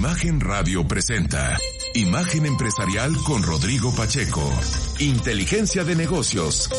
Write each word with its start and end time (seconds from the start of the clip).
Imagen 0.00 0.40
Radio 0.40 0.88
presenta 0.88 1.58
Imagen 1.92 2.46
Empresarial 2.46 3.14
con 3.26 3.42
Rodrigo 3.42 3.94
Pacheco. 3.94 4.50
Inteligencia 4.98 5.84
de 5.84 5.94
negocios. 5.94 6.70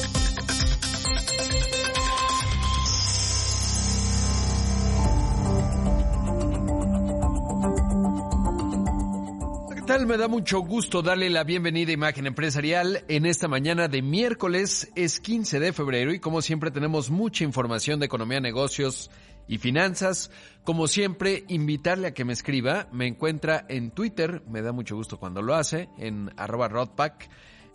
¿Qué 9.75 9.81
tal? 9.83 10.07
Me 10.07 10.17
da 10.17 10.27
mucho 10.27 10.61
gusto 10.61 11.03
darle 11.03 11.29
la 11.29 11.43
bienvenida 11.43 11.91
a 11.91 11.93
Imagen 11.93 12.25
Empresarial 12.25 13.03
en 13.07 13.27
esta 13.27 13.47
mañana 13.47 13.87
de 13.87 14.01
miércoles, 14.01 14.91
es 14.95 15.19
15 15.19 15.59
de 15.59 15.73
febrero 15.73 16.11
y 16.11 16.17
como 16.17 16.41
siempre 16.41 16.71
tenemos 16.71 17.11
mucha 17.11 17.43
información 17.43 17.99
de 17.99 18.07
economía, 18.07 18.39
negocios 18.39 19.11
y 19.47 19.57
finanzas. 19.57 20.31
Como 20.63 20.87
siempre, 20.87 21.43
invitarle 21.47 22.07
a 22.07 22.13
que 22.13 22.25
me 22.25 22.33
escriba. 22.33 22.87
Me 22.91 23.07
encuentra 23.07 23.65
en 23.67 23.91
Twitter, 23.91 24.43
me 24.47 24.61
da 24.61 24.71
mucho 24.71 24.95
gusto 24.95 25.19
cuando 25.19 25.41
lo 25.41 25.55
hace, 25.55 25.89
en 25.97 26.31
arroba 26.37 26.67
rodpack. 26.67 27.29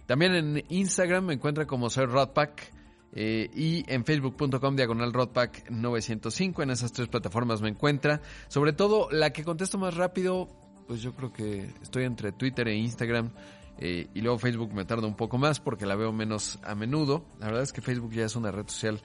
También 0.06 0.34
en 0.34 0.64
Instagram 0.68 1.26
me 1.26 1.34
encuentra 1.34 1.66
como 1.66 1.90
soy 1.90 2.06
rodpack. 2.06 2.72
Eh, 3.18 3.48
y 3.54 3.82
en 3.90 4.04
facebook.com 4.04 4.76
diagonal 4.76 5.12
rodpack 5.12 5.70
905. 5.70 6.62
En 6.62 6.70
esas 6.70 6.92
tres 6.92 7.08
plataformas 7.08 7.60
me 7.60 7.68
encuentra. 7.68 8.20
Sobre 8.48 8.72
todo 8.72 9.08
la 9.10 9.30
que 9.30 9.42
contesto 9.42 9.78
más 9.78 9.94
rápido, 9.94 10.48
pues 10.86 11.02
yo 11.02 11.14
creo 11.14 11.32
que 11.32 11.72
estoy 11.82 12.04
entre 12.04 12.32
Twitter 12.32 12.68
e 12.68 12.76
Instagram. 12.76 13.32
Eh, 13.78 14.08
y 14.14 14.20
luego 14.20 14.38
Facebook 14.38 14.72
me 14.72 14.84
tarda 14.84 15.06
un 15.06 15.16
poco 15.16 15.36
más 15.38 15.60
porque 15.60 15.86
la 15.86 15.96
veo 15.96 16.12
menos 16.12 16.58
a 16.62 16.74
menudo. 16.74 17.24
La 17.38 17.46
verdad 17.46 17.62
es 17.62 17.72
que 17.72 17.80
Facebook 17.80 18.12
ya 18.12 18.24
es 18.24 18.36
una 18.36 18.50
red 18.50 18.68
social 18.68 19.00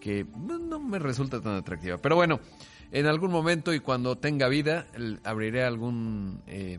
que 0.00 0.26
no 0.36 0.80
me 0.80 0.98
resulta 0.98 1.40
tan 1.40 1.54
atractiva. 1.56 1.98
Pero 1.98 2.16
bueno, 2.16 2.40
en 2.92 3.06
algún 3.06 3.30
momento 3.30 3.72
y 3.72 3.80
cuando 3.80 4.18
tenga 4.18 4.48
vida 4.48 4.86
abriré 5.24 5.64
algún 5.64 6.42
eh, 6.46 6.78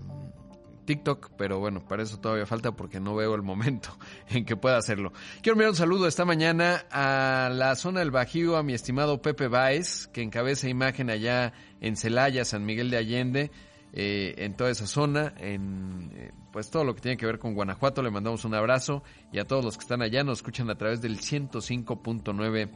TikTok, 0.85 1.31
pero 1.37 1.59
bueno, 1.59 1.85
para 1.87 2.03
eso 2.03 2.19
todavía 2.19 2.45
falta 2.45 2.73
porque 2.73 2.99
no 2.99 3.15
veo 3.15 3.33
el 3.35 3.43
momento 3.43 3.97
en 4.29 4.45
que 4.45 4.55
pueda 4.55 4.77
hacerlo. 4.77 5.13
Quiero 5.41 5.53
enviar 5.53 5.69
un 5.69 5.75
saludo 5.75 6.07
esta 6.07 6.25
mañana 6.25 6.85
a 6.91 7.49
la 7.53 7.75
zona 7.75 7.99
del 7.99 8.11
Bajío, 8.11 8.57
a 8.57 8.63
mi 8.63 8.73
estimado 8.73 9.21
Pepe 9.21 9.47
Baez, 9.47 10.07
que 10.07 10.21
encabeza 10.21 10.67
imagen 10.67 11.09
allá 11.09 11.53
en 11.79 11.95
Celaya, 11.95 12.43
San 12.43 12.65
Miguel 12.65 12.89
de 12.89 12.97
Allende. 12.97 13.51
Eh, 13.93 14.35
en 14.37 14.55
toda 14.55 14.69
esa 14.69 14.87
zona, 14.87 15.33
en 15.37 16.11
eh, 16.15 16.31
pues 16.53 16.69
todo 16.69 16.85
lo 16.85 16.95
que 16.95 17.01
tiene 17.01 17.17
que 17.17 17.25
ver 17.25 17.39
con 17.39 17.53
Guanajuato, 17.53 18.01
le 18.01 18.09
mandamos 18.09 18.45
un 18.45 18.55
abrazo 18.55 19.03
y 19.33 19.39
a 19.39 19.45
todos 19.45 19.65
los 19.65 19.75
que 19.77 19.81
están 19.81 20.01
allá 20.01 20.23
nos 20.23 20.39
escuchan 20.39 20.69
a 20.69 20.75
través 20.75 21.01
del 21.01 21.19
105.9 21.19 22.69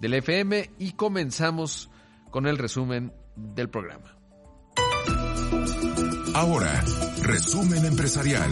del 0.00 0.14
FM 0.14 0.70
y 0.78 0.92
comenzamos 0.92 1.90
con 2.30 2.46
el 2.46 2.58
resumen 2.58 3.12
del 3.36 3.68
programa. 3.68 4.16
Ahora, 6.34 6.82
resumen 7.22 7.84
empresarial. 7.84 8.50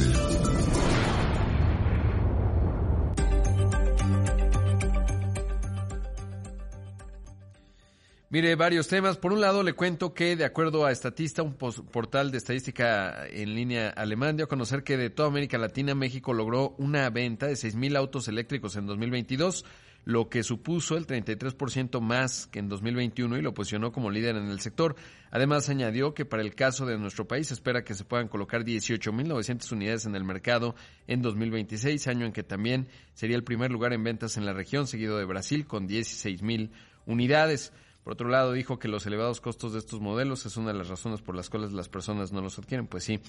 Mire, 8.32 8.54
varios 8.54 8.86
temas. 8.86 9.16
Por 9.16 9.32
un 9.32 9.40
lado, 9.40 9.64
le 9.64 9.72
cuento 9.72 10.14
que, 10.14 10.36
de 10.36 10.44
acuerdo 10.44 10.86
a 10.86 10.92
Estatista, 10.92 11.42
un 11.42 11.54
portal 11.54 12.30
de 12.30 12.38
estadística 12.38 13.26
en 13.26 13.56
línea 13.56 13.88
alemán, 13.88 14.36
dio 14.36 14.44
a 14.44 14.48
conocer 14.48 14.84
que 14.84 14.96
de 14.96 15.10
toda 15.10 15.28
América 15.28 15.58
Latina, 15.58 15.96
México 15.96 16.32
logró 16.32 16.76
una 16.78 17.10
venta 17.10 17.46
de 17.46 17.54
6.000 17.54 17.96
autos 17.96 18.28
eléctricos 18.28 18.76
en 18.76 18.86
2022 18.86 19.64
lo 20.04 20.28
que 20.28 20.42
supuso 20.42 20.96
el 20.96 21.06
33% 21.06 22.00
más 22.00 22.46
que 22.46 22.58
en 22.58 22.68
2021 22.68 23.38
y 23.38 23.42
lo 23.42 23.54
posicionó 23.54 23.92
como 23.92 24.10
líder 24.10 24.36
en 24.36 24.48
el 24.48 24.60
sector. 24.60 24.96
Además, 25.30 25.68
añadió 25.68 26.14
que 26.14 26.24
para 26.24 26.42
el 26.42 26.54
caso 26.54 26.86
de 26.86 26.98
nuestro 26.98 27.28
país 27.28 27.50
espera 27.52 27.84
que 27.84 27.94
se 27.94 28.04
puedan 28.04 28.28
colocar 28.28 28.64
18.900 28.64 29.72
unidades 29.72 30.06
en 30.06 30.16
el 30.16 30.24
mercado 30.24 30.74
en 31.06 31.22
2026, 31.22 32.06
año 32.08 32.26
en 32.26 32.32
que 32.32 32.42
también 32.42 32.88
sería 33.14 33.36
el 33.36 33.44
primer 33.44 33.70
lugar 33.70 33.92
en 33.92 34.02
ventas 34.02 34.36
en 34.36 34.46
la 34.46 34.52
región, 34.52 34.86
seguido 34.86 35.18
de 35.18 35.24
Brasil 35.24 35.66
con 35.66 35.88
16.000 35.88 36.70
unidades. 37.06 37.72
Por 38.02 38.14
otro 38.14 38.28
lado, 38.28 38.52
dijo 38.52 38.78
que 38.78 38.88
los 38.88 39.06
elevados 39.06 39.40
costos 39.40 39.74
de 39.74 39.78
estos 39.78 40.00
modelos 40.00 40.46
es 40.46 40.56
una 40.56 40.72
de 40.72 40.78
las 40.78 40.88
razones 40.88 41.20
por 41.20 41.36
las 41.36 41.50
cuales 41.50 41.72
las 41.72 41.88
personas 41.88 42.32
no 42.32 42.40
los 42.40 42.58
adquieren. 42.58 42.86
Pues 42.86 43.04
sí, 43.04 43.20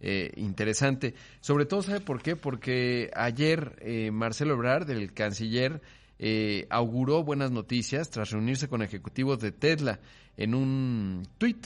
eh, 0.00 0.32
interesante. 0.36 1.14
Sobre 1.40 1.66
todo, 1.66 1.82
¿sabe 1.82 2.00
por 2.00 2.22
qué? 2.22 2.34
Porque 2.34 3.10
ayer 3.14 3.76
eh, 3.80 4.10
Marcelo 4.10 4.54
Ebrard, 4.54 4.90
el 4.90 5.12
canciller, 5.12 5.82
eh, 6.18 6.66
auguró 6.70 7.24
buenas 7.24 7.50
noticias 7.50 8.10
tras 8.10 8.30
reunirse 8.30 8.68
con 8.68 8.82
ejecutivos 8.82 9.40
de 9.40 9.52
Tesla 9.52 10.00
en 10.36 10.54
un 10.54 11.26
tweet. 11.38 11.60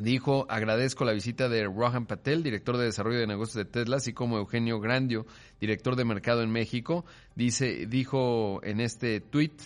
Dijo, 0.00 0.46
agradezco 0.48 1.04
la 1.04 1.12
visita 1.12 1.48
de 1.48 1.64
Rohan 1.64 2.06
Patel, 2.06 2.44
director 2.44 2.76
de 2.76 2.84
desarrollo 2.84 3.18
de 3.18 3.26
negocios 3.26 3.56
de 3.56 3.64
Tesla, 3.64 3.96
así 3.96 4.12
como 4.12 4.38
Eugenio 4.38 4.78
Grandio, 4.78 5.26
director 5.60 5.96
de 5.96 6.04
mercado 6.04 6.42
en 6.42 6.50
México. 6.50 7.04
Dice, 7.34 7.86
dijo 7.86 8.60
en 8.62 8.80
este 8.80 9.20
tweet, 9.20 9.56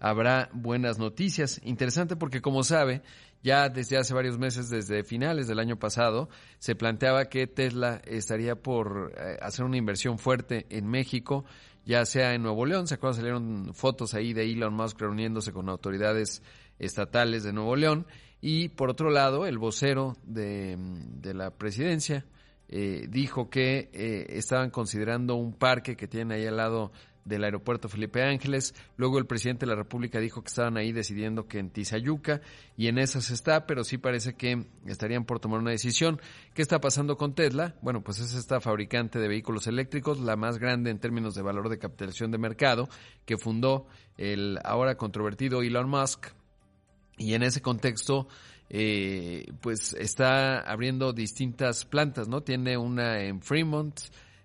habrá 0.00 0.48
buenas 0.54 0.98
noticias. 0.98 1.60
Interesante 1.62 2.16
porque, 2.16 2.40
como 2.40 2.64
sabe, 2.64 3.02
ya 3.42 3.68
desde 3.68 3.98
hace 3.98 4.14
varios 4.14 4.38
meses, 4.38 4.70
desde 4.70 5.04
finales 5.04 5.46
del 5.46 5.58
año 5.58 5.78
pasado, 5.78 6.30
se 6.58 6.74
planteaba 6.74 7.26
que 7.26 7.46
Tesla 7.46 8.00
estaría 8.06 8.54
por 8.54 9.12
eh, 9.16 9.36
hacer 9.42 9.64
una 9.64 9.76
inversión 9.76 10.18
fuerte 10.18 10.66
en 10.70 10.86
México 10.86 11.44
ya 11.84 12.04
sea 12.04 12.34
en 12.34 12.42
Nuevo 12.42 12.66
León, 12.66 12.86
se 12.86 12.94
acuerdan, 12.94 13.16
salieron 13.16 13.74
fotos 13.74 14.14
ahí 14.14 14.32
de 14.32 14.44
Elon 14.44 14.74
Musk 14.74 15.00
reuniéndose 15.00 15.52
con 15.52 15.68
autoridades 15.68 16.42
estatales 16.78 17.42
de 17.42 17.52
Nuevo 17.52 17.76
León, 17.76 18.06
y 18.40 18.70
por 18.70 18.90
otro 18.90 19.10
lado, 19.10 19.46
el 19.46 19.58
vocero 19.58 20.16
de, 20.24 20.76
la 21.22 21.50
presidencia 21.50 22.26
eh, 22.68 23.06
dijo 23.08 23.48
que 23.48 23.88
eh, 23.92 24.26
estaban 24.30 24.70
considerando 24.70 25.36
un 25.36 25.52
parque 25.52 25.96
que 25.96 26.08
tienen 26.08 26.32
ahí 26.32 26.46
al 26.46 26.56
lado 26.56 26.90
del 27.24 27.44
aeropuerto 27.44 27.88
Felipe 27.88 28.22
Ángeles. 28.22 28.74
Luego 28.96 29.18
el 29.18 29.26
presidente 29.26 29.66
de 29.66 29.70
la 29.70 29.76
República 29.76 30.18
dijo 30.18 30.42
que 30.42 30.48
estaban 30.48 30.76
ahí 30.76 30.92
decidiendo 30.92 31.46
que 31.46 31.58
en 31.58 31.70
Tizayuca 31.70 32.40
y 32.76 32.88
en 32.88 32.98
esas 32.98 33.30
está, 33.30 33.66
pero 33.66 33.84
sí 33.84 33.98
parece 33.98 34.34
que 34.34 34.66
estarían 34.86 35.24
por 35.24 35.40
tomar 35.40 35.60
una 35.60 35.70
decisión. 35.70 36.20
¿Qué 36.54 36.62
está 36.62 36.80
pasando 36.80 37.16
con 37.16 37.34
Tesla? 37.34 37.74
Bueno, 37.82 38.02
pues 38.02 38.18
es 38.18 38.34
esta 38.34 38.60
fabricante 38.60 39.18
de 39.18 39.28
vehículos 39.28 39.66
eléctricos, 39.66 40.20
la 40.20 40.36
más 40.36 40.58
grande 40.58 40.90
en 40.90 40.98
términos 40.98 41.34
de 41.34 41.42
valor 41.42 41.68
de 41.68 41.78
capitalización 41.78 42.30
de 42.30 42.38
mercado, 42.38 42.88
que 43.24 43.36
fundó 43.36 43.86
el 44.16 44.58
ahora 44.64 44.96
controvertido 44.96 45.62
Elon 45.62 45.88
Musk. 45.88 46.28
Y 47.18 47.34
en 47.34 47.42
ese 47.42 47.60
contexto, 47.60 48.26
eh, 48.68 49.52
pues 49.60 49.92
está 49.92 50.60
abriendo 50.60 51.12
distintas 51.12 51.84
plantas, 51.84 52.26
¿no? 52.26 52.42
Tiene 52.42 52.76
una 52.78 53.22
en 53.22 53.42
Fremont, 53.42 54.00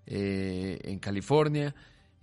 eh, 0.06 0.80
en 0.84 1.00
California, 1.00 1.74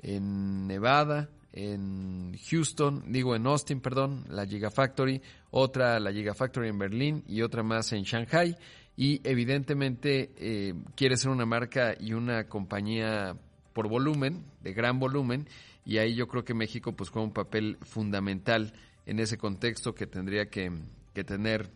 en 0.05 0.67
Nevada, 0.67 1.31
en 1.53 2.37
Houston, 2.51 3.05
digo 3.09 3.35
en 3.35 3.47
Austin, 3.47 3.81
perdón, 3.81 4.25
la 4.29 4.47
Gigafactory, 4.47 5.23
otra 5.51 5.99
la 5.99 6.13
Gigafactory 6.13 6.69
en 6.69 6.79
Berlín 6.79 7.25
y 7.27 7.43
otra 7.43 7.63
más 7.63 7.93
en 7.93 8.03
Shanghai. 8.03 8.57
Y 8.97 9.21
evidentemente 9.29 10.33
eh, 10.37 10.75
quiere 10.95 11.17
ser 11.17 11.31
una 11.31 11.47
marca 11.47 11.95
y 11.99 12.13
una 12.13 12.45
compañía 12.45 13.37
por 13.73 13.89
volumen, 13.89 14.45
de 14.63 14.73
gran 14.73 14.99
volumen, 14.99 15.49
y 15.85 15.99
ahí 15.99 16.15
yo 16.15 16.29
creo 16.29 16.45
que 16.45 16.55
México 16.55 16.93
pues 16.93 17.11
juega 17.11 17.27
un 17.27 17.33
papel 17.33 17.77
fundamental 17.83 18.73
en 19.07 19.19
ese 19.19 19.37
contexto 19.37 19.95
que 19.95 20.07
tendría 20.07 20.47
que, 20.47 20.71
que 21.13 21.25
tener 21.25 21.71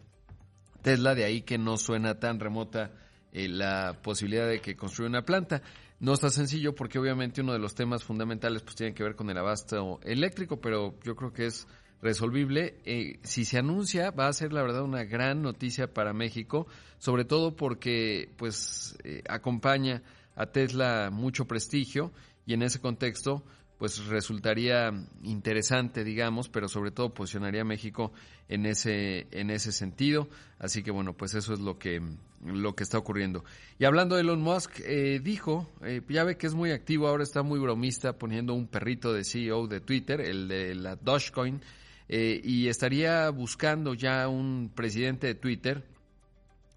Tesla, 0.83 1.15
de 1.15 1.25
ahí 1.25 1.43
que 1.43 1.59
no 1.59 1.77
suena 1.77 2.19
tan 2.19 2.39
remota 2.41 2.93
eh, 3.33 3.49
la 3.49 3.99
posibilidad 4.03 4.49
de 4.49 4.61
que 4.61 4.77
construya 4.77 5.09
una 5.09 5.23
planta. 5.23 5.63
No 6.01 6.13
está 6.13 6.31
sencillo 6.31 6.75
porque 6.75 6.99
obviamente 6.99 7.41
uno 7.41 7.53
de 7.53 7.59
los 7.59 7.75
temas 7.75 8.05
fundamentales 8.05 8.63
pues 8.63 8.77
tiene 8.77 8.95
que 8.95 9.03
ver 9.03 9.17
con 9.17 9.31
el 9.31 9.39
abasto 9.39 9.99
eléctrico, 10.05 10.61
pero 10.61 10.95
yo 11.03 11.17
creo 11.17 11.33
que 11.33 11.47
es 11.47 11.67
resolvible. 12.01 12.77
Eh, 12.85 13.19
si 13.23 13.45
se 13.45 13.59
anuncia, 13.59 14.11
va 14.11 14.29
a 14.29 14.33
ser 14.33 14.53
la 14.53 14.63
verdad 14.63 14.83
una 14.83 15.05
gran 15.05 15.43
noticia 15.43 15.93
para 15.93 16.13
México, 16.13 16.67
sobre 16.99 17.25
todo 17.25 17.57
porque 17.57 18.31
pues 18.37 18.97
eh, 19.05 19.23
acompaña 19.29 20.03
a 20.37 20.47
Tesla 20.47 21.11
mucho 21.11 21.47
prestigio 21.47 22.13
y 22.47 22.55
en 22.55 22.63
ese 22.63 22.81
contexto 22.81 23.45
pues 23.79 24.07
resultaría 24.07 24.91
interesante, 25.23 26.03
digamos, 26.03 26.49
pero 26.49 26.69
sobre 26.69 26.91
todo 26.91 27.15
posicionaría 27.15 27.63
a 27.63 27.65
México 27.65 28.13
en 28.49 28.67
ese, 28.67 29.29
en 29.31 29.51
ese 29.51 29.71
sentido. 29.71 30.29
Así 30.59 30.83
que 30.83 30.91
bueno, 30.91 31.13
pues 31.17 31.35
eso 31.35 31.55
es 31.55 31.61
lo 31.61 31.79
que, 31.79 32.03
lo 32.45 32.75
que 32.75 32.85
está 32.85 32.99
ocurriendo. 32.99 33.45
Y 33.79 33.85
hablando 33.85 34.15
de 34.17 34.23
Elon 34.23 34.41
Musk, 34.41 34.81
eh, 34.81 35.21
dijo, 35.23 35.71
eh, 35.83 36.03
ya 36.09 36.25
ve 36.25 36.37
que 36.37 36.47
es 36.47 36.55
muy 36.55 36.71
activo, 36.71 37.09
ahora 37.09 37.25
está 37.25 37.43
muy 37.43 37.59
bromista 37.59 38.19
poniendo 38.19 38.55
un 38.55 38.69
perrito 38.69 39.13
de 39.13 39.25
CEO 39.25 39.67
de 39.67 39.81
Twitter, 39.81 40.21
el 40.21 40.49
de 40.49 40.75
la 40.75 40.97
Dogecoin, 40.97 41.61
eh, 42.09 42.41
y 42.43 42.69
estaría 42.69 43.29
buscando 43.31 43.95
ya 43.95 44.29
un 44.29 44.71
presidente 44.75 45.27
de 45.27 45.35
Twitter 45.35 45.85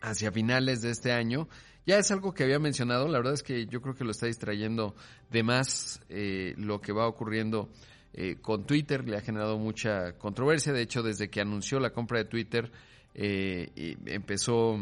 hacia 0.01 0.31
finales 0.31 0.81
de 0.81 0.89
este 0.89 1.11
año 1.11 1.47
ya 1.85 1.97
es 1.97 2.11
algo 2.11 2.33
que 2.33 2.43
había 2.43 2.59
mencionado, 2.59 3.07
la 3.07 3.17
verdad 3.17 3.33
es 3.33 3.43
que 3.43 3.65
yo 3.65 3.81
creo 3.81 3.95
que 3.95 4.03
lo 4.03 4.11
está 4.11 4.27
distrayendo 4.27 4.95
de 5.31 5.43
más 5.43 5.99
eh, 6.09 6.53
lo 6.57 6.79
que 6.79 6.91
va 6.91 7.07
ocurriendo 7.07 7.69
eh, 8.13 8.37
con 8.39 8.65
Twitter, 8.65 9.07
le 9.07 9.17
ha 9.17 9.21
generado 9.21 9.57
mucha 9.57 10.13
controversia, 10.17 10.73
de 10.73 10.83
hecho 10.83 11.01
desde 11.01 11.29
que 11.29 11.41
anunció 11.41 11.79
la 11.79 11.91
compra 11.91 12.19
de 12.19 12.25
Twitter 12.25 12.71
eh, 13.15 13.97
empezó, 14.05 14.77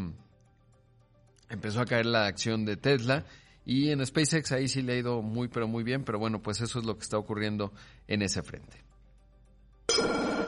empezó 1.50 1.80
a 1.80 1.86
caer 1.86 2.06
la 2.06 2.26
acción 2.26 2.64
de 2.64 2.76
Tesla 2.76 3.24
y 3.64 3.90
en 3.90 4.04
SpaceX 4.04 4.52
ahí 4.52 4.68
sí 4.68 4.82
le 4.82 4.94
ha 4.94 4.96
ido 4.96 5.22
muy 5.22 5.48
pero 5.48 5.68
muy 5.68 5.84
bien, 5.84 6.04
pero 6.04 6.18
bueno, 6.18 6.40
pues 6.40 6.60
eso 6.60 6.78
es 6.78 6.84
lo 6.84 6.96
que 6.96 7.02
está 7.02 7.18
ocurriendo 7.18 7.72
en 8.08 8.22
ese 8.22 8.42
frente. 8.42 8.78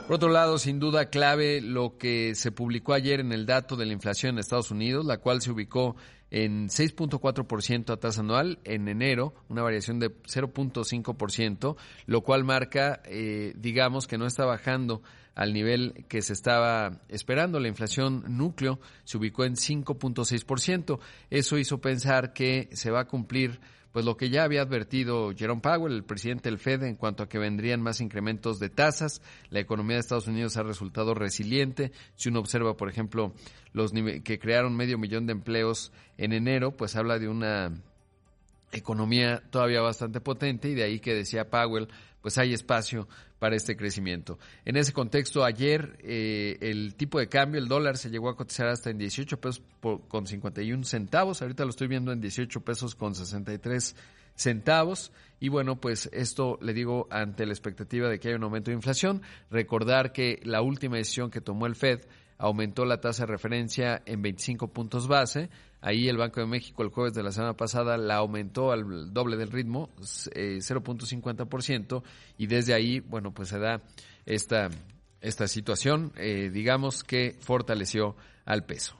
Por 0.07 0.15
otro 0.15 0.29
lado, 0.29 0.57
sin 0.57 0.79
duda 0.79 1.09
clave 1.09 1.61
lo 1.61 1.97
que 1.97 2.35
se 2.35 2.51
publicó 2.51 2.93
ayer 2.93 3.19
en 3.19 3.31
el 3.31 3.45
dato 3.45 3.77
de 3.77 3.85
la 3.85 3.93
inflación 3.93 4.35
en 4.35 4.39
Estados 4.39 4.71
Unidos, 4.71 5.05
la 5.05 5.19
cual 5.19 5.41
se 5.41 5.51
ubicó 5.51 5.95
en 6.29 6.67
6.4% 6.67 7.93
a 7.93 7.97
tasa 7.97 8.21
anual 8.21 8.59
en 8.63 8.87
enero, 8.87 9.33
una 9.49 9.61
variación 9.61 9.99
de 9.99 10.09
0.5%, 10.09 11.77
lo 12.07 12.21
cual 12.21 12.43
marca, 12.43 13.01
eh, 13.05 13.53
digamos, 13.55 14.07
que 14.07 14.17
no 14.17 14.25
está 14.25 14.43
bajando 14.43 15.03
al 15.35 15.53
nivel 15.53 16.05
que 16.07 16.21
se 16.21 16.33
estaba 16.33 17.01
esperando. 17.09 17.59
La 17.59 17.67
inflación 17.67 18.23
núcleo 18.37 18.79
se 19.03 19.17
ubicó 19.17 19.45
en 19.45 19.55
5.6%. 19.55 20.99
Eso 21.29 21.57
hizo 21.57 21.81
pensar 21.81 22.33
que 22.33 22.69
se 22.73 22.91
va 22.91 23.01
a 23.01 23.07
cumplir 23.07 23.59
pues 23.93 24.05
lo 24.05 24.17
que 24.17 24.31
ya 24.31 24.43
había 24.43 24.63
advertido 24.63 25.31
Jerome 25.35 25.61
Powell, 25.61 25.93
el 25.93 26.03
presidente 26.03 26.49
del 26.49 26.57
Fed, 26.57 26.81
en 26.81 26.95
cuanto 26.95 27.21
a 27.21 27.29
que 27.29 27.37
vendrían 27.37 27.79
más 27.79 28.01
incrementos 28.01 28.57
de 28.57 28.69
tasas. 28.69 29.21
La 29.51 29.59
economía 29.59 29.97
de 29.97 29.99
Estados 29.99 30.27
Unidos 30.27 30.57
ha 30.57 30.63
resultado 30.63 31.13
resiliente. 31.13 31.91
Si 32.15 32.29
uno 32.29 32.39
observa, 32.39 32.75
por 32.75 32.89
ejemplo, 32.89 33.35
los 33.71 33.91
que 34.23 34.39
crearon 34.39 34.75
medio 34.75 34.97
millón 34.97 35.27
de 35.27 35.33
empleos 35.33 35.91
en 36.17 36.33
enero, 36.33 36.75
pues 36.75 36.95
habla 36.95 37.19
de 37.19 37.27
una 37.27 37.71
economía 38.71 39.43
todavía 39.51 39.81
bastante 39.81 40.19
potente 40.19 40.69
y 40.69 40.73
de 40.73 40.83
ahí 40.83 40.99
que 40.99 41.13
decía 41.13 41.51
Powell, 41.51 41.87
pues 42.23 42.39
hay 42.39 42.53
espacio 42.53 43.07
para 43.43 43.57
este 43.57 43.75
crecimiento. 43.75 44.39
En 44.63 44.77
ese 44.77 44.93
contexto, 44.93 45.43
ayer 45.43 45.97
eh, 46.01 46.57
el 46.61 46.95
tipo 46.95 47.19
de 47.19 47.27
cambio, 47.27 47.59
el 47.59 47.67
dólar, 47.67 47.97
se 47.97 48.09
llegó 48.09 48.29
a 48.29 48.37
cotizar 48.37 48.69
hasta 48.69 48.89
en 48.89 48.97
18 48.97 49.37
pesos 49.41 49.61
con 50.07 50.25
51 50.25 50.85
centavos. 50.85 51.41
Ahorita 51.41 51.65
lo 51.65 51.71
estoy 51.71 51.89
viendo 51.89 52.13
en 52.13 52.21
18 52.21 52.61
pesos 52.61 52.95
con 52.95 53.15
63 53.15 53.97
centavos. 54.35 55.11
Y 55.41 55.49
bueno, 55.49 55.75
pues 55.75 56.09
esto 56.13 56.57
le 56.61 56.73
digo 56.73 57.09
ante 57.11 57.45
la 57.45 57.51
expectativa 57.51 58.07
de 58.07 58.17
que 58.17 58.29
haya 58.29 58.37
un 58.37 58.45
aumento 58.45 58.71
de 58.71 58.75
inflación. 58.75 59.21
Recordar 59.51 60.13
que 60.13 60.39
la 60.43 60.61
última 60.61 60.95
decisión 60.95 61.29
que 61.29 61.41
tomó 61.41 61.65
el 61.65 61.75
Fed 61.75 61.99
aumentó 62.37 62.85
la 62.85 63.01
tasa 63.01 63.25
de 63.25 63.33
referencia 63.33 64.01
en 64.05 64.21
25 64.21 64.69
puntos 64.69 65.09
base. 65.09 65.49
Ahí 65.85 66.07
el 66.07 66.15
Banco 66.15 66.39
de 66.39 66.45
México 66.45 66.81
el 66.81 66.87
jueves 66.87 67.13
de 67.13 67.23
la 67.23 67.33
semana 67.33 67.57
pasada 67.57 67.97
la 67.97 68.15
aumentó 68.15 68.71
al 68.71 69.13
doble 69.13 69.35
del 69.35 69.51
ritmo, 69.51 69.89
0.50%, 69.99 71.97
eh, 71.97 72.09
y 72.37 72.47
desde 72.47 72.73
ahí, 72.73 73.01
bueno, 73.01 73.33
pues 73.33 73.49
se 73.49 73.59
da 73.59 73.81
esta, 74.25 74.69
esta 75.19 75.45
situación, 75.49 76.13
eh, 76.15 76.49
digamos 76.53 77.03
que 77.03 77.35
fortaleció 77.37 78.15
al 78.45 78.63
peso. 78.65 78.95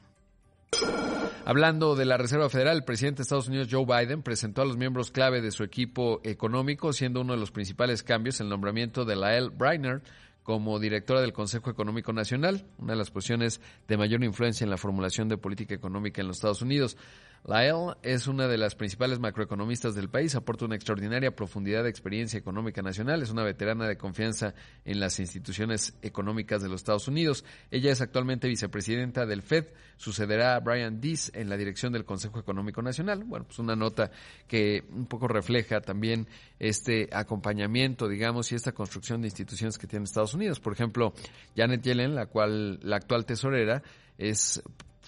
Hablando 1.45 1.95
de 1.95 2.03
la 2.03 2.17
Reserva 2.17 2.49
Federal, 2.49 2.75
el 2.75 2.83
presidente 2.83 3.19
de 3.19 3.23
Estados 3.23 3.47
Unidos, 3.47 3.69
Joe 3.71 3.85
Biden, 3.85 4.21
presentó 4.21 4.61
a 4.61 4.65
los 4.65 4.75
miembros 4.75 5.09
clave 5.09 5.39
de 5.41 5.51
su 5.51 5.63
equipo 5.63 6.19
económico, 6.25 6.91
siendo 6.91 7.21
uno 7.21 7.31
de 7.31 7.39
los 7.39 7.51
principales 7.51 8.03
cambios 8.03 8.41
el 8.41 8.49
nombramiento 8.49 9.05
de 9.05 9.15
Lael 9.15 9.51
Brainerd 9.51 10.01
como 10.43 10.79
directora 10.79 11.21
del 11.21 11.33
Consejo 11.33 11.69
Económico 11.69 12.13
Nacional, 12.13 12.65
una 12.77 12.93
de 12.93 12.97
las 12.97 13.11
posiciones 13.11 13.61
de 13.87 13.97
mayor 13.97 14.23
influencia 14.23 14.63
en 14.65 14.69
la 14.69 14.77
formulación 14.77 15.29
de 15.29 15.37
política 15.37 15.73
económica 15.73 16.21
en 16.21 16.27
los 16.27 16.37
Estados 16.37 16.61
Unidos. 16.61 16.97
Lael 17.45 17.95
es 18.03 18.27
una 18.27 18.47
de 18.47 18.57
las 18.57 18.75
principales 18.75 19.19
macroeconomistas 19.19 19.95
del 19.95 20.09
país, 20.09 20.33
aporta 20.35 20.63
una 20.63 20.75
extraordinaria 20.75 21.35
profundidad 21.35 21.83
de 21.83 21.89
experiencia 21.89 22.39
económica 22.39 22.81
nacional, 22.81 23.21
es 23.21 23.31
una 23.31 23.43
veterana 23.43 23.85
de 23.85 23.97
confianza 23.97 24.53
en 24.85 25.01
las 25.01 25.19
instituciones 25.19 25.93
económicas 26.01 26.61
de 26.61 26.69
los 26.69 26.81
Estados 26.81 27.09
Unidos. 27.09 27.43
Ella 27.69 27.91
es 27.91 27.99
actualmente 27.99 28.47
vicepresidenta 28.47 29.25
del 29.25 29.41
FED, 29.41 29.65
sucederá 29.97 30.55
a 30.55 30.59
Brian 30.61 31.01
Dees 31.01 31.31
en 31.35 31.49
la 31.49 31.57
dirección 31.57 31.91
del 31.91 32.05
Consejo 32.05 32.39
Económico 32.39 32.81
Nacional. 32.81 33.25
Bueno, 33.25 33.45
pues 33.45 33.59
una 33.59 33.75
nota 33.75 34.09
que 34.47 34.85
un 34.91 35.07
poco 35.07 35.27
refleja 35.27 35.81
también 35.81 36.27
este 36.59 37.09
acompañamiento, 37.11 38.07
digamos, 38.07 38.53
y 38.53 38.55
esta 38.55 38.71
construcción 38.71 39.21
de 39.21 39.27
instituciones 39.27 39.77
que 39.77 39.87
tiene 39.87 40.05
Estados 40.05 40.33
Unidos. 40.33 40.61
Por 40.61 40.71
ejemplo, 40.71 41.13
Janet 41.57 41.81
Yellen, 41.81 42.15
la 42.15 42.27
cual 42.27 42.79
la 42.83 42.95
actual 42.95 43.25
tesorera, 43.25 43.83
es 44.17 44.63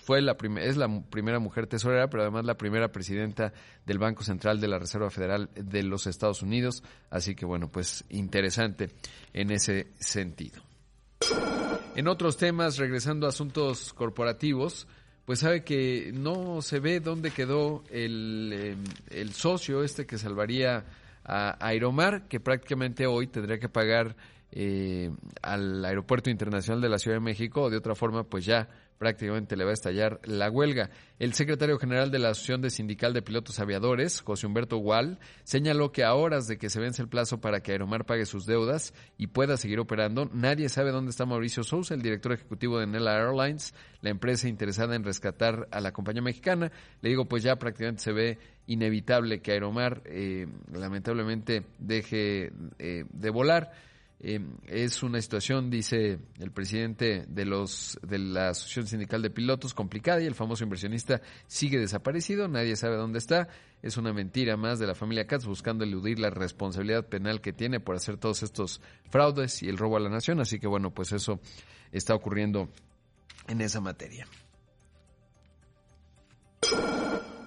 fue 0.06 0.22
la 0.22 0.38
es 0.62 0.78
la 0.78 0.88
primera 1.10 1.40
mujer 1.40 1.66
tesorera, 1.66 2.08
pero 2.10 2.22
además 2.22 2.46
la 2.46 2.58
primera 2.58 2.92
presidenta 2.92 3.52
del 3.88 3.98
Banco 3.98 4.24
Central 4.24 4.62
de 4.62 4.68
la 4.68 4.78
Reserva 4.78 5.10
Federal 5.10 5.50
de 5.56 5.82
los 5.82 6.06
Estados 6.06 6.44
Unidos. 6.44 6.84
Así 7.10 7.34
que 7.34 7.44
bueno, 7.44 7.72
pues 7.72 8.06
interesante 8.10 8.92
en 9.34 9.50
ese 9.50 9.88
sentido. 10.00 10.62
En 11.96 12.08
otros 12.08 12.38
temas, 12.38 12.78
regresando 12.78 13.26
a 13.26 13.30
asuntos 13.30 13.94
corporativos, 13.94 14.88
pues 15.26 15.40
sabe 15.40 15.64
que 15.64 16.12
no 16.14 16.62
se 16.62 16.80
ve 16.80 17.00
dónde 17.00 17.32
quedó 17.32 17.84
el, 17.90 18.54
em, 18.54 18.84
el 19.10 19.34
socio 19.34 19.84
este 19.84 20.06
que 20.06 20.20
salvaría 20.20 20.86
a 21.24 21.58
Aeromar, 21.66 22.28
que 22.28 22.40
prácticamente 22.40 23.08
hoy 23.08 23.26
tendría 23.26 23.58
que 23.58 23.70
pagar 23.70 24.16
eh, 24.52 25.10
al 25.42 25.84
Aeropuerto 25.84 26.30
Internacional 26.30 26.80
de 26.80 26.90
la 26.90 27.00
Ciudad 27.00 27.18
de 27.18 27.22
México, 27.24 27.64
o 27.64 27.70
de 27.72 27.78
otra 27.78 27.96
forma, 27.96 28.24
pues 28.24 28.46
ya 28.46 28.70
prácticamente 28.98 29.56
le 29.56 29.64
va 29.64 29.72
a 29.72 29.74
estallar 29.74 30.20
la 30.24 30.50
huelga. 30.50 30.90
El 31.20 31.34
secretario 31.34 31.78
general 31.78 32.12
de 32.12 32.20
la 32.20 32.30
Asociación 32.30 32.62
de 32.62 32.70
Sindical 32.70 33.14
de 33.14 33.22
Pilotos 33.22 33.60
Aviadores, 33.60 34.22
José 34.22 34.48
Humberto 34.48 34.78
Gual, 34.78 35.20
señaló 35.44 35.92
que 35.92 36.04
a 36.04 36.14
horas 36.14 36.48
de 36.48 36.58
que 36.58 36.70
se 36.70 36.80
vence 36.80 37.02
el 37.02 37.08
plazo 37.08 37.40
para 37.40 37.62
que 37.62 37.72
Aeromar 37.72 38.06
pague 38.06 38.26
sus 38.26 38.46
deudas 38.46 38.94
y 39.18 39.28
pueda 39.28 39.58
seguir 39.58 39.80
operando, 39.80 40.30
nadie 40.34 40.70
sabe 40.70 40.92
dónde 40.92 41.12
está 41.12 41.26
Mauricio 41.26 41.64
Sousa, 41.64 41.94
el 41.94 42.02
director 42.02 42.34
ejecutivo 42.34 42.80
de 42.80 42.88
Nela 42.88 43.18
Airlines, 43.18 43.74
la 44.02 44.10
empresa 44.10 44.48
interesada 44.48 44.96
en 44.96 45.04
rescatar 45.04 45.68
a 45.72 45.80
la 45.80 45.92
compañía 45.92 46.22
mexicana. 46.22 46.72
Le 47.02 47.10
digo, 47.10 47.26
pues 47.26 47.44
ya 47.44 47.56
prácticamente 47.58 48.04
se 48.04 48.12
ve 48.12 48.38
inevitable 48.68 49.42
que 49.42 49.52
Aeromar 49.52 50.02
eh, 50.06 50.48
lamentablemente 50.74 51.66
deje 51.80 52.52
eh, 52.80 53.06
de 53.10 53.30
volar. 53.30 53.72
Eh, 54.28 54.40
es 54.66 55.04
una 55.04 55.22
situación, 55.22 55.70
dice 55.70 56.18
el 56.40 56.50
presidente 56.50 57.26
de 57.28 57.46
los 57.46 58.00
de 58.02 58.18
la 58.18 58.50
Asociación 58.50 58.88
Sindical 58.88 59.22
de 59.22 59.30
Pilotos, 59.30 59.76
complicada 59.76 60.20
y 60.20 60.26
el 60.26 60.34
famoso 60.34 60.64
inversionista 60.64 61.22
sigue 61.46 61.78
desaparecido, 61.78 62.48
nadie 62.48 62.76
sabe 62.76 62.96
dónde 62.96 63.20
está. 63.20 63.50
Es 63.84 63.98
una 63.98 64.14
mentira 64.14 64.58
más 64.58 64.80
de 64.80 64.88
la 64.88 64.96
familia 64.96 65.28
Katz 65.28 65.46
buscando 65.46 65.84
eludir 65.84 66.18
la 66.18 66.32
responsabilidad 66.32 67.08
penal 67.08 67.40
que 67.40 67.54
tiene 67.54 67.80
por 67.80 67.98
hacer 67.98 68.18
todos 68.18 68.42
estos 68.42 68.82
fraudes 69.12 69.62
y 69.62 69.70
el 69.70 69.78
robo 69.78 69.98
a 69.98 70.00
la 70.00 70.10
nación. 70.10 70.40
Así 70.40 70.58
que 70.58 70.66
bueno, 70.66 70.90
pues 70.90 71.12
eso 71.12 71.40
está 71.92 72.16
ocurriendo 72.16 72.68
en 73.48 73.62
esa 73.62 73.80
materia. 73.80 74.26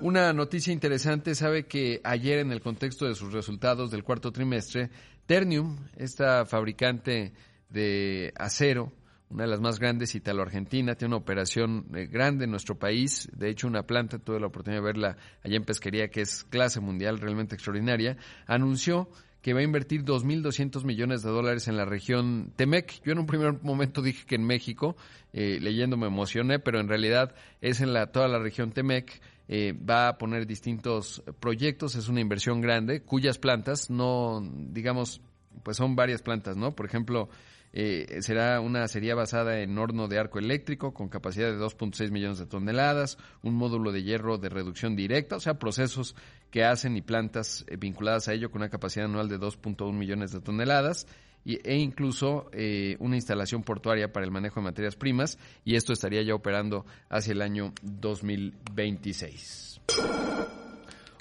Una 0.00 0.33
noticia 0.33 0.73
interesante, 0.73 1.35
sabe 1.35 1.67
que 1.67 2.00
ayer 2.05 2.38
en 2.38 2.52
el 2.52 2.61
contexto 2.61 3.07
de 3.07 3.17
sus 3.17 3.33
resultados 3.33 3.90
del 3.90 4.05
cuarto 4.05 4.31
trimestre, 4.31 4.90
Ternium, 5.26 5.76
esta 5.97 6.47
fabricante 6.47 7.33
de 7.69 8.33
acero, 8.37 8.93
una 9.28 9.43
de 9.43 9.50
las 9.50 9.61
más 9.61 9.81
grandes 9.81 10.14
italo-argentina, 10.14 10.95
tiene 10.95 11.17
una 11.17 11.23
operación 11.23 11.87
eh, 11.97 12.07
grande 12.07 12.45
en 12.45 12.52
nuestro 12.52 12.78
país, 12.78 13.28
de 13.33 13.50
hecho 13.50 13.67
una 13.67 13.83
planta, 13.83 14.21
tuve 14.21 14.38
la 14.38 14.47
oportunidad 14.47 14.83
de 14.83 14.87
verla 14.87 15.17
allá 15.43 15.57
en 15.57 15.64
Pesquería, 15.64 16.09
que 16.11 16.21
es 16.21 16.45
clase 16.45 16.78
mundial, 16.78 17.19
realmente 17.19 17.57
extraordinaria, 17.57 18.17
anunció 18.47 19.09
que 19.43 19.52
va 19.52 19.61
a 19.61 19.64
invertir 19.64 20.05
2.200 20.05 20.85
millones 20.85 21.23
de 21.23 21.31
dólares 21.31 21.67
en 21.67 21.76
la 21.76 21.85
región 21.85 22.52
Temec. 22.55 23.02
Yo 23.05 23.12
en 23.12 23.19
un 23.19 23.26
primer 23.26 23.62
momento 23.62 24.02
dije 24.02 24.26
que 24.26 24.35
en 24.37 24.45
México, 24.45 24.97
eh, 25.33 25.59
leyendo 25.61 25.97
me 25.97 26.07
emocioné, 26.07 26.59
pero 26.59 26.81
en 26.81 26.88
realidad 26.88 27.35
es 27.61 27.81
en 27.81 27.93
la, 27.93 28.09
toda 28.09 28.28
la 28.28 28.38
región 28.38 28.73
Temec 28.73 29.21
eh, 29.49 29.73
va 29.73 30.09
a 30.09 30.19
poner 30.19 30.47
distintos 30.47 31.23
proyectos, 31.40 31.95
es 31.95 32.09
una 32.09 32.21
inversión 32.21 32.61
grande, 32.61 33.02
cuyas 33.02 33.38
plantas 33.38 33.90
no, 33.90 34.40
digamos, 34.43 35.21
pues 35.62 35.76
son 35.76 35.97
varias 35.97 36.23
plantas, 36.23 36.57
¿no? 36.57 36.75
Por 36.75 36.87
ejemplo, 36.87 37.28
Eh, 37.73 38.23
será 38.23 38.61
una 38.61 38.88
serie 38.88 39.12
basada 39.12 39.61
en 39.61 39.76
horno 39.76 40.09
de 40.09 40.19
arco 40.19 40.38
eléctrico 40.38 40.95
con 40.95 41.09
capacidad 41.09 41.50
de 41.50 41.59
2.6 41.59 42.11
millones 42.11 42.38
de 42.38 42.47
toneladas, 42.47 43.19
un 43.43 43.55
módulo 43.55 43.93
de 43.93 44.02
hierro 44.02 44.38
de 44.38 44.49
reducción 44.49 44.97
directa, 44.97 45.37
o 45.37 45.40
sea, 45.40 45.59
procesos 45.59 46.17
que 46.50 46.64
hacen 46.64 46.97
y 46.97 47.02
plantas 47.02 47.67
eh, 47.69 47.76
vinculadas 47.76 48.28
a 48.28 48.33
ello 48.33 48.50
con 48.50 48.62
una 48.62 48.71
capacidad 48.71 49.05
anual 49.05 49.28
de 49.28 49.38
2.1 49.38 49.93
millones 49.93 50.33
de 50.33 50.40
toneladas 50.40 51.07
e 51.45 51.76
incluso 51.76 52.50
eh, 52.52 52.97
una 53.00 53.16
instalación 53.16 53.62
portuaria 53.62 54.12
para 54.12 54.26
el 54.26 54.33
manejo 54.33 54.61
de 54.61 54.64
materias 54.64 54.97
primas 54.97 55.38
y 55.64 55.76
esto 55.76 55.92
estaría 55.92 56.23
ya 56.23 56.35
operando 56.35 56.85
hacia 57.09 57.33
el 57.33 57.42
año 57.42 57.73
2026. 57.83 59.80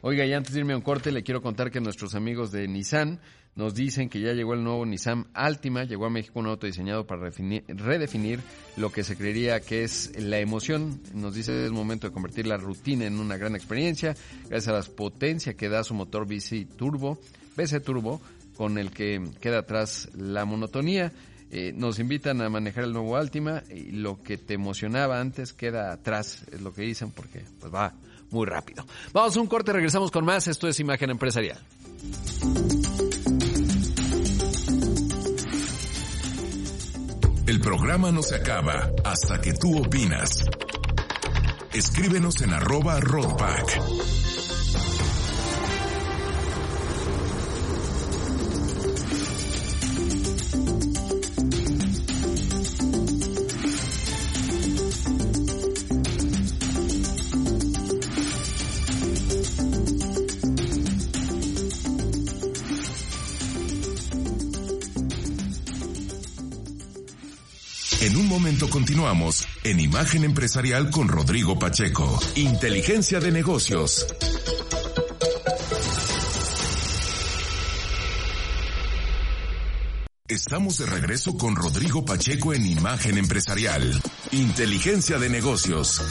Oiga, 0.02 0.26
y 0.26 0.34
antes 0.34 0.54
de 0.54 0.60
irme 0.60 0.74
a 0.74 0.78
un 0.78 0.84
corte, 0.84 1.12
le 1.12 1.24
quiero 1.24 1.42
contar 1.42 1.72
que 1.72 1.82
nuestros 1.82 2.14
amigos 2.14 2.52
de 2.52 2.68
Nissan 2.68 3.20
nos 3.58 3.74
dicen 3.74 4.08
que 4.08 4.22
ya 4.22 4.34
llegó 4.34 4.54
el 4.54 4.64
nuevo 4.64 4.86
Nissan 4.86 5.26
Altima, 5.34 5.84
llegó 5.84 6.06
a 6.06 6.12
México 6.12 6.40
un 6.40 6.46
auto 6.46 6.68
diseñado 6.68 7.08
para 7.08 7.32
redefinir 7.32 8.40
lo 8.78 8.92
que 8.92 9.04
se 9.04 9.18
creería 9.18 9.60
que 9.60 9.84
es 9.84 10.12
la 10.22 10.38
emoción. 10.38 11.02
Nos 11.16 11.34
dice 11.34 11.66
es 11.66 11.72
momento 11.72 12.08
de 12.08 12.14
convertir 12.14 12.46
la 12.46 12.58
rutina 12.58 13.06
en 13.06 13.20
una 13.20 13.36
gran 13.38 13.56
experiencia, 13.56 14.16
gracias 14.48 14.68
a 14.68 14.74
la 14.78 14.96
potencia 14.96 15.56
que 15.56 15.70
da 15.70 15.84
su 15.84 15.96
motor 15.96 16.28
BC 16.28 16.68
Turbo, 16.78 17.18
BC 17.56 17.82
Turbo, 17.82 18.22
con 18.58 18.78
el 18.78 18.92
que 18.92 19.24
queda 19.40 19.60
atrás 19.60 20.10
la 20.16 20.44
monotonía. 20.46 21.14
Eh, 21.50 21.72
nos 21.74 22.00
invitan 22.00 22.42
a 22.42 22.50
manejar 22.50 22.84
el 22.84 22.92
nuevo 22.92 23.16
Altima 23.16 23.64
y 23.70 23.92
lo 23.92 24.22
que 24.22 24.38
te 24.38 24.56
emocionaba 24.56 25.22
antes 25.22 25.54
queda 25.54 25.94
atrás, 25.94 26.44
es 26.52 26.60
lo 26.60 26.74
que 26.74 26.82
dicen, 26.82 27.12
porque 27.12 27.46
pues 27.60 27.74
va 27.74 27.94
muy 28.32 28.46
rápido. 28.46 28.86
Vamos 29.14 29.38
a 29.38 29.40
un 29.40 29.48
corte, 29.48 29.72
regresamos 29.72 30.12
con 30.12 30.26
más. 30.26 30.48
Esto 30.48 30.68
es 30.68 30.80
Imagen 30.80 31.12
Empresarial. 31.12 31.60
El 37.46 37.62
programa 37.62 38.12
no 38.12 38.22
se 38.22 38.36
acaba 38.36 38.92
hasta 39.06 39.40
que 39.40 39.54
tú 39.54 39.80
opinas. 39.80 40.44
Escríbenos 41.72 42.42
en 42.42 42.52
arroba 42.52 43.00
roadback. 43.00 44.27
Continuamos 68.98 69.48
en 69.64 69.80
Imagen 69.80 70.24
Empresarial 70.24 70.90
con 70.90 71.08
Rodrigo 71.08 71.60
Pacheco. 71.60 72.20
Inteligencia 72.34 73.20
de 73.20 73.32
negocios. 73.32 74.08
Estamos 80.28 80.80
de 80.80 80.88
regreso 80.88 81.38
con 81.38 81.56
Rodrigo 81.56 82.06
Pacheco 82.06 82.56
en 82.56 82.66
Imagen 82.66 83.20
Empresarial. 83.20 84.02
Inteligencia 84.32 85.20
de 85.20 85.30
negocios. 85.30 86.02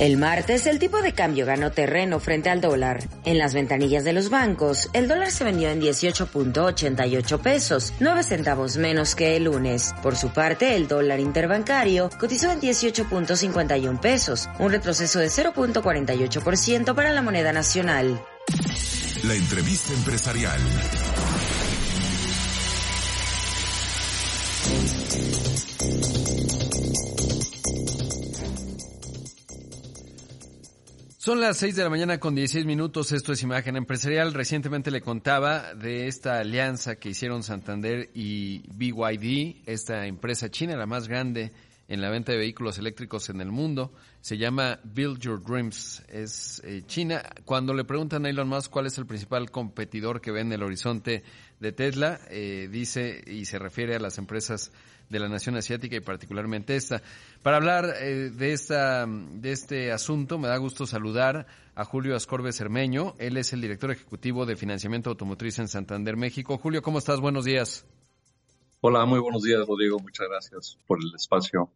El 0.00 0.16
martes 0.16 0.66
el 0.66 0.78
tipo 0.78 1.02
de 1.02 1.12
cambio 1.12 1.44
ganó 1.44 1.72
terreno 1.72 2.20
frente 2.20 2.48
al 2.48 2.62
dólar. 2.62 3.06
En 3.26 3.36
las 3.36 3.52
ventanillas 3.52 4.02
de 4.02 4.14
los 4.14 4.30
bancos, 4.30 4.88
el 4.94 5.08
dólar 5.08 5.30
se 5.30 5.44
vendió 5.44 5.68
en 5.68 5.78
18.88 5.78 7.38
pesos, 7.38 7.92
9 8.00 8.22
centavos 8.22 8.78
menos 8.78 9.14
que 9.14 9.36
el 9.36 9.44
lunes. 9.44 9.92
Por 10.02 10.16
su 10.16 10.30
parte, 10.30 10.74
el 10.74 10.88
dólar 10.88 11.20
interbancario 11.20 12.08
cotizó 12.18 12.50
en 12.50 12.62
18.51 12.62 14.00
pesos, 14.00 14.48
un 14.58 14.72
retroceso 14.72 15.18
de 15.18 15.26
0.48% 15.26 16.94
para 16.94 17.12
la 17.12 17.20
moneda 17.20 17.52
nacional. 17.52 18.24
La 19.24 19.34
entrevista 19.34 19.92
empresarial. 19.92 20.60
Son 31.22 31.38
las 31.38 31.58
6 31.58 31.76
de 31.76 31.84
la 31.84 31.90
mañana 31.90 32.18
con 32.18 32.34
16 32.34 32.64
minutos, 32.64 33.12
esto 33.12 33.34
es 33.34 33.42
Imagen 33.42 33.76
Empresarial. 33.76 34.32
Recientemente 34.32 34.90
le 34.90 35.02
contaba 35.02 35.74
de 35.74 36.06
esta 36.06 36.38
alianza 36.38 36.96
que 36.96 37.10
hicieron 37.10 37.42
Santander 37.42 38.08
y 38.14 38.62
BYD, 38.72 39.64
esta 39.66 40.06
empresa 40.06 40.50
china, 40.50 40.76
la 40.76 40.86
más 40.86 41.08
grande 41.08 41.52
en 41.88 42.00
la 42.00 42.08
venta 42.08 42.32
de 42.32 42.38
vehículos 42.38 42.78
eléctricos 42.78 43.28
en 43.28 43.42
el 43.42 43.52
mundo. 43.52 43.92
Se 44.22 44.38
llama 44.38 44.80
Build 44.82 45.18
Your 45.18 45.44
Dreams, 45.44 46.02
es 46.08 46.62
eh, 46.64 46.84
China. 46.86 47.22
Cuando 47.44 47.74
le 47.74 47.84
preguntan 47.84 48.24
a 48.24 48.30
Elon 48.30 48.48
Musk 48.48 48.70
cuál 48.70 48.86
es 48.86 48.96
el 48.96 49.04
principal 49.04 49.50
competidor 49.50 50.22
que 50.22 50.30
ve 50.30 50.40
en 50.40 50.52
el 50.54 50.62
horizonte 50.62 51.22
de 51.58 51.72
Tesla, 51.72 52.18
eh, 52.30 52.66
dice 52.72 53.22
y 53.26 53.44
se 53.44 53.58
refiere 53.58 53.94
a 53.94 54.00
las 54.00 54.16
empresas 54.16 54.72
de 55.10 55.18
la 55.18 55.28
nación 55.28 55.56
asiática 55.56 55.96
y 55.96 56.00
particularmente 56.00 56.76
esta. 56.76 57.02
Para 57.42 57.58
hablar 57.58 57.96
eh, 58.00 58.30
de, 58.30 58.52
esta, 58.52 59.06
de 59.06 59.52
este 59.52 59.92
asunto, 59.92 60.38
me 60.38 60.48
da 60.48 60.56
gusto 60.56 60.86
saludar 60.86 61.46
a 61.74 61.84
Julio 61.84 62.16
Ascorbe 62.16 62.52
Cermeño. 62.52 63.14
Él 63.18 63.36
es 63.36 63.52
el 63.52 63.60
director 63.60 63.90
ejecutivo 63.90 64.46
de 64.46 64.56
financiamiento 64.56 65.10
automotriz 65.10 65.58
en 65.58 65.68
Santander, 65.68 66.16
México. 66.16 66.56
Julio, 66.56 66.80
¿cómo 66.80 66.98
estás? 66.98 67.20
Buenos 67.20 67.44
días. 67.44 67.84
Hola, 68.80 69.04
muy 69.04 69.18
buenos 69.18 69.42
días, 69.42 69.66
Rodrigo. 69.66 69.98
Muchas 69.98 70.28
gracias 70.28 70.78
por 70.86 70.98
el 71.02 71.14
espacio. 71.14 71.70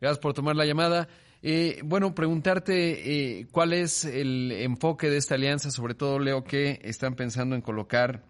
Gracias 0.00 0.18
por 0.18 0.34
tomar 0.34 0.56
la 0.56 0.66
llamada. 0.66 1.08
Eh, 1.40 1.80
bueno, 1.84 2.14
preguntarte 2.14 3.38
eh, 3.40 3.46
cuál 3.50 3.72
es 3.72 4.04
el 4.04 4.52
enfoque 4.52 5.08
de 5.08 5.16
esta 5.16 5.36
alianza, 5.36 5.70
sobre 5.70 5.94
todo 5.94 6.18
leo 6.18 6.44
que 6.44 6.80
están 6.82 7.14
pensando 7.14 7.54
en 7.54 7.62
colocar 7.62 8.22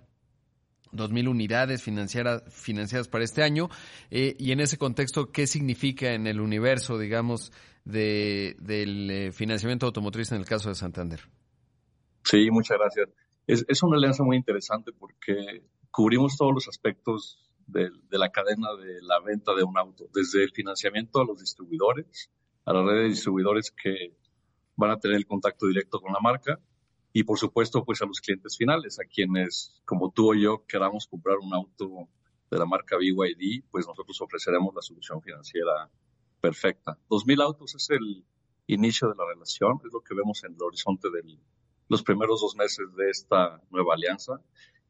2.000 0.93 1.29
unidades 1.29 1.83
financiadas 1.83 3.09
para 3.09 3.25
este 3.25 3.43
año. 3.43 3.69
Eh, 4.11 4.37
y 4.39 4.53
en 4.53 4.61
ese 4.61 4.79
contexto, 4.79 5.33
¿qué 5.33 5.47
significa 5.47 6.13
en 6.13 6.27
el 6.27 6.41
universo, 6.41 6.99
digamos, 6.99 7.53
de, 7.85 8.57
del 8.61 9.11
eh, 9.11 9.33
financiamiento 9.33 9.87
automotriz 9.87 10.33
en 10.33 10.39
el 10.39 10.45
caso 10.45 10.69
de 10.69 10.75
Santander? 10.75 11.21
Sí, 12.25 12.51
muchas 12.51 12.79
gracias. 12.79 13.09
Es, 13.47 13.65
es 13.69 13.83
una 13.83 13.97
alianza 13.97 14.23
muy 14.23 14.37
interesante 14.37 14.93
porque 14.93 15.65
cubrimos 15.91 16.37
todos 16.37 16.53
los 16.55 16.69
aspectos 16.69 17.51
de, 17.67 17.91
de, 18.09 18.19
la 18.19 18.31
cadena 18.31 18.69
de 18.75 19.03
la 19.03 19.21
venta 19.21 19.55
de 19.55 19.65
un 19.65 19.77
auto, 19.79 20.09
desde 20.15 20.45
el 20.45 20.53
financiamiento 20.53 21.21
a 21.21 21.25
los 21.25 21.41
distribuidores, 21.41 22.31
a 22.65 22.73
la 22.73 22.83
red 22.83 23.03
de 23.03 23.09
distribuidores 23.09 23.71
que 23.71 24.15
van 24.77 24.91
a 24.91 24.99
tener 24.99 25.17
el 25.17 25.27
contacto 25.27 25.67
directo 25.67 26.01
con 26.01 26.13
la 26.13 26.21
marca, 26.21 26.61
y 27.13 27.25
por 27.25 27.39
supuesto 27.39 27.85
pues 27.85 28.01
a 28.03 28.07
los 28.07 28.21
clientes 28.21 28.57
finales, 28.57 28.99
a 28.99 29.05
quienes 29.05 29.81
como 29.85 30.11
tú 30.11 30.33
o 30.33 30.35
yo 30.35 30.65
queramos 30.67 31.07
comprar 31.07 31.39
un 31.39 31.53
auto 31.55 32.09
de 32.51 32.59
la 32.59 32.67
marca 32.67 32.97
BYD, 32.97 33.65
pues 33.71 33.87
nosotros 33.87 34.21
ofreceremos 34.21 34.75
la 34.75 34.83
solución 34.83 35.21
financiera 35.23 35.91
perfecta. 36.41 36.99
2.000 37.09 37.43
autos 37.43 37.75
es 37.75 37.91
el 37.91 38.25
inicio 38.67 39.09
de 39.09 39.15
la 39.17 39.27
relación, 39.27 39.81
es 39.85 39.93
lo 39.93 40.01
que 40.01 40.15
vemos 40.15 40.43
en 40.45 40.55
el 40.55 40.63
horizonte 40.63 41.09
de 41.11 41.39
los 41.89 42.03
primeros 42.03 42.41
dos 42.41 42.57
meses 42.57 42.87
de 42.97 43.11
esta 43.11 43.61
nueva 43.71 43.95
alianza 43.95 44.41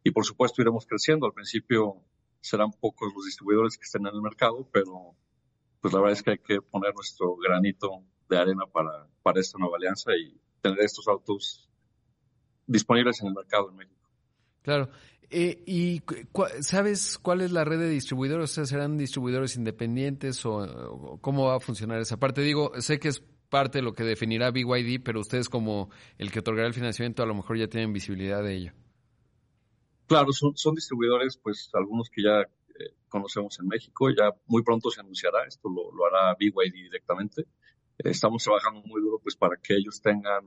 y 0.04 0.10
por 0.10 0.24
supuesto 0.24 0.62
iremos 0.62 0.86
creciendo. 0.86 1.26
Al 1.26 1.32
principio 1.32 1.96
serán 2.40 2.72
pocos 2.72 3.12
los 3.14 3.24
distribuidores 3.24 3.76
que 3.76 3.84
estén 3.84 4.06
en 4.06 4.14
el 4.14 4.22
mercado, 4.22 4.68
pero 4.72 5.14
pues 5.80 5.92
la 5.92 6.00
verdad 6.00 6.18
es 6.18 6.22
que 6.22 6.30
hay 6.32 6.38
que 6.38 6.60
poner 6.60 6.94
nuestro 6.94 7.36
granito 7.36 8.04
de 8.28 8.38
arena 8.38 8.66
para, 8.66 9.08
para 9.22 9.40
esta 9.40 9.58
nueva 9.58 9.76
alianza 9.76 10.12
y 10.16 10.40
tener 10.60 10.80
estos 10.80 11.08
autos 11.08 11.68
disponibles 12.66 13.20
en 13.20 13.28
el 13.28 13.34
mercado 13.34 13.70
en 13.70 13.76
México. 13.76 14.08
Claro. 14.62 14.90
Eh, 15.34 15.62
¿Y 15.66 16.02
sabes 16.60 17.18
cuál 17.18 17.40
es 17.40 17.52
la 17.52 17.64
red 17.64 17.78
de 17.78 17.88
distribuidores? 17.88 18.50
O 18.50 18.54
sea, 18.54 18.66
¿serán 18.66 18.98
distribuidores 18.98 19.56
independientes 19.56 20.44
o, 20.44 21.18
cómo 21.22 21.46
va 21.46 21.56
a 21.56 21.60
funcionar 21.60 22.00
esa 22.00 22.18
parte? 22.18 22.42
Digo, 22.42 22.72
sé 22.80 22.98
que 22.98 23.08
es 23.08 23.20
parte 23.48 23.78
de 23.78 23.82
lo 23.82 23.94
que 23.94 24.04
definirá 24.04 24.50
BYD, 24.50 25.02
pero 25.02 25.20
ustedes 25.20 25.48
como 25.48 25.90
el 26.18 26.30
que 26.30 26.40
otorgará 26.40 26.68
el 26.68 26.74
financiamiento 26.74 27.22
a 27.22 27.26
lo 27.26 27.34
mejor 27.34 27.56
ya 27.56 27.66
tienen 27.66 27.94
visibilidad 27.94 28.42
de 28.42 28.54
ello. 28.54 28.72
Claro, 30.06 30.32
son, 30.32 30.54
son 30.54 30.74
distribuidores, 30.74 31.38
pues 31.38 31.70
algunos 31.72 32.10
que 32.10 32.22
ya 32.22 32.42
eh, 32.42 32.94
conocemos 33.08 33.58
en 33.58 33.68
México, 33.68 34.10
ya 34.10 34.34
muy 34.46 34.62
pronto 34.62 34.90
se 34.90 35.00
anunciará, 35.00 35.46
esto 35.46 35.70
lo, 35.70 35.90
lo 35.92 36.04
hará 36.04 36.34
BYD 36.38 36.74
directamente. 36.74 37.42
Eh, 37.98 38.10
estamos 38.10 38.44
trabajando 38.44 38.82
muy 38.82 39.00
duro 39.00 39.18
pues 39.18 39.36
para 39.36 39.56
que 39.56 39.74
ellos 39.74 40.02
tengan 40.02 40.44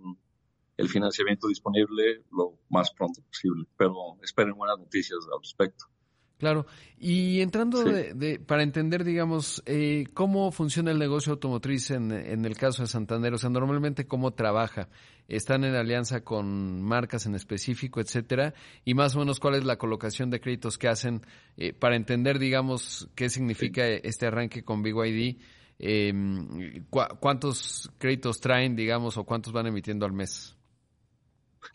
el 0.77 0.89
financiamiento 0.89 1.47
disponible 1.47 2.23
lo 2.31 2.59
más 2.69 2.91
pronto 2.91 3.21
posible. 3.21 3.65
Pero 3.77 4.17
esperen 4.21 4.55
buenas 4.55 4.79
noticias 4.79 5.19
al 5.31 5.41
respecto. 5.41 5.85
Claro, 6.37 6.65
y 6.97 7.39
entrando 7.39 7.81
de, 7.81 8.41
para 8.45 8.61
entender, 8.61 9.05
digamos, 9.05 9.63
eh, 9.65 10.03
cómo 10.13 10.51
funciona 10.51 10.91
el 10.91 10.99
negocio 10.99 11.31
automotriz 11.31 11.91
en, 11.91 12.11
en, 12.11 12.43
el 12.43 12.57
caso 12.57 12.83
de 12.83 12.89
Santander, 12.89 13.33
o 13.33 13.37
sea, 13.37 13.49
normalmente 13.49 14.05
cómo 14.05 14.33
trabaja, 14.33 14.89
están 15.29 15.63
en 15.63 15.75
alianza 15.75 16.25
con 16.25 16.81
marcas 16.81 17.25
en 17.25 17.35
específico, 17.35 18.01
etcétera, 18.01 18.53
y 18.83 18.95
más 18.95 19.15
o 19.15 19.19
menos 19.19 19.39
cuál 19.39 19.55
es 19.55 19.63
la 19.63 19.77
colocación 19.77 20.29
de 20.29 20.41
créditos 20.41 20.77
que 20.77 20.89
hacen 20.89 21.21
eh, 21.55 21.71
para 21.71 21.95
entender, 21.95 22.37
digamos, 22.37 23.09
qué 23.15 23.29
significa 23.29 23.87
este 23.87 24.27
arranque 24.27 24.65
con 24.65 24.83
BYD, 24.83 25.37
eh, 25.79 26.13
cuántos 27.21 27.89
créditos 27.97 28.41
traen, 28.41 28.75
digamos, 28.75 29.17
o 29.17 29.23
cuántos 29.23 29.53
van 29.53 29.67
emitiendo 29.67 30.05
al 30.05 30.11
mes. 30.11 30.54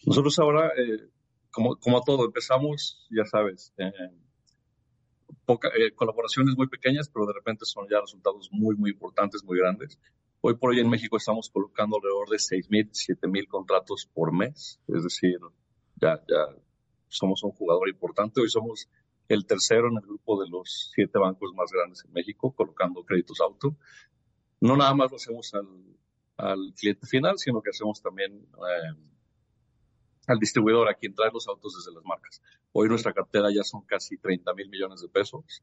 Nosotros 0.05 0.39
ahora, 0.39 0.69
eh, 0.77 1.09
como, 1.51 1.77
como 1.77 2.03
todo, 2.03 2.25
empezamos, 2.25 3.07
ya 3.11 3.25
sabes, 3.25 3.73
eh, 3.79 3.93
colaboraciones 5.95 6.57
muy 6.57 6.69
pequeñas, 6.69 7.09
pero 7.09 7.27
de 7.27 7.33
repente 7.33 7.65
son 7.65 7.87
ya 7.91 8.01
resultados 8.01 8.49
muy, 8.53 8.77
muy 8.77 8.91
importantes, 8.91 9.43
muy 9.45 9.59
grandes. 9.59 9.99
Hoy 10.43 10.55
por 10.55 10.71
hoy 10.71 10.81
en 10.81 10.89
México 10.89 11.17
estamos 11.17 11.51
colocando 11.51 11.97
alrededor 11.97 12.29
de 12.31 12.37
6.000, 12.37 12.91
7.000 13.21 13.47
contratos 13.49 14.09
por 14.13 14.33
mes, 14.33 14.81
es 14.89 15.03
decir, 15.03 15.39
ya, 15.97 16.23
ya 16.27 16.57
somos 17.09 17.43
un 17.43 17.51
jugador 17.51 17.89
importante. 17.89 18.41
Hoy 18.41 18.49
somos 18.49 18.89
el 19.29 19.47
tercero 19.47 19.89
en 19.89 19.97
el 19.97 20.03
grupo 20.03 20.43
de 20.43 20.49
los 20.49 20.91
siete 20.95 21.19
bancos 21.19 21.53
más 21.55 21.71
grandes 21.71 22.05
en 22.05 22.13
México, 22.13 22.53
colocando 22.53 23.05
créditos 23.05 23.41
auto. 23.41 23.77
No 24.61 24.77
nada 24.77 24.95
más 24.95 25.11
lo 25.11 25.17
hacemos 25.17 25.53
al, 25.55 25.69
al 26.37 26.73
cliente 26.75 27.07
final, 27.07 27.39
sino 27.39 27.63
que 27.63 27.71
hacemos 27.71 28.01
también 28.03 28.33
eh, 28.33 28.97
al 30.31 30.39
distribuidor, 30.39 30.89
a 30.89 30.95
quien 30.95 31.15
trae 31.15 31.31
los 31.33 31.49
autos 31.49 31.75
desde 31.77 31.95
las 31.95 32.05
marcas. 32.05 32.43
Hoy 32.73 32.89
nuestra 32.89 33.13
cartera 33.13 33.49
ya 33.55 33.65
son 33.65 33.83
casi 33.83 34.17
30 34.19 34.55
mil 34.55 34.69
millones 34.69 35.01
de 35.01 35.09
pesos 35.09 35.63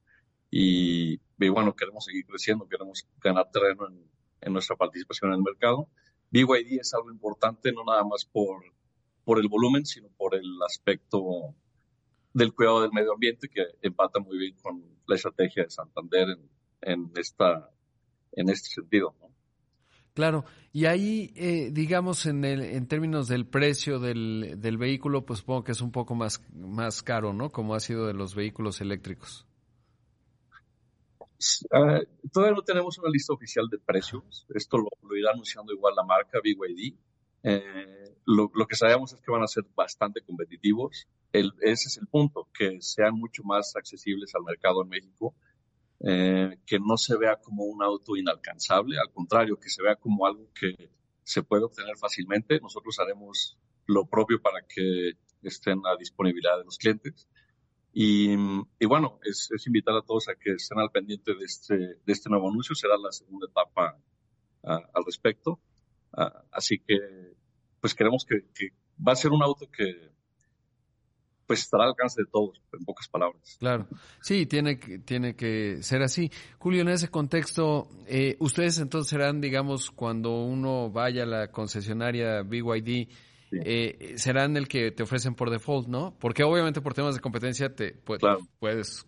y, 0.49 1.19
bueno, 1.37 1.75
queremos 1.75 2.05
seguir 2.05 2.25
creciendo, 2.25 2.67
queremos 2.67 3.07
ganar 3.19 3.49
terreno 3.51 3.87
en, 3.87 4.53
nuestra 4.53 4.75
participación 4.75 5.31
en 5.31 5.37
el 5.37 5.43
mercado. 5.43 5.89
BYD 6.31 6.79
es 6.79 6.93
algo 6.93 7.11
importante 7.11 7.71
no 7.71 7.83
nada 7.83 8.03
más 8.03 8.25
por, 8.25 8.63
por 9.25 9.39
el 9.39 9.47
volumen, 9.47 9.85
sino 9.85 10.09
por 10.17 10.35
el 10.35 10.61
aspecto 10.65 11.53
del 12.33 12.53
cuidado 12.53 12.81
del 12.81 12.91
medio 12.91 13.13
ambiente 13.13 13.49
que 13.49 13.65
empata 13.81 14.19
muy 14.19 14.37
bien 14.37 14.55
con 14.61 14.83
la 15.05 15.15
estrategia 15.15 15.63
de 15.63 15.69
Santander 15.69 16.29
en, 16.29 16.49
en, 16.81 17.11
esta, 17.15 17.69
en 18.31 18.49
este 18.49 18.69
sentido. 18.69 19.15
¿no? 19.19 19.36
Claro, 20.17 20.45
y 20.73 20.85
ahí, 20.85 21.31
eh, 21.35 21.69
digamos, 21.71 22.25
en, 22.25 22.43
el, 22.43 22.61
en 22.61 22.87
términos 22.87 23.27
del 23.27 23.45
precio 23.45 23.99
del, 23.99 24.77
vehículo, 24.79 25.23
pues 25.27 25.41
supongo 25.41 25.63
que 25.63 25.73
es 25.73 25.81
un 25.81 25.91
poco 25.91 26.15
más, 26.15 26.41
más 26.55 27.03
caro, 27.03 27.33
¿no? 27.33 27.51
Como 27.51 27.75
ha 27.75 27.79
sido 27.79 28.07
de 28.07 28.15
los 28.15 28.33
vehículos 28.33 28.81
eléctricos. 28.81 29.45
Uh, 31.19 32.01
todavía 32.33 32.55
no 32.55 32.63
tenemos 32.63 32.97
una 32.97 33.11
lista 33.11 33.31
oficial 33.31 33.67
de 33.69 33.77
precios. 33.77 34.47
Esto 34.55 34.79
lo, 34.79 34.89
lo 35.07 35.15
irá 35.15 35.33
anunciando 35.33 35.71
igual 35.71 35.93
la 35.95 36.03
marca 36.03 36.39
BYD. 36.43 36.95
Eh, 37.43 38.15
lo, 38.25 38.49
lo, 38.55 38.65
que 38.65 38.75
sabemos 38.75 39.13
es 39.13 39.21
que 39.21 39.31
van 39.31 39.43
a 39.43 39.47
ser 39.47 39.65
bastante 39.75 40.21
competitivos. 40.21 41.07
El, 41.31 41.53
ese 41.61 41.89
es 41.89 41.97
el 41.99 42.07
punto, 42.07 42.49
que 42.57 42.81
sean 42.81 43.13
mucho 43.13 43.43
más 43.43 43.75
accesibles 43.75 44.33
al 44.33 44.41
mercado 44.41 44.81
en 44.81 44.89
México 44.89 45.35
eh, 45.99 46.59
que 46.65 46.79
no 46.79 46.97
se 46.97 47.17
vea 47.17 47.37
como 47.37 47.63
un 47.63 47.81
auto 47.81 48.15
inalcanzable, 48.15 48.99
al 48.99 49.11
contrario, 49.11 49.59
que 49.59 49.69
se 49.69 49.81
vea 49.81 49.95
como 49.95 50.25
algo 50.25 50.51
que 50.53 50.91
se 51.23 51.43
puede 51.43 51.63
obtener 51.63 51.97
fácilmente. 51.97 52.59
Nosotros 52.59 52.99
haremos 52.99 53.57
lo 53.85 54.05
propio 54.05 54.41
para 54.41 54.61
que 54.61 55.13
estén 55.41 55.81
a 55.85 55.95
disponibilidad 55.97 56.57
de 56.57 56.65
los 56.65 56.77
clientes. 56.77 57.27
Y, 57.93 58.33
y 58.79 58.85
bueno, 58.85 59.19
es, 59.23 59.49
es, 59.51 59.65
invitar 59.65 59.95
a 59.95 60.03
todos 60.03 60.29
a 60.29 60.35
que 60.35 60.51
estén 60.51 60.77
al 60.79 60.91
pendiente 60.91 61.33
de 61.33 61.45
este, 61.45 61.77
de 61.77 62.13
este 62.13 62.29
nuevo 62.29 62.49
anuncio. 62.49 62.75
Será 62.75 62.95
la 62.97 63.11
segunda 63.11 63.47
etapa 63.47 63.97
al 64.61 65.05
respecto. 65.05 65.59
así 66.51 66.79
que, 66.79 66.97
pues 67.81 67.95
queremos 67.95 68.25
que, 68.25 68.45
que 68.53 68.69
va 69.05 69.13
a 69.13 69.15
ser 69.15 69.31
un 69.31 69.41
auto 69.41 69.69
que, 69.71 70.11
pues 71.47 71.61
estará 71.61 71.85
al 71.85 71.89
alcance 71.91 72.21
de 72.21 72.27
todos, 72.31 72.61
en 72.73 72.85
pocas 72.85 73.07
palabras. 73.07 73.57
Claro, 73.59 73.87
sí, 74.21 74.45
tiene 74.45 74.77
que, 74.77 74.99
tiene 74.99 75.35
que 75.35 75.81
ser 75.81 76.01
así. 76.03 76.29
Julio, 76.59 76.81
en 76.81 76.89
ese 76.89 77.07
contexto, 77.07 77.87
eh, 78.05 78.35
ustedes 78.39 78.77
entonces 78.79 79.09
serán, 79.09 79.39
digamos, 79.41 79.89
cuando 79.89 80.43
uno 80.43 80.91
vaya 80.91 81.23
a 81.23 81.25
la 81.25 81.51
concesionaria 81.51 82.43
BYD, 82.43 83.07
eh, 83.51 84.13
serán 84.17 84.57
el 84.57 84.67
que 84.67 84.91
te 84.91 85.03
ofrecen 85.03 85.33
por 85.33 85.49
default, 85.49 85.87
¿no? 85.87 86.13
Porque 86.19 86.43
obviamente 86.43 86.81
por 86.81 86.93
temas 86.93 87.15
de 87.15 87.21
competencia 87.21 87.73
te 87.73 87.93
puedes 87.93 89.07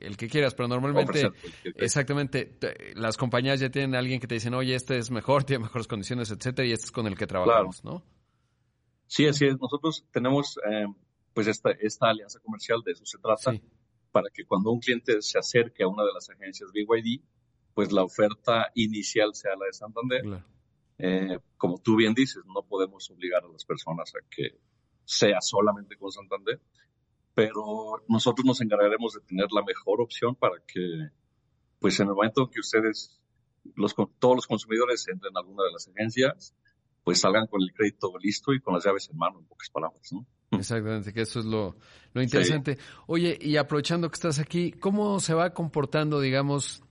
el 0.00 0.16
que 0.16 0.28
quieras, 0.28 0.54
pero 0.54 0.68
normalmente, 0.68 1.30
exactamente, 1.76 2.56
las 2.94 3.16
compañías 3.16 3.60
ya 3.60 3.70
tienen 3.70 3.94
a 3.94 3.98
alguien 3.98 4.20
que 4.20 4.26
te 4.26 4.34
dicen, 4.34 4.54
oye, 4.54 4.74
este 4.74 4.98
es 4.98 5.10
mejor, 5.10 5.44
tiene 5.44 5.64
mejores 5.64 5.86
condiciones, 5.86 6.30
etcétera, 6.30 6.66
y 6.66 6.72
este 6.72 6.86
es 6.86 6.92
con 6.92 7.06
el 7.06 7.16
que 7.16 7.26
trabajamos, 7.26 7.84
¿no? 7.84 8.02
Sí, 9.06 9.26
así 9.26 9.46
es. 9.46 9.58
Nosotros 9.58 10.04
tenemos 10.12 10.58
eh, 10.70 10.86
pues 11.38 11.46
esta, 11.46 11.70
esta 11.70 12.08
alianza 12.08 12.40
comercial 12.40 12.82
de 12.84 12.90
eso 12.90 13.06
se 13.06 13.16
trata, 13.18 13.52
para 14.10 14.28
que 14.28 14.44
cuando 14.44 14.72
un 14.72 14.80
cliente 14.80 15.22
se 15.22 15.38
acerque 15.38 15.84
a 15.84 15.86
una 15.86 16.02
de 16.02 16.12
las 16.12 16.28
agencias 16.30 16.72
BYD, 16.72 17.20
pues 17.74 17.92
la 17.92 18.02
oferta 18.02 18.72
inicial 18.74 19.32
sea 19.36 19.52
la 19.54 19.66
de 19.66 19.72
Santander. 19.72 20.42
Eh, 20.98 21.38
como 21.56 21.78
tú 21.78 21.94
bien 21.94 22.12
dices, 22.12 22.42
no 22.44 22.64
podemos 22.64 23.08
obligar 23.12 23.44
a 23.44 23.52
las 23.52 23.64
personas 23.64 24.12
a 24.16 24.28
que 24.28 24.58
sea 25.04 25.40
solamente 25.40 25.96
con 25.96 26.10
Santander, 26.10 26.60
pero 27.34 28.02
nosotros 28.08 28.44
nos 28.44 28.60
encargaremos 28.60 29.14
de 29.14 29.20
tener 29.20 29.46
la 29.52 29.62
mejor 29.62 30.00
opción 30.00 30.34
para 30.34 30.56
que, 30.66 31.10
pues 31.78 32.00
en 32.00 32.08
el 32.08 32.14
momento 32.14 32.50
que 32.50 32.58
ustedes, 32.58 33.16
los, 33.76 33.94
todos 33.94 34.34
los 34.34 34.46
consumidores 34.48 35.06
entren 35.06 35.36
a 35.36 35.38
alguna 35.38 35.62
de 35.62 35.70
las 35.70 35.86
agencias, 35.86 36.52
pues 37.04 37.20
salgan 37.20 37.46
con 37.46 37.62
el 37.62 37.72
crédito 37.72 38.12
listo 38.18 38.52
y 38.52 38.60
con 38.60 38.74
las 38.74 38.84
llaves 38.84 39.08
en 39.08 39.16
mano, 39.16 39.38
en 39.38 39.46
pocas 39.46 39.70
palabras, 39.70 40.12
¿no? 40.12 40.26
Exactamente, 40.50 41.12
que 41.12 41.22
eso 41.22 41.40
es 41.40 41.46
lo, 41.46 41.76
lo 42.14 42.22
interesante. 42.22 42.78
Oye, 43.06 43.38
y 43.40 43.56
aprovechando 43.56 44.08
que 44.10 44.14
estás 44.14 44.38
aquí, 44.38 44.72
¿cómo 44.72 45.20
se 45.20 45.34
va 45.34 45.52
comportando, 45.52 46.20
digamos, 46.20 46.82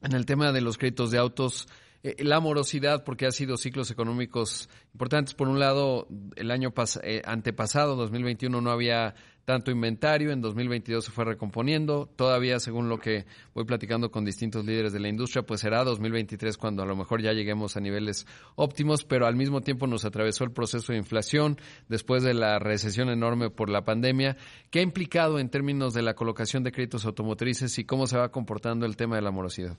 en 0.00 0.12
el 0.12 0.26
tema 0.26 0.52
de 0.52 0.60
los 0.60 0.78
créditos 0.78 1.10
de 1.10 1.18
autos? 1.18 1.66
Eh, 2.04 2.22
la 2.22 2.38
morosidad, 2.38 3.02
porque 3.02 3.24
ha 3.24 3.30
sido 3.30 3.56
ciclos 3.56 3.90
económicos 3.90 4.68
importantes. 4.92 5.32
Por 5.32 5.48
un 5.48 5.58
lado, 5.58 6.06
el 6.36 6.50
año 6.50 6.74
eh, 7.02 7.22
antepasado, 7.24 7.96
2021, 7.96 8.60
no 8.60 8.70
había 8.70 9.14
tanto 9.46 9.70
inventario, 9.70 10.30
en 10.30 10.42
2022 10.42 11.04
se 11.04 11.10
fue 11.10 11.24
recomponiendo, 11.24 12.08
todavía 12.16 12.58
según 12.60 12.88
lo 12.88 12.98
que 12.98 13.24
voy 13.54 13.64
platicando 13.64 14.10
con 14.10 14.24
distintos 14.24 14.64
líderes 14.64 14.92
de 14.92 15.00
la 15.00 15.08
industria, 15.08 15.44
pues 15.44 15.60
será 15.60 15.84
2023 15.84 16.56
cuando 16.56 16.82
a 16.82 16.86
lo 16.86 16.96
mejor 16.96 17.22
ya 17.22 17.32
lleguemos 17.32 17.76
a 17.76 17.80
niveles 17.80 18.26
óptimos, 18.54 19.04
pero 19.04 19.26
al 19.26 19.36
mismo 19.36 19.60
tiempo 19.60 19.86
nos 19.86 20.06
atravesó 20.06 20.44
el 20.44 20.52
proceso 20.52 20.92
de 20.92 20.98
inflación 20.98 21.58
después 21.88 22.22
de 22.22 22.32
la 22.32 22.58
recesión 22.58 23.10
enorme 23.10 23.50
por 23.50 23.68
la 23.68 23.84
pandemia. 23.84 24.36
¿Qué 24.70 24.78
ha 24.78 24.82
implicado 24.82 25.38
en 25.38 25.50
términos 25.50 25.92
de 25.92 26.02
la 26.02 26.14
colocación 26.14 26.64
de 26.64 26.72
créditos 26.72 27.04
automotrices 27.04 27.78
y 27.78 27.84
cómo 27.84 28.06
se 28.06 28.16
va 28.16 28.30
comportando 28.30 28.86
el 28.86 28.96
tema 28.96 29.16
de 29.16 29.22
la 29.22 29.30
morosidad? 29.30 29.76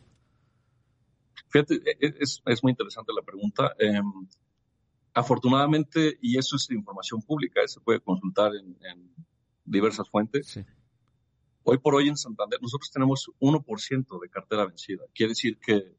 Fíjate, 1.49 1.75
e, 1.75 2.07
e, 2.07 2.13
es, 2.19 2.41
es 2.45 2.63
muy 2.63 2.71
interesante 2.71 3.13
la 3.13 3.21
pregunta. 3.21 3.73
Em, 3.79 4.27
afortunadamente, 5.13 6.17
y 6.21 6.37
eso 6.37 6.55
es 6.55 6.69
información 6.71 7.21
pública, 7.21 7.61
se 7.67 7.79
puede 7.79 7.99
consultar 7.99 8.51
en, 8.55 8.77
en 8.85 9.15
diversas 9.65 10.09
fuentes. 10.09 10.59
Hoy 11.63 11.79
por 11.79 11.95
hoy 11.95 12.07
en 12.09 12.17
Santander 12.17 12.61
nosotros 12.61 12.91
tenemos 12.91 13.31
1% 13.39 14.21
de 14.21 14.29
cartera 14.29 14.67
vencida. 14.67 15.03
Quiere 15.13 15.31
decir 15.31 15.57
que 15.57 15.95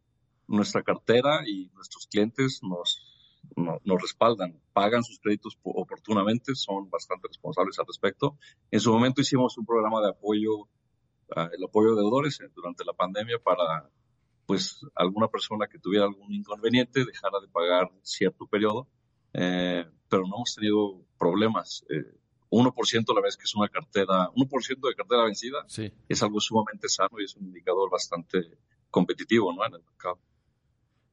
nuestra 0.46 0.82
cartera 0.82 1.42
y 1.46 1.70
nuestros 1.74 2.06
clientes 2.06 2.60
nos, 2.62 3.00
nos 3.56 4.00
respaldan, 4.00 4.60
pagan 4.72 5.02
sus 5.02 5.18
créditos 5.18 5.58
oportunamente, 5.62 6.54
son 6.54 6.88
bastante 6.88 7.28
responsables 7.28 7.78
al 7.78 7.86
respecto. 7.86 8.38
En 8.70 8.80
su 8.80 8.92
momento 8.92 9.20
hicimos 9.20 9.58
un 9.58 9.66
programa 9.66 10.00
de 10.02 10.10
apoyo, 10.10 10.68
ah, 11.34 11.50
el 11.52 11.64
apoyo 11.64 11.90
de 11.90 12.02
deudores 12.02 12.40
eh, 12.40 12.48
durante 12.54 12.84
la 12.84 12.92
pandemia 12.92 13.38
para 13.42 13.90
pues 14.46 14.80
alguna 14.94 15.28
persona 15.28 15.66
que 15.66 15.78
tuviera 15.78 16.06
algún 16.06 16.32
inconveniente 16.32 17.04
dejara 17.04 17.40
de 17.40 17.48
pagar 17.48 17.90
cierto 18.02 18.46
periodo, 18.46 18.88
eh, 19.32 19.84
pero 20.08 20.22
no 20.22 20.36
hemos 20.36 20.54
tenido 20.54 21.04
problemas. 21.18 21.84
Eh, 21.90 22.16
1% 22.48 23.10
a 23.10 23.14
la 23.14 23.20
vez 23.20 23.36
que 23.36 23.44
es 23.44 23.54
una 23.56 23.68
cartera, 23.68 24.30
1% 24.34 24.88
de 24.88 24.94
cartera 24.94 25.24
vencida, 25.24 25.64
sí. 25.66 25.92
es 26.08 26.22
algo 26.22 26.40
sumamente 26.40 26.88
sano 26.88 27.20
y 27.20 27.24
es 27.24 27.34
un 27.36 27.46
indicador 27.46 27.90
bastante 27.90 28.58
competitivo 28.88 29.52
¿no? 29.52 29.66
en 29.66 29.74
el 29.74 29.82
mercado. 29.82 30.20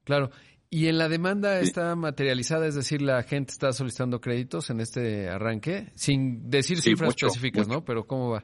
Claro. 0.03 0.29
¿Y 0.69 0.87
en 0.87 0.97
la 0.97 1.07
demanda 1.07 1.59
está 1.59 1.95
materializada? 1.95 2.65
Es 2.65 2.73
decir, 2.73 3.01
la 3.01 3.21
gente 3.21 3.51
está 3.51 3.73
solicitando 3.73 4.19
créditos 4.19 4.71
en 4.71 4.79
este 4.79 5.29
arranque, 5.29 5.91
sin 5.95 6.49
decir 6.49 6.81
cifras 6.81 7.13
específicas, 7.15 7.67
¿no? 7.67 7.85
Pero 7.85 8.07
¿cómo 8.07 8.31
va? 8.31 8.43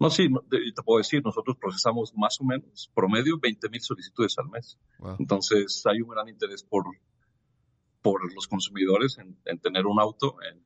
No, 0.00 0.08
sí, 0.08 0.28
te 0.50 0.82
puedo 0.82 0.98
decir, 0.98 1.22
nosotros 1.22 1.58
procesamos 1.60 2.14
más 2.16 2.40
o 2.40 2.44
menos 2.44 2.90
promedio 2.94 3.38
20 3.38 3.68
mil 3.68 3.82
solicitudes 3.82 4.36
al 4.38 4.48
mes. 4.48 4.78
Entonces 5.18 5.82
hay 5.86 6.00
un 6.00 6.08
gran 6.08 6.26
interés 6.28 6.64
por, 6.64 6.86
por 8.00 8.34
los 8.34 8.48
consumidores 8.48 9.18
en, 9.18 9.36
en 9.44 9.58
tener 9.58 9.86
un 9.86 10.00
auto, 10.00 10.36
en 10.50 10.64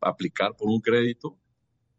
aplicar 0.00 0.56
por 0.56 0.68
un 0.68 0.80
crédito 0.80 1.38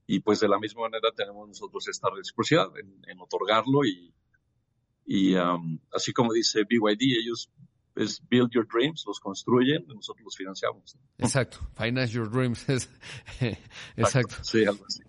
y 0.06 0.20
pues 0.20 0.40
de 0.42 0.50
la 0.50 0.60
misma 0.60 0.84
manera 0.84 1.10
tenemos 1.16 1.48
nosotros 1.48 1.88
esta 1.88 2.10
reciprocidad 2.14 2.68
en, 2.78 3.20
otorgarlo 3.20 3.86
y, 3.86 4.14
y 5.06 5.36
um, 5.36 5.80
así 5.94 6.12
como 6.12 6.34
dice 6.34 6.64
BYD, 6.70 7.18
ellos 7.24 7.50
es 7.96 8.22
build 8.28 8.52
your 8.52 8.68
dreams, 8.68 9.04
los 9.08 9.20
construyen, 9.20 9.86
nosotros 9.88 10.26
los 10.26 10.36
financiamos. 10.36 10.98
Exacto, 11.18 11.60
finance 11.78 12.12
your 12.12 12.30
dreams. 12.30 12.66
exacto. 13.96 14.36
Sí, 14.42 14.66
algo 14.66 14.86
así. 14.86 15.02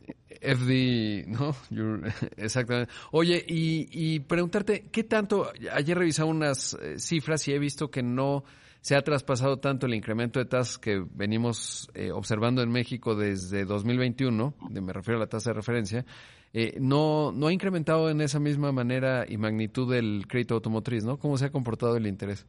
FD, 0.44 1.26
¿no? 1.28 1.54
exactamente. 2.36 2.92
Oye, 3.12 3.44
y, 3.46 3.88
y, 3.90 4.20
preguntarte, 4.20 4.88
¿qué 4.92 5.04
tanto? 5.04 5.50
Ayer 5.72 5.96
revisaba 5.96 6.28
unas 6.28 6.74
eh, 6.74 6.98
cifras 6.98 7.46
y 7.48 7.52
he 7.52 7.58
visto 7.58 7.90
que 7.90 8.02
no 8.02 8.44
se 8.84 8.96
ha 8.96 9.02
traspasado 9.02 9.58
tanto 9.58 9.86
el 9.86 9.94
incremento 9.94 10.38
de 10.38 10.44
tasas 10.44 10.76
que 10.76 11.02
venimos 11.14 11.88
eh, 11.94 12.10
observando 12.12 12.60
en 12.60 12.70
México 12.70 13.14
desde 13.14 13.64
2021, 13.64 14.54
me 14.68 14.92
refiero 14.92 15.16
a 15.16 15.20
la 15.20 15.26
tasa 15.26 15.50
de 15.50 15.54
referencia, 15.54 16.04
eh, 16.52 16.76
no, 16.78 17.32
no 17.32 17.46
ha 17.46 17.52
incrementado 17.52 18.10
en 18.10 18.20
esa 18.20 18.38
misma 18.38 18.72
manera 18.72 19.24
y 19.26 19.38
magnitud 19.38 19.90
el 19.94 20.26
crédito 20.28 20.54
automotriz, 20.54 21.02
¿no? 21.02 21.18
¿Cómo 21.18 21.38
se 21.38 21.46
ha 21.46 21.50
comportado 21.50 21.96
el 21.96 22.06
interés? 22.06 22.46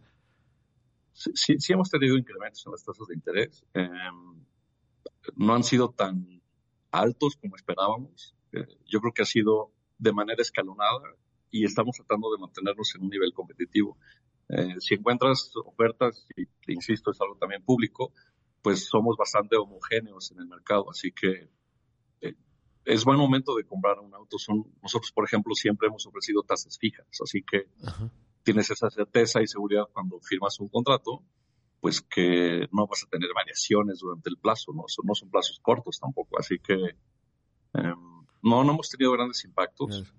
Sí, 1.14 1.56
sí, 1.58 1.72
hemos 1.72 1.90
tenido 1.90 2.18
incrementos 2.18 2.66
en 2.66 2.74
las 2.74 2.84
tasas 2.84 3.08
de 3.08 3.16
interés. 3.16 3.64
Em, 3.74 4.44
no 5.38 5.56
han 5.56 5.64
sido 5.64 5.90
tan 5.92 6.35
altos 7.00 7.36
como 7.36 7.56
esperábamos. 7.56 8.36
Eh, 8.52 8.66
yo 8.86 9.00
creo 9.02 9.14
que 9.14 9.22
ha 9.22 9.26
sido 9.26 9.72
de 9.98 10.14
manera 10.14 10.42
escalonada 10.42 11.16
y 11.52 11.66
estamos 11.66 11.96
tratando 11.96 12.32
de 12.32 12.40
mantenernos 12.40 12.94
en 12.96 13.04
un 13.04 13.10
nivel 13.10 13.34
competitivo. 13.34 13.98
Eh, 14.50 14.76
si 14.80 14.96
encuentras 14.96 15.52
ofertas, 15.66 16.28
y 16.36 16.46
insisto, 16.68 17.12
es 17.12 17.22
algo 17.22 17.38
también 17.38 17.64
público, 17.64 18.14
pues 18.62 18.86
somos 18.88 19.16
bastante 19.18 19.56
homogéneos 19.56 20.32
en 20.32 20.40
el 20.40 20.48
mercado, 20.48 20.90
así 20.90 21.12
que 21.12 21.50
eh, 22.22 22.36
es 22.84 23.06
buen 23.06 23.18
momento 23.18 23.56
de 23.56 23.64
comprar 23.64 24.00
un 24.00 24.14
auto. 24.14 24.38
Son, 24.38 24.66
nosotros, 24.82 25.12
por 25.12 25.26
ejemplo, 25.26 25.54
siempre 25.56 25.88
hemos 25.88 26.06
ofrecido 26.06 26.44
tasas 26.44 26.78
fijas, 26.78 27.08
así 27.22 27.44
que 27.44 27.70
tienes 28.44 28.70
esa 28.70 28.90
certeza 28.90 29.42
y 29.42 29.48
seguridad 29.48 29.86
cuando 29.92 30.20
firmas 30.20 30.60
un 30.60 30.70
contrato, 30.70 31.24
pues 31.86 32.02
que 32.02 32.68
no 32.72 32.88
vas 32.88 33.04
a 33.04 33.08
tener 33.12 33.30
variaciones 33.36 34.00
durante 34.00 34.28
el 34.28 34.38
plazo, 34.38 34.74
no 34.74 34.86
son, 34.88 35.06
no 35.06 35.14
son 35.14 35.30
plazos 35.30 35.60
cortos 35.62 36.00
tampoco, 36.00 36.40
así 36.40 36.58
que 36.58 36.74
em, 36.74 38.26
no, 38.42 38.64
no 38.64 38.72
hemos 38.72 38.90
tenido 38.90 39.12
grandes 39.12 39.46
impactos 39.46 40.12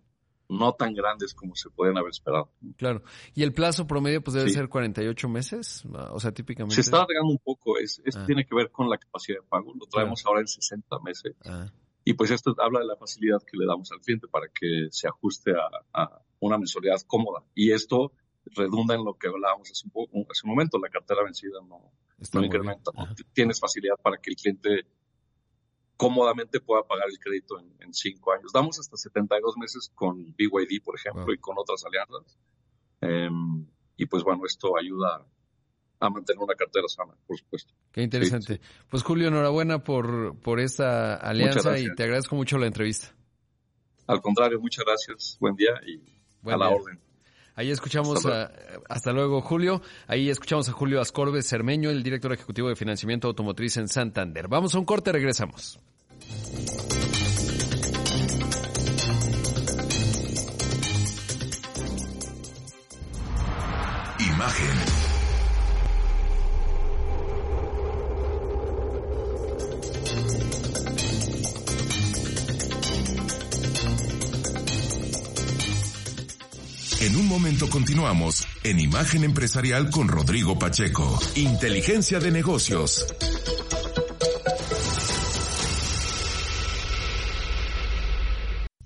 no 0.48 0.72
tan 0.74 0.94
grandes 0.94 1.34
como 1.34 1.56
se 1.56 1.68
pueden 1.70 1.98
haber 1.98 2.10
esperado. 2.10 2.52
Claro. 2.76 3.02
¿Y 3.34 3.42
el 3.42 3.52
plazo 3.52 3.84
promedio 3.84 4.22
pues 4.22 4.34
debe 4.34 4.48
ser 4.48 4.68
48 4.68 5.28
meses? 5.28 5.84
O 6.12 6.20
sea, 6.20 6.30
típicamente. 6.30 6.76
Se 6.76 6.82
está 6.82 6.98
alargando 6.98 7.32
un 7.32 7.38
poco. 7.38 7.76
Es, 7.78 8.00
esto 8.04 8.20
ah. 8.20 8.26
tiene 8.26 8.46
que 8.46 8.54
ver 8.54 8.70
con 8.70 8.88
la 8.88 8.96
capacidad 8.96 9.38
de 9.38 9.42
pago. 9.48 9.74
Lo 9.74 9.86
traemos 9.86 10.24
ahora 10.24 10.42
en 10.42 10.46
60 10.46 11.00
meses. 11.00 11.34
Ah. 11.46 11.68
Y 12.04 12.14
pues 12.14 12.30
esto 12.30 12.54
habla 12.58 12.78
de 12.78 12.86
la 12.86 12.94
facilidad 12.94 13.42
que 13.42 13.56
le 13.56 13.66
damos 13.66 13.90
al 13.90 13.98
cliente 13.98 14.28
para 14.28 14.46
que 14.46 14.86
se 14.92 15.08
ajuste 15.08 15.50
a, 15.92 16.22
una 16.38 16.58
mensualidad 16.58 17.00
cómoda. 17.08 17.42
Y 17.56 17.72
esto 17.72 18.12
redunda 18.54 18.94
en 18.94 19.04
lo 19.04 19.14
que 19.14 19.28
hablábamos 19.28 19.70
hace 19.70 19.86
un, 19.86 19.90
poco, 19.90 20.26
hace 20.30 20.42
un 20.44 20.50
momento. 20.50 20.78
La 20.78 20.88
cartera 20.88 21.22
vencida 21.24 21.58
no, 21.66 21.92
no 22.32 22.44
incrementa. 22.44 22.90
Tienes 23.32 23.60
facilidad 23.60 23.96
para 24.02 24.18
que 24.18 24.30
el 24.30 24.36
cliente 24.36 24.86
cómodamente 25.96 26.60
pueda 26.60 26.82
pagar 26.82 27.08
el 27.08 27.18
crédito 27.18 27.58
en, 27.58 27.94
cinco 27.94 28.32
años. 28.32 28.52
Damos 28.52 28.78
hasta 28.78 28.96
72 28.96 29.56
meses 29.56 29.90
con 29.94 30.34
BYD, 30.36 30.82
por 30.84 30.96
ejemplo, 30.96 31.32
y 31.32 31.38
con 31.38 31.56
otras 31.58 31.84
alianzas. 31.84 32.38
Em, 33.00 33.66
y 33.96 34.06
pues 34.06 34.22
bueno, 34.22 34.44
esto 34.44 34.76
ayuda 34.76 35.26
a 35.98 36.10
mantener 36.10 36.42
una 36.42 36.54
cartera 36.54 36.86
sana, 36.88 37.14
por 37.26 37.38
supuesto. 37.38 37.72
Qué 37.92 38.02
interesante. 38.02 38.60
Pues 38.90 39.02
Julio, 39.02 39.28
enhorabuena 39.28 39.82
por, 39.82 40.38
por 40.40 40.60
esta 40.60 41.14
alianza 41.14 41.78
y 41.78 41.86
te 41.94 42.02
agradezco 42.02 42.36
mucho 42.36 42.58
la 42.58 42.66
entrevista. 42.66 43.14
Al 44.06 44.20
contrario, 44.20 44.60
muchas 44.60 44.84
gracias. 44.84 45.36
Buen 45.40 45.56
día 45.56 45.80
y 45.86 46.20
a 46.48 46.56
la 46.56 46.68
orden. 46.68 47.00
Ahí 47.56 47.70
escuchamos, 47.70 48.22
hasta 48.88 49.12
luego. 49.12 49.40
Julio. 49.40 49.80
Ahí 50.06 50.28
escuchamos 50.28 50.68
a 50.68 50.72
Julio 50.72 51.00
Ascorbes 51.00 51.48
Cermeño, 51.48 51.90
el 51.90 52.02
director 52.02 52.32
ejecutivo 52.32 52.68
de 52.68 52.76
financiamiento 52.76 53.28
automotriz 53.28 53.78
en 53.78 53.88
Santander. 53.88 54.46
Vamos 54.46 54.74
a 54.74 54.78
un 54.78 54.84
corte, 54.84 55.10
regresamos. 55.10 55.80
Continuamos 77.76 78.48
en 78.64 78.80
Imagen 78.80 79.22
Empresarial 79.22 79.90
con 79.90 80.08
Rodrigo 80.08 80.58
Pacheco. 80.58 81.20
Inteligencia 81.34 82.18
de 82.18 82.30
negocios. 82.30 83.04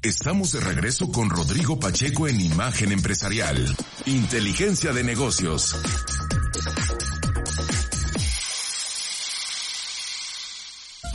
Estamos 0.03 0.51
de 0.51 0.59
regreso 0.59 1.13
con 1.13 1.31
Rodrigo 1.31 1.79
Pacheco 1.79 2.27
en 2.27 2.41
Imagen 2.41 2.91
Empresarial. 2.91 3.77
Inteligencia 4.07 4.93
de 4.93 5.05
negocios. 5.05 5.77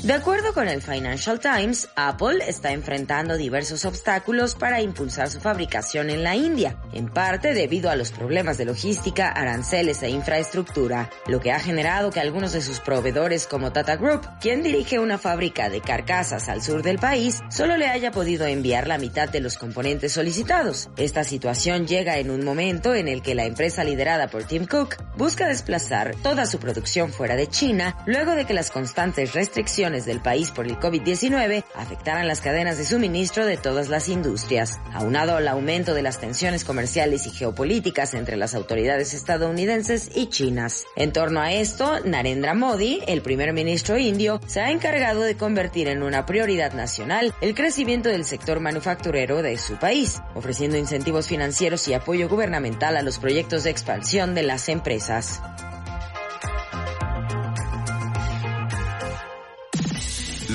De 0.05 0.13
acuerdo 0.13 0.53
con 0.53 0.67
el 0.67 0.83
Financial 0.83 1.39
Times, 1.39 1.89
Apple 1.95 2.37
está 2.47 2.71
enfrentando 2.71 3.37
diversos 3.37 3.85
obstáculos 3.85 4.53
para 4.53 4.79
impulsar 4.79 5.31
su 5.31 5.39
fabricación 5.39 6.11
en 6.11 6.21
la 6.21 6.35
India, 6.35 6.77
en 6.93 7.07
parte 7.07 7.55
debido 7.55 7.89
a 7.89 7.95
los 7.95 8.11
problemas 8.11 8.59
de 8.59 8.65
logística, 8.65 9.29
aranceles 9.29 10.03
e 10.03 10.11
infraestructura, 10.11 11.09
lo 11.25 11.39
que 11.39 11.51
ha 11.51 11.59
generado 11.59 12.11
que 12.11 12.19
algunos 12.19 12.53
de 12.53 12.61
sus 12.61 12.81
proveedores 12.81 13.47
como 13.47 13.73
Tata 13.73 13.95
Group, 13.95 14.21
quien 14.39 14.61
dirige 14.61 14.99
una 14.99 15.17
fábrica 15.17 15.71
de 15.71 15.81
carcasas 15.81 16.49
al 16.49 16.61
sur 16.61 16.83
del 16.83 16.99
país, 16.99 17.41
solo 17.49 17.75
le 17.75 17.87
haya 17.87 18.11
podido 18.11 18.45
enviar 18.45 18.85
la 18.85 18.99
mitad 18.99 19.27
de 19.27 19.39
los 19.39 19.57
componentes 19.57 20.11
solicitados. 20.11 20.87
Esta 20.97 21.23
situación 21.23 21.87
llega 21.87 22.19
en 22.19 22.29
un 22.29 22.45
momento 22.45 22.93
en 22.93 23.07
el 23.07 23.23
que 23.23 23.33
la 23.33 23.45
empresa 23.45 23.83
liderada 23.83 24.27
por 24.27 24.43
Tim 24.43 24.67
Cook 24.67 24.97
busca 25.17 25.47
desplazar 25.47 26.15
toda 26.21 26.45
su 26.45 26.59
producción 26.59 27.11
fuera 27.11 27.35
de 27.35 27.47
China 27.47 27.97
luego 28.05 28.35
de 28.35 28.45
que 28.45 28.53
las 28.53 28.69
constantes 28.69 29.33
restricciones 29.33 29.94
del 30.03 30.19
país 30.19 30.51
por 30.51 30.67
el 30.67 30.77
COVID-19 30.77 31.63
afectarán 31.75 32.27
las 32.27 32.41
cadenas 32.41 32.77
de 32.77 32.83
suministro 32.83 33.45
de 33.45 33.55
todas 33.55 33.87
las 33.87 34.09
industrias. 34.09 34.81
Aunado 34.91 35.37
al 35.37 35.47
aumento 35.47 35.93
de 35.93 36.01
las 36.01 36.19
tensiones 36.19 36.65
comerciales 36.65 37.25
y 37.27 37.29
geopolíticas 37.29 38.13
entre 38.13 38.35
las 38.35 38.53
autoridades 38.53 39.13
estadounidenses 39.13 40.09
y 40.13 40.27
chinas. 40.27 40.83
En 40.97 41.13
torno 41.13 41.39
a 41.39 41.53
esto, 41.53 42.01
Narendra 42.03 42.53
Modi, 42.53 42.99
el 43.07 43.21
primer 43.21 43.53
ministro 43.53 43.97
indio, 43.97 44.41
se 44.47 44.59
ha 44.59 44.71
encargado 44.71 45.21
de 45.21 45.37
convertir 45.37 45.87
en 45.87 46.03
una 46.03 46.25
prioridad 46.25 46.73
nacional 46.73 47.33
el 47.39 47.55
crecimiento 47.55 48.09
del 48.09 48.25
sector 48.25 48.59
manufacturero 48.59 49.41
de 49.41 49.57
su 49.57 49.75
país, 49.77 50.21
ofreciendo 50.33 50.77
incentivos 50.77 51.27
financieros 51.27 51.87
y 51.87 51.93
apoyo 51.93 52.27
gubernamental 52.27 52.97
a 52.97 53.03
los 53.03 53.19
proyectos 53.19 53.63
de 53.63 53.69
expansión 53.69 54.35
de 54.35 54.43
las 54.43 54.67
empresas. 54.67 55.41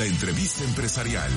La 0.00 0.06
entrevista 0.06 0.64
empresarial. 0.64 1.30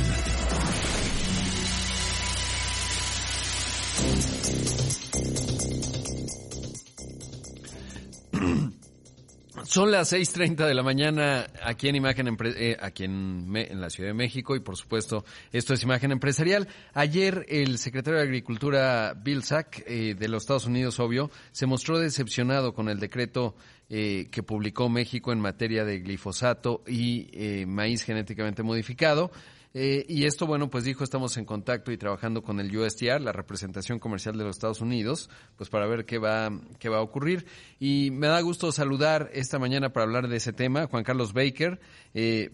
Son 9.66 9.92
las 9.92 10.14
6.30 10.14 10.66
de 10.66 10.74
la 10.74 10.82
mañana 10.82 11.48
aquí 11.62 11.90
en 11.90 11.96
Imagen 11.96 12.38
eh, 12.46 12.78
aquí 12.80 13.04
en, 13.04 13.52
la 13.82 13.90
Ciudad 13.90 14.12
de 14.12 14.14
México 14.14 14.56
y 14.56 14.62
por 14.62 14.78
supuesto 14.78 15.26
esto 15.52 15.74
es 15.74 15.84
Imagen 15.84 16.14
Empresarial. 16.14 16.70
Ayer 16.94 17.46
el 17.50 17.78
secretario 17.80 18.20
de 18.20 18.26
Agricultura 18.26 19.14
Bill 19.14 19.44
Sack 19.44 19.84
eh, 19.88 20.16
de 20.16 20.28
los 20.30 20.44
Estados 20.44 20.68
Unidos, 20.68 21.02
obvio, 21.02 21.32
se 21.52 21.66
mostró 21.66 22.00
decepcionado 22.00 22.74
con 22.74 22.88
el 22.88 23.00
decreto 23.00 23.56
eh, 23.90 24.28
que 24.32 24.44
publicó 24.44 24.90
México 24.90 25.32
en 25.32 25.40
materia 25.40 25.86
de 25.86 26.00
glifosato 26.00 26.84
y 26.88 27.28
eh, 27.34 27.66
maíz 27.66 28.04
genéticamente 28.04 28.64
modificado. 28.64 29.32
Eh, 29.76 30.06
y 30.08 30.26
esto, 30.26 30.46
bueno, 30.46 30.70
pues 30.70 30.84
dijo, 30.84 31.04
estamos 31.04 31.36
en 31.38 31.46
contacto 31.46 31.92
y 31.92 31.98
trabajando 31.98 32.44
con 32.44 32.60
el 32.60 32.76
USDR, 32.76 33.20
la 33.20 33.32
representación 33.32 34.00
comercial 34.00 34.38
de 34.38 34.44
los 34.44 34.56
Estados 34.56 34.82
Unidos, 34.82 35.30
pues 35.58 35.70
para 35.70 35.88
ver 35.88 36.06
qué 36.06 36.18
va, 36.20 36.50
qué 36.80 36.90
va 36.90 36.98
a 36.98 37.02
ocurrir. 37.02 37.46
Y 37.80 38.10
me 38.12 38.28
da 38.28 38.40
gusto 38.42 38.72
saludar 38.72 39.30
esta 39.34 39.60
mañana 39.60 39.92
para 39.92 40.06
hablar 40.06 40.28
de 40.28 40.38
ese 40.38 40.54
tema, 40.54 40.88
Juan 40.88 41.04
Carlos 41.04 41.34
Baker, 41.34 41.80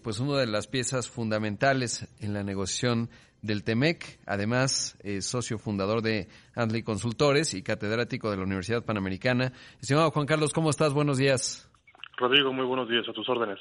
pues 0.02 0.18
una 0.18 0.38
de 0.38 0.46
las 0.46 0.66
piezas 0.66 1.08
fundamentales 1.08 2.08
en 2.20 2.32
la 2.32 2.42
negociación 2.42 3.10
del 3.42 3.64
TEMEC, 3.64 4.20
además 4.26 4.96
socio 5.20 5.58
fundador 5.58 6.02
de 6.02 6.28
Andley 6.54 6.82
Consultores 6.82 7.54
y 7.54 7.62
catedrático 7.62 8.30
de 8.30 8.36
la 8.36 8.44
Universidad 8.44 8.84
Panamericana. 8.84 9.52
Estimado 9.80 10.10
Juan 10.10 10.26
Carlos, 10.26 10.52
¿cómo 10.52 10.70
estás? 10.70 10.92
Buenos 10.92 11.18
días. 11.18 11.70
Rodrigo, 12.20 12.52
muy 12.52 12.66
buenos 12.66 12.88
días, 12.88 13.08
a 13.08 13.12
tus 13.12 13.26
órdenes. 13.30 13.58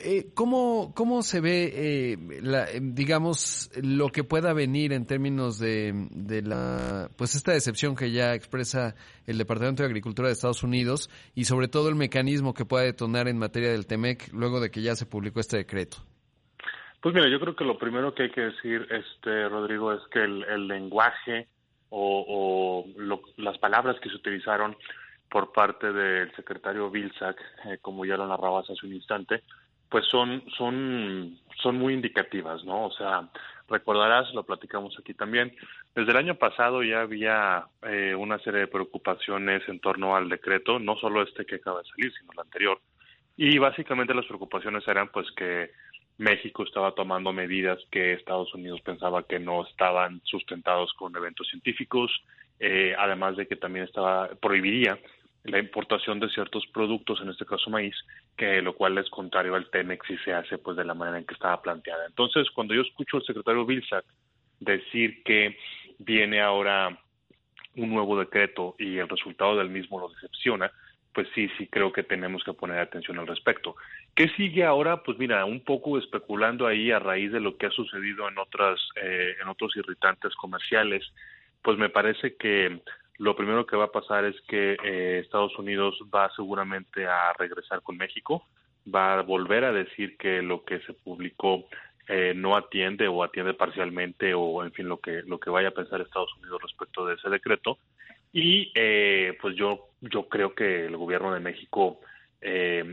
Eh, 0.00 0.28
¿cómo, 0.34 0.92
¿Cómo 0.94 1.22
se 1.22 1.40
ve, 1.40 1.72
eh, 1.74 2.18
la, 2.42 2.66
digamos, 2.80 3.70
lo 3.82 4.10
que 4.10 4.22
pueda 4.22 4.52
venir 4.52 4.92
en 4.92 5.06
términos 5.06 5.58
de, 5.58 6.08
de, 6.10 6.42
la, 6.42 7.08
pues 7.16 7.34
esta 7.34 7.52
decepción 7.52 7.96
que 7.96 8.10
ya 8.12 8.34
expresa 8.34 8.94
el 9.26 9.38
Departamento 9.38 9.82
de 9.82 9.88
Agricultura 9.88 10.28
de 10.28 10.34
Estados 10.34 10.62
Unidos 10.62 11.08
y 11.34 11.46
sobre 11.46 11.68
todo 11.68 11.88
el 11.88 11.94
mecanismo 11.94 12.52
que 12.52 12.66
pueda 12.66 12.84
detonar 12.84 13.28
en 13.28 13.38
materia 13.38 13.70
del 13.70 13.86
TEMEC 13.86 14.30
luego 14.32 14.60
de 14.60 14.70
que 14.70 14.82
ya 14.82 14.94
se 14.94 15.06
publicó 15.06 15.40
este 15.40 15.56
decreto? 15.56 15.96
Pues 17.06 17.14
mira, 17.14 17.28
yo 17.28 17.38
creo 17.38 17.54
que 17.54 17.62
lo 17.62 17.78
primero 17.78 18.12
que 18.12 18.24
hay 18.24 18.30
que 18.30 18.40
decir, 18.40 18.84
este 18.90 19.48
Rodrigo, 19.48 19.92
es 19.92 20.00
que 20.10 20.24
el, 20.24 20.66
lenguaje 20.66 21.46
o, 21.88 22.84
las 23.36 23.56
palabras 23.58 24.00
que 24.00 24.08
se 24.08 24.16
utilizaron 24.16 24.76
por 25.30 25.52
parte 25.52 25.92
del 25.92 26.34
secretario 26.34 26.90
Vilsack, 26.90 27.40
eh, 27.66 27.78
como 27.80 28.04
ya 28.04 28.16
lo 28.16 28.26
narrabas 28.26 28.68
hace 28.68 28.84
un 28.84 28.94
instante, 28.94 29.44
pues 29.88 30.04
son, 30.06 30.42
son, 30.58 31.38
son 31.62 31.76
muy 31.76 31.94
indicativas, 31.94 32.64
¿no? 32.64 32.86
O 32.86 32.90
sea, 32.90 33.28
recordarás, 33.68 34.34
lo 34.34 34.42
platicamos 34.42 34.98
aquí 34.98 35.14
también, 35.14 35.54
desde 35.94 36.10
el 36.10 36.16
año 36.16 36.34
pasado 36.34 36.82
ya 36.82 37.02
había 37.02 37.68
eh, 37.82 38.16
una 38.16 38.40
serie 38.40 38.62
de 38.62 38.66
preocupaciones 38.66 39.62
en 39.68 39.78
torno 39.78 40.16
al 40.16 40.28
decreto, 40.28 40.80
no 40.80 40.96
solo 40.96 41.22
este 41.22 41.46
que 41.46 41.54
acaba 41.54 41.82
de 41.82 41.88
salir, 41.88 42.12
sino 42.18 42.32
el 42.32 42.40
anterior, 42.40 42.80
y 43.36 43.58
básicamente 43.58 44.12
las 44.12 44.26
preocupaciones 44.26 44.82
eran 44.88 45.06
pues 45.12 45.30
que 45.36 45.70
México 46.18 46.64
estaba 46.64 46.92
tomando 46.92 47.32
medidas 47.32 47.78
que 47.90 48.14
Estados 48.14 48.52
Unidos 48.54 48.80
pensaba 48.80 49.24
que 49.24 49.38
no 49.38 49.66
estaban 49.66 50.20
sustentados 50.24 50.92
con 50.94 51.14
eventos 51.14 51.48
científicos, 51.48 52.10
eh, 52.58 52.94
además 52.98 53.36
de 53.36 53.46
que 53.46 53.56
también 53.56 53.84
estaba 53.84 54.28
prohibiría 54.40 54.98
la 55.44 55.58
importación 55.58 56.18
de 56.18 56.28
ciertos 56.30 56.66
productos, 56.72 57.20
en 57.20 57.28
este 57.28 57.46
caso 57.46 57.70
maíz, 57.70 57.94
que 58.36 58.60
lo 58.62 58.74
cual 58.74 58.98
es 58.98 59.08
contrario 59.10 59.54
al 59.54 59.70
TEMEX 59.70 60.10
y 60.10 60.16
se 60.18 60.32
hace 60.32 60.58
pues 60.58 60.76
de 60.76 60.84
la 60.84 60.94
manera 60.94 61.18
en 61.18 61.24
que 61.24 61.34
estaba 61.34 61.62
planteada. 61.62 62.04
Entonces, 62.06 62.50
cuando 62.50 62.74
yo 62.74 62.82
escucho 62.82 63.18
al 63.18 63.24
secretario 63.24 63.64
Vilsack 63.64 64.04
decir 64.58 65.22
que 65.22 65.56
viene 65.98 66.40
ahora 66.40 66.98
un 67.76 67.90
nuevo 67.90 68.18
decreto 68.18 68.74
y 68.78 68.98
el 68.98 69.08
resultado 69.08 69.56
del 69.56 69.68
mismo 69.68 70.00
lo 70.00 70.08
decepciona, 70.08 70.72
pues 71.16 71.28
sí, 71.34 71.48
sí 71.56 71.66
creo 71.68 71.94
que 71.94 72.02
tenemos 72.02 72.44
que 72.44 72.52
poner 72.52 72.78
atención 72.78 73.18
al 73.18 73.26
respecto. 73.26 73.74
¿Qué 74.14 74.28
sigue 74.36 74.64
ahora? 74.64 75.02
Pues 75.02 75.16
mira, 75.16 75.46
un 75.46 75.64
poco 75.64 75.96
especulando 75.96 76.66
ahí 76.66 76.90
a 76.90 76.98
raíz 76.98 77.32
de 77.32 77.40
lo 77.40 77.56
que 77.56 77.64
ha 77.64 77.70
sucedido 77.70 78.28
en 78.28 78.36
otras, 78.36 78.78
eh, 78.96 79.34
en 79.40 79.48
otros 79.48 79.74
irritantes 79.76 80.34
comerciales, 80.34 81.10
pues 81.62 81.78
me 81.78 81.88
parece 81.88 82.36
que 82.36 82.82
lo 83.16 83.34
primero 83.34 83.64
que 83.64 83.78
va 83.78 83.84
a 83.84 83.92
pasar 83.92 84.26
es 84.26 84.38
que 84.42 84.76
eh, 84.84 85.20
Estados 85.24 85.58
Unidos 85.58 85.98
va 86.14 86.30
seguramente 86.36 87.06
a 87.06 87.32
regresar 87.38 87.80
con 87.80 87.96
México, 87.96 88.46
va 88.94 89.18
a 89.18 89.22
volver 89.22 89.64
a 89.64 89.72
decir 89.72 90.18
que 90.18 90.42
lo 90.42 90.66
que 90.66 90.80
se 90.80 90.92
publicó 90.92 91.64
eh, 92.08 92.34
no 92.36 92.56
atiende 92.56 93.08
o 93.08 93.24
atiende 93.24 93.54
parcialmente 93.54 94.34
o 94.34 94.62
en 94.62 94.72
fin 94.72 94.86
lo 94.86 95.00
que 95.00 95.22
lo 95.22 95.40
que 95.40 95.48
vaya 95.48 95.68
a 95.68 95.78
pensar 95.80 96.02
Estados 96.02 96.36
Unidos 96.42 96.60
respecto 96.60 97.06
de 97.06 97.14
ese 97.14 97.30
decreto 97.30 97.78
y 98.32 98.72
eh, 98.74 99.36
pues 99.40 99.56
yo 99.56 99.88
yo 100.00 100.28
creo 100.28 100.54
que 100.54 100.86
el 100.86 100.96
gobierno 100.96 101.32
de 101.32 101.40
México 101.40 102.00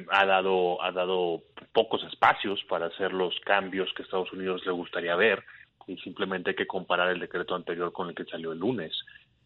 ha 0.10 0.26
dado 0.26 0.82
ha 0.82 0.92
dado 0.92 1.44
pocos 1.74 2.04
espacios 2.06 2.64
para 2.64 2.88
hacer 2.88 3.14
los 3.14 3.40
cambios 3.42 3.94
que 3.94 4.02
Estados 4.02 4.32
Unidos 4.34 4.66
le 4.66 4.72
gustaría 4.72 5.16
ver 5.16 5.44
y 5.86 5.98
simplemente 5.98 6.52
hay 6.52 6.56
que 6.56 6.66
comparar 6.66 7.10
el 7.12 7.20
decreto 7.20 7.54
anterior 7.54 7.92
con 7.92 8.10
el 8.10 8.16
que 8.16 8.26
salió 8.26 8.52
el 8.54 8.60
lunes 8.60 8.94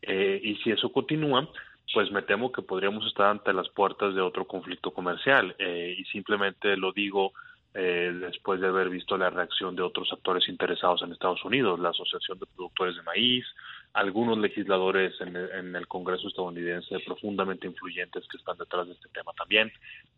eh, 0.02 0.40
y 0.42 0.56
si 0.58 0.72
eso 0.72 0.92
continúa, 0.92 1.50
pues 1.94 2.12
me 2.12 2.22
temo 2.22 2.52
que 2.52 2.62
podríamos 2.62 3.06
estar 3.06 3.28
ante 3.28 3.54
las 3.54 3.70
puertas 3.70 4.14
de 4.14 4.22
otro 4.22 4.46
conflicto 4.46 4.92
comercial. 4.92 5.56
Eh, 5.58 5.96
y 5.98 6.04
simplemente 6.06 6.76
lo 6.78 6.92
digo 6.92 7.34
eh, 7.74 8.12
después 8.20 8.60
de 8.60 8.68
haber 8.68 8.90
visto 8.90 9.18
la 9.18 9.30
reacción 9.30 9.76
de 9.76 9.84
otros 9.84 10.12
actores 10.12 10.48
interesados 10.50 11.02
en 11.02 11.12
Estados 11.12 11.44
Unidos, 11.44 11.80
la 11.80 11.90
Asociación 11.90 12.40
de 12.40 12.46
Productores 12.56 12.96
de 12.96 13.04
Maíz, 13.04 13.46
algunos 13.94 14.38
legisladores 14.38 15.14
en 15.22 15.36
el, 15.76 15.88
Congreso 15.88 16.28
estadounidense 16.28 17.00
profundamente 17.06 17.68
influyentes 17.68 18.28
que 18.28 18.38
están 18.38 18.58
detrás 18.58 18.88
de 18.88 18.94
este 18.94 19.10
tema 19.10 19.32
también, 19.38 19.72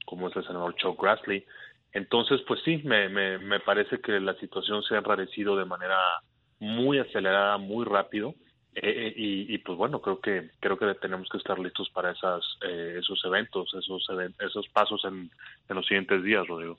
como 0.06 0.28
es 0.28 0.36
el 0.36 0.46
senador 0.46 0.76
Chuck 0.76 1.02
Grassley. 1.02 1.46
Entonces, 1.94 2.42
pues 2.48 2.60
sí, 2.64 2.82
me, 2.84 3.10
me, 3.10 3.38
me 3.40 3.60
parece 3.60 4.00
que 4.00 4.20
la 4.20 4.36
situación 4.36 4.84
se 4.84 4.96
ha 4.96 5.00
enrarecido 5.00 5.56
de 5.56 5.66
manera 5.66 5.98
muy 6.60 7.00
acelerada, 7.00 7.58
muy 7.58 7.86
rápido 7.86 8.36
eh, 8.76 9.14
y, 9.16 9.58
pues 9.60 9.78
bueno, 9.78 10.00
creo 10.02 10.20
que 10.20 10.52
creo 10.60 10.78
que 10.78 10.94
tenemos 11.02 11.28
que 11.30 11.38
estar 11.38 11.58
listos 11.60 11.90
para 11.90 12.12
esas, 12.12 12.42
eh, 12.68 12.98
esos 13.00 13.20
eventos, 13.26 13.74
esos 13.74 14.08
esos 14.40 14.68
pasos 14.70 15.02
en, 15.06 15.30
en 15.68 15.76
los 15.76 15.86
siguientes 15.86 16.24
días, 16.24 16.48
Rodrigo. 16.48 16.78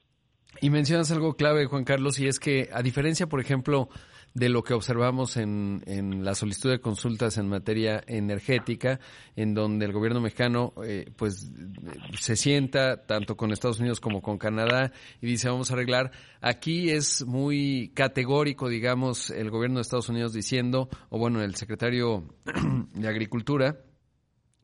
Y 0.61 0.71
mencionas 0.71 1.11
algo 1.11 1.35
clave, 1.35 1.67
Juan 1.67 1.85
Carlos, 1.85 2.19
y 2.19 2.27
es 2.27 2.41
que 2.41 2.69
a 2.73 2.83
diferencia, 2.83 3.27
por 3.27 3.41
ejemplo, 3.41 3.89
de 4.35 4.49
lo 4.49 4.63
que 4.63 4.75
observamos 4.75 5.37
en, 5.37 5.83
en 5.87 6.25
la 6.25 6.35
solicitud 6.35 6.71
de 6.71 6.81
consultas 6.81 7.37
en 7.37 7.49
materia 7.49 8.03
energética, 8.07 9.01
en 9.35 9.55
donde 9.55 9.87
el 9.87 9.93
gobierno 9.93 10.21
mexicano 10.21 10.73
eh, 10.85 11.11
pues 11.17 11.51
se 12.19 12.37
sienta 12.37 13.07
tanto 13.07 13.37
con 13.37 13.53
Estados 13.53 13.81
Unidos 13.81 14.01
como 14.01 14.23
con 14.23 14.39
Canadá 14.39 14.93
y 15.21 15.27
dice 15.27 15.49
vamos 15.49 15.71
a 15.71 15.75
arreglar. 15.75 16.13
Aquí 16.41 16.91
es 16.91 17.27
muy 17.27 17.93
categórico, 17.95 18.69
digamos, 18.69 19.31
el 19.31 19.51
gobierno 19.51 19.77
de 19.79 19.83
Estados 19.83 20.09
Unidos 20.09 20.33
diciendo, 20.33 20.89
o 21.09 21.19
bueno, 21.19 21.43
el 21.43 21.57
secretario 21.57 22.25
de 22.95 23.09
Agricultura, 23.09 23.79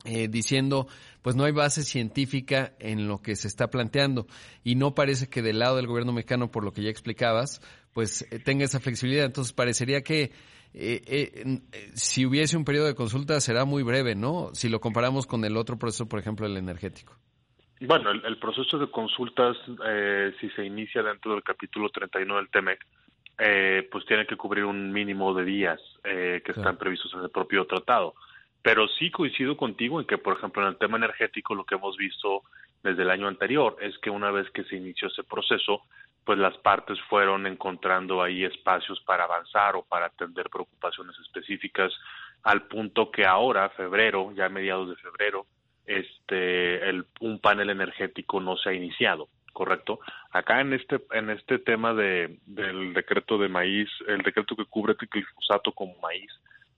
eh, 0.05 0.29
diciendo, 0.29 0.87
pues 1.21 1.35
no 1.35 1.43
hay 1.43 1.51
base 1.51 1.83
científica 1.83 2.73
en 2.79 3.07
lo 3.09 3.21
que 3.21 3.35
se 3.35 3.49
está 3.49 3.69
planteando 3.69 4.27
y 4.63 4.75
no 4.75 4.95
parece 4.95 5.27
que 5.27 5.41
del 5.41 5.59
lado 5.59 5.75
del 5.75 5.87
gobierno 5.87 6.13
mexicano, 6.13 6.49
por 6.49 6.63
lo 6.63 6.71
que 6.71 6.83
ya 6.83 6.89
explicabas, 6.89 7.61
pues 7.97 8.31
eh, 8.31 8.37
tenga 8.37 8.63
esa 8.63 8.79
flexibilidad. 8.79 9.25
Entonces 9.25 9.53
parecería 9.53 10.03
que 10.03 10.29
eh, 10.71 11.61
si 11.95 12.27
hubiese 12.27 12.55
un 12.55 12.63
periodo 12.63 12.85
de 12.85 12.93
consulta 12.93 13.39
será 13.39 13.65
muy 13.65 13.81
breve, 13.81 14.13
¿no? 14.13 14.49
Si 14.53 14.69
lo 14.69 14.79
comparamos 14.79 15.25
con 15.25 15.43
el 15.45 15.57
otro 15.57 15.79
proceso, 15.79 16.07
por 16.07 16.19
ejemplo, 16.19 16.45
el 16.45 16.55
energético. 16.57 17.17
Bueno, 17.81 18.11
el, 18.11 18.37
proceso 18.37 18.77
de 18.77 18.91
consultas, 18.91 19.57
si 20.39 20.49
se 20.51 20.63
inicia 20.63 21.01
dentro 21.01 21.33
del 21.33 21.41
capítulo 21.41 21.89
31 21.89 22.35
del 22.35 22.49
TEMEC, 22.49 22.85
pues 23.89 24.05
tiene 24.05 24.27
que 24.27 24.35
cubrir 24.35 24.65
un 24.65 24.91
mínimo 24.91 25.33
de 25.33 25.43
días 25.43 25.81
que 26.03 26.51
están 26.51 26.77
previstos 26.77 27.11
en 27.15 27.21
el 27.21 27.31
propio 27.31 27.65
tratado. 27.65 28.13
Pero 28.61 28.87
sí 28.99 29.09
coincido 29.09 29.57
contigo 29.57 29.99
en 29.99 30.05
que, 30.05 30.19
por 30.19 30.37
ejemplo, 30.37 30.61
en 30.61 30.69
el 30.69 30.77
tema 30.77 30.97
energético 30.97 31.55
lo 31.55 31.65
que 31.65 31.73
hemos 31.73 31.97
visto 31.97 32.43
desde 32.83 33.01
el 33.01 33.09
año 33.09 33.27
anterior 33.27 33.75
es 33.81 33.97
que 33.97 34.11
una 34.11 34.29
vez 34.29 34.49
que 34.51 34.63
se 34.65 34.75
inició 34.75 35.07
ese 35.07 35.23
proceso, 35.23 35.81
pues 36.27 36.37
las 36.39 36.57
partes 36.57 36.99
fueron 37.09 37.47
encontrando 37.47 38.21
ahí 38.21 38.43
espacios 38.43 38.99
para 39.05 39.23
avanzar 39.23 39.77
o 39.77 39.83
para 39.83 40.07
atender 40.07 40.49
preocupaciones 40.49 41.15
específicas 41.19 41.93
al 42.43 42.63
punto 42.63 43.09
que 43.11 43.25
ahora, 43.25 43.69
febrero, 43.69 44.33
ya 44.35 44.47
a 44.47 44.49
mediados 44.49 44.89
de 44.89 44.97
febrero, 44.97 45.45
este, 45.85 46.89
el, 46.89 47.05
un 47.21 47.39
panel 47.39 47.69
energético 47.69 48.41
no 48.41 48.57
se 48.57 48.71
ha 48.71 48.73
iniciado, 48.73 49.29
correcto. 49.53 50.01
Acá 50.29 50.59
en 50.59 50.73
este 50.73 50.99
en 51.11 51.29
este 51.29 51.59
tema 51.59 51.93
de 51.93 52.39
del 52.45 52.93
decreto 52.93 53.37
de 53.37 53.47
maíz, 53.47 53.87
el 54.09 54.21
decreto 54.21 54.57
que 54.57 54.65
cubre 54.65 54.97
el 54.99 55.07
glifosato 55.07 55.71
como 55.71 55.95
maíz, 56.01 56.29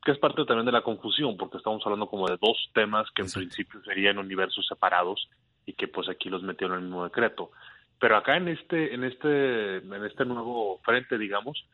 que 0.04 0.12
es 0.12 0.20
parte 0.20 0.46
también 0.46 0.68
de 0.68 0.74
la 0.74 0.84
confusión, 0.84 1.38
porque 1.38 1.58
estamos 1.58 1.82
hablando 1.88 2.06
como 2.06 2.28
de 2.28 2.38
dos 2.40 2.70
temas 2.76 3.10
que 3.16 3.24
en 3.24 3.32
principio 3.32 3.82
serían 3.82 4.20
universos 4.20 4.68
separados 4.68 5.28
y 5.66 5.74
que 5.74 5.88
pues 5.88 6.08
aquí 6.08 6.30
los 6.30 6.44
metieron 6.44 6.78
en 6.78 6.84
el 6.84 6.90
mismo 6.90 7.04
decreto. 7.04 7.50
Pero 8.00 8.18
acá 8.18 8.38
en 8.38 8.48
este, 8.48 8.94
en 8.94 9.04
este, 9.04 9.78
en 9.78 10.06
este 10.06 10.26
nuevo 10.26 10.80
frente, 10.84 11.18
digamos, 11.18 11.66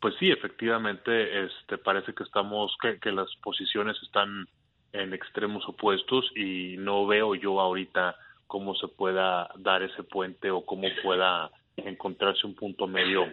pues 0.00 0.14
sí, 0.18 0.30
efectivamente, 0.30 1.44
este, 1.44 1.78
parece 1.78 2.14
que 2.14 2.24
estamos, 2.24 2.76
que, 2.80 2.98
que 2.98 3.12
las 3.12 3.34
posiciones 3.42 3.96
están 4.02 4.46
en 4.92 5.12
extremos 5.12 5.66
opuestos 5.68 6.30
y 6.36 6.76
no 6.78 7.06
veo 7.06 7.34
yo 7.34 7.60
ahorita 7.60 8.16
cómo 8.46 8.74
se 8.76 8.88
pueda 8.88 9.50
dar 9.56 9.82
ese 9.82 10.02
puente 10.02 10.50
o 10.50 10.64
cómo 10.64 10.88
pueda 11.02 11.50
encontrarse 11.76 12.46
un 12.46 12.54
punto 12.54 12.86
medio 12.86 13.26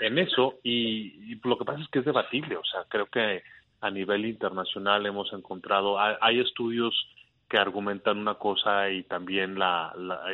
en 0.00 0.18
eso. 0.18 0.58
Y, 0.62 1.32
y, 1.32 1.40
lo 1.44 1.58
que 1.58 1.64
pasa 1.64 1.82
es 1.82 1.88
que 1.88 1.98
es 1.98 2.04
debatible, 2.04 2.56
o 2.56 2.64
sea, 2.64 2.84
creo 2.88 3.06
que 3.06 3.42
a 3.80 3.90
nivel 3.90 4.24
internacional 4.24 5.04
hemos 5.06 5.32
encontrado, 5.32 5.98
hay, 5.98 6.40
estudios 6.40 6.94
que 7.52 7.58
argumentan 7.58 8.16
una 8.16 8.36
cosa 8.36 8.88
y 8.88 9.02
también 9.02 9.58
la, 9.58 9.92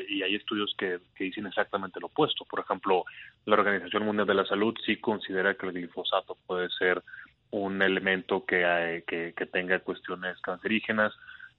y 0.09 0.23
hay 0.23 0.37
estudios 0.37 0.73
que, 0.79 1.01
dicen 1.19 1.49
exactamente 1.49 1.99
lo 1.99 2.07
opuesto. 2.07 2.45
Por 2.45 2.61
ejemplo, 2.61 3.03
la 3.45 3.57
Organización 3.57 4.05
Mundial 4.05 4.29
de 4.29 4.35
la 4.35 4.47
Salud 4.47 4.73
sí 4.87 4.99
considera 4.99 5.55
que 5.55 5.67
el 5.67 5.73
glifosato 5.73 6.37
puede 6.47 6.69
ser 6.71 7.03
un 7.51 7.83
elemento 7.83 8.47
que, 8.47 8.63
eh, 8.65 9.03
que, 9.05 9.47
tenga 9.47 9.81
cuestiones 9.81 10.41
cancerígenas, 10.43 11.13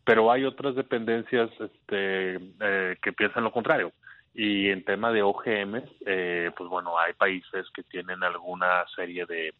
pero 0.05 0.31
hay 0.31 0.45
otras 0.45 0.75
dependencias 0.75 1.49
este, 1.59 2.35
eh, 2.61 2.95
que 3.01 3.11
piensan 3.11 3.43
lo 3.43 3.51
contrario. 3.51 3.91
Y 4.33 4.69
en 4.69 4.85
tema 4.85 5.11
de 5.11 5.23
OGM, 5.23 5.81
eh, 6.05 6.51
pues 6.55 6.69
bueno, 6.69 6.97
hay 6.97 7.11
países 7.11 7.67
que 7.73 7.83
tienen 7.83 8.23
alguna 8.23 8.85
serie 8.95 9.25
de 9.25 9.53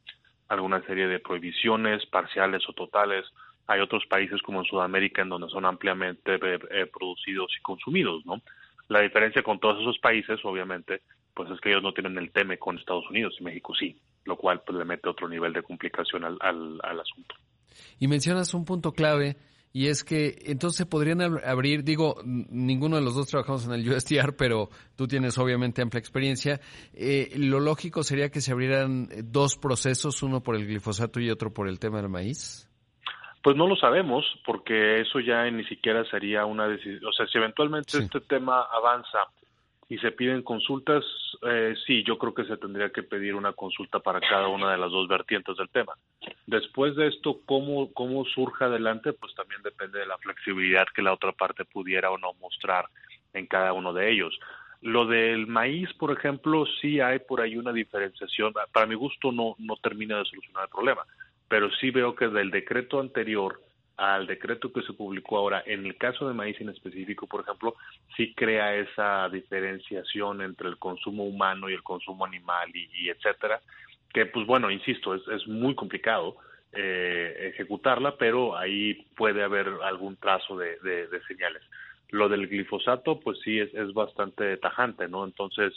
alguna 0.47 0.81
serie 0.83 1.07
de 1.07 1.19
prohibiciones 1.19 2.05
parciales 2.05 2.63
o 2.69 2.71
totales. 2.71 3.25
Hay 3.69 3.82
otros 3.82 4.03
países 4.08 4.41
como 4.41 4.62
en 4.62 4.65
Sudamérica 4.65 5.21
en 5.21 5.29
donde 5.29 5.47
son 5.49 5.63
ampliamente 5.63 6.36
eh, 6.36 6.60
eh, 6.71 6.86
producidos 6.91 7.51
y 7.55 7.62
consumidos, 7.62 8.25
¿no? 8.25 8.41
La 8.88 9.01
diferencia 9.01 9.43
con 9.43 9.60
todos 9.60 9.79
esos 9.79 9.99
países, 9.99 10.39
obviamente, 10.43 11.01
pues 11.36 11.51
es 11.51 11.62
que 11.62 11.69
ellos 11.69 11.84
no 11.84 11.93
tienen 11.93 12.17
el 12.17 12.32
teme 12.32 12.58
con 12.58 12.79
Estados 12.79 13.08
Unidos 13.12 13.36
y 13.39 13.43
México 13.43 13.75
sí, 13.75 13.95
lo 14.25 14.38
cual 14.38 14.63
pues 14.65 14.75
le 14.75 14.86
mete 14.86 15.08
otro 15.08 15.29
nivel 15.29 15.53
de 15.53 15.62
complicación 15.62 16.23
al, 16.23 16.38
al, 16.41 16.79
al 16.82 16.99
asunto. 16.99 17.36
Y 17.99 18.08
mencionas 18.08 18.55
un 18.55 18.65
punto 18.65 18.91
clave 18.91 19.38
y 19.71 19.88
es 19.88 20.03
que 20.03 20.36
entonces 20.45 20.88
podrían 20.88 21.21
abrir, 21.21 21.84
digo, 21.84 22.15
ninguno 22.25 22.95
de 22.95 23.03
los 23.03 23.13
dos 23.13 23.27
trabajamos 23.27 23.67
en 23.67 23.73
el 23.73 23.88
USTR, 23.88 24.36
pero 24.36 24.69
tú 24.95 25.08
tienes 25.08 25.38
obviamente 25.38 25.84
amplia 25.84 25.99
experiencia. 25.99 26.60
Eh, 26.93 27.34
lo 27.36 27.60
lógico 27.60 28.01
sería 28.01 28.29
que 28.29 28.41
se 28.41 28.51
abrieran 28.51 29.10
dos 29.25 29.58
procesos, 29.58 30.23
uno 30.23 30.41
por 30.41 30.55
el 30.55 30.65
glifosato 30.65 31.19
y 31.19 31.29
otro 31.29 31.53
por 31.53 31.69
el 31.69 31.77
tema 31.77 32.01
del 32.01 32.10
maíz. 32.10 32.68
Pues 33.41 33.56
no 33.56 33.67
lo 33.67 33.75
sabemos, 33.75 34.25
porque 34.45 34.99
eso 34.99 35.19
ya 35.19 35.49
ni 35.49 35.63
siquiera 35.65 36.04
sería 36.06 36.45
una 36.45 36.67
decisión. 36.67 37.06
O 37.06 37.13
sea, 37.13 37.25
si 37.28 37.38
eventualmente 37.38 37.97
este 37.97 38.19
tema 38.21 38.67
avanza 38.71 39.19
y 39.88 39.97
se 39.97 40.12
piden 40.12 40.43
consultas, 40.43 41.04
eh, 41.41 41.73
sí, 41.88 42.04
yo 42.04 42.17
creo 42.17 42.34
que 42.34 42.43
se 42.43 42.58
tendría 42.58 42.89
que 42.91 43.02
pedir 43.02 43.36
una 43.36 43.54
consulta 43.54 43.99
para 43.99 44.19
cada 44.19 44.47
una 44.47 44.71
de 44.71 44.78
las 44.78 44.91
dos 44.91 45.08
vertientes 45.08 45.56
del 45.58 45.69
tema. 45.69 45.93
Después 46.45 46.95
de 46.95 47.08
esto, 47.08 47.39
cómo, 47.45 47.91
cómo 47.93 48.25
surja 48.25 48.65
adelante, 48.65 49.13
pues 49.13 49.34
también 49.36 49.62
depende 49.63 49.99
de 49.99 50.06
la 50.06 50.17
flexibilidad 50.17 50.86
que 50.93 51.02
la 51.02 51.13
otra 51.13 51.32
parte 51.32 51.65
pudiera 51.65 52.12
o 52.12 52.17
no 52.17 52.34
mostrar 52.41 52.86
en 53.34 53.47
cada 53.47 53.73
uno 53.73 53.93
de 53.93 54.12
ellos. 54.12 54.38
Lo 54.82 55.06
del 55.06 55.47
maíz, 55.47 55.91
por 55.93 56.12
ejemplo, 56.12 56.65
sí 56.82 56.99
hay 57.02 57.19
por 57.19 57.41
ahí 57.41 57.58
una 57.58 57.73
diferenciación. 57.73 58.54
Para 58.71 58.86
mi 58.86 58.95
gusto 58.95 59.32
no, 59.32 59.56
no 59.58 59.75
termina 59.78 60.17
de 60.19 60.25
solucionar 60.25 60.63
el 60.65 60.69
problema, 60.69 61.02
pero 61.49 61.69
sí 61.71 61.91
veo 61.91 62.15
que 62.15 62.29
del 62.29 62.51
decreto 62.51 62.99
anterior 62.99 63.59
al 63.99 64.27
decreto 64.27 64.71
que 64.71 64.81
se 64.83 64.93
publicó 64.93 65.38
ahora, 65.38 65.62
en 65.65 65.85
el 65.85 65.97
caso 65.97 66.25
de 66.25 66.33
maíz 66.33 66.59
en 66.62 66.69
específico, 66.69 67.27
por 67.27 67.41
ejemplo, 67.41 67.75
sí 68.15 68.33
crea 68.33 68.75
esa 68.75 69.27
diferenciación 69.27 70.41
entre 70.41 70.69
el 70.69 70.77
consumo 70.77 71.25
humano 71.25 71.69
y 71.69 71.73
el 71.73 71.83
consumo 71.83 72.25
animal 72.25 72.69
y, 72.73 73.09
etcétera, 73.09 73.59
que 74.13 74.25
pues 74.25 74.47
bueno, 74.47 74.71
insisto, 74.71 75.13
es, 75.13 75.27
es 75.27 75.45
muy 75.47 75.75
complicado 75.75 76.38
eh, 76.71 77.51
ejecutarla, 77.53 78.15
pero 78.15 78.55
ahí 78.55 79.05
puede 79.17 79.43
haber 79.43 79.67
algún 79.83 80.15
trazo 80.15 80.55
de, 80.57 80.79
de, 80.79 81.21
señales. 81.27 81.62
Lo 82.09 82.29
del 82.29 82.47
glifosato, 82.47 83.19
pues 83.19 83.38
sí, 83.43 83.59
es, 83.59 83.73
es 83.73 83.93
bastante 83.93 84.55
tajante, 84.57 85.09
¿no? 85.09 85.25
Entonces, 85.25 85.73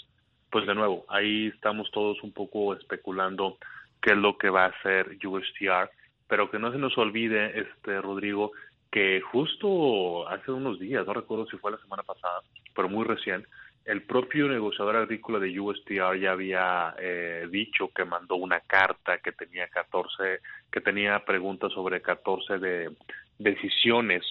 pues 0.49 0.65
de 0.67 0.75
nuevo, 0.75 1.05
ahí 1.09 1.49
estamos 1.49 1.91
todos 1.91 2.23
un 2.23 2.33
poco 2.33 2.75
especulando 2.75 3.59
qué 4.03 4.11
es 4.11 4.17
lo 4.19 4.37
que 4.37 4.51
va 4.51 4.65
a 4.65 4.69
hacer 4.69 5.17
USTR 5.25 5.89
pero 6.33 6.51
que 6.51 6.59
no 6.59 6.73
se 6.73 6.79
nos 6.79 6.97
olvide, 6.97 7.61
este 7.61 8.01
Rodrigo, 8.01 8.53
que 8.91 9.21
justo 9.21 10.27
hace 10.27 10.51
unos 10.51 10.81
días, 10.81 11.07
no 11.07 11.13
recuerdo 11.13 11.45
si 11.45 11.59
fue 11.59 11.73
la 11.73 11.77
semana 11.77 12.03
pasada, 12.05 12.41
pero 12.75 12.89
muy 12.89 13.05
recién, 13.05 13.47
el 13.85 14.01
propio 14.05 14.49
negociador 14.49 14.97
agrícola 14.97 15.39
de 15.39 15.61
USTR 15.61 16.19
ya 16.19 16.33
había 16.33 16.95
eh, 16.99 17.47
dicho 17.51 17.91
que 17.95 18.07
mandó 18.07 18.37
una 18.37 18.61
carta 18.61 19.19
que 19.19 19.33
tenía 19.33 19.69
14, 19.69 20.41
que 20.71 20.81
tenía 20.81 21.23
preguntas 21.23 21.71
sobre 21.75 22.01
14 22.01 22.57
de 22.57 22.91
decisiones, 23.39 24.23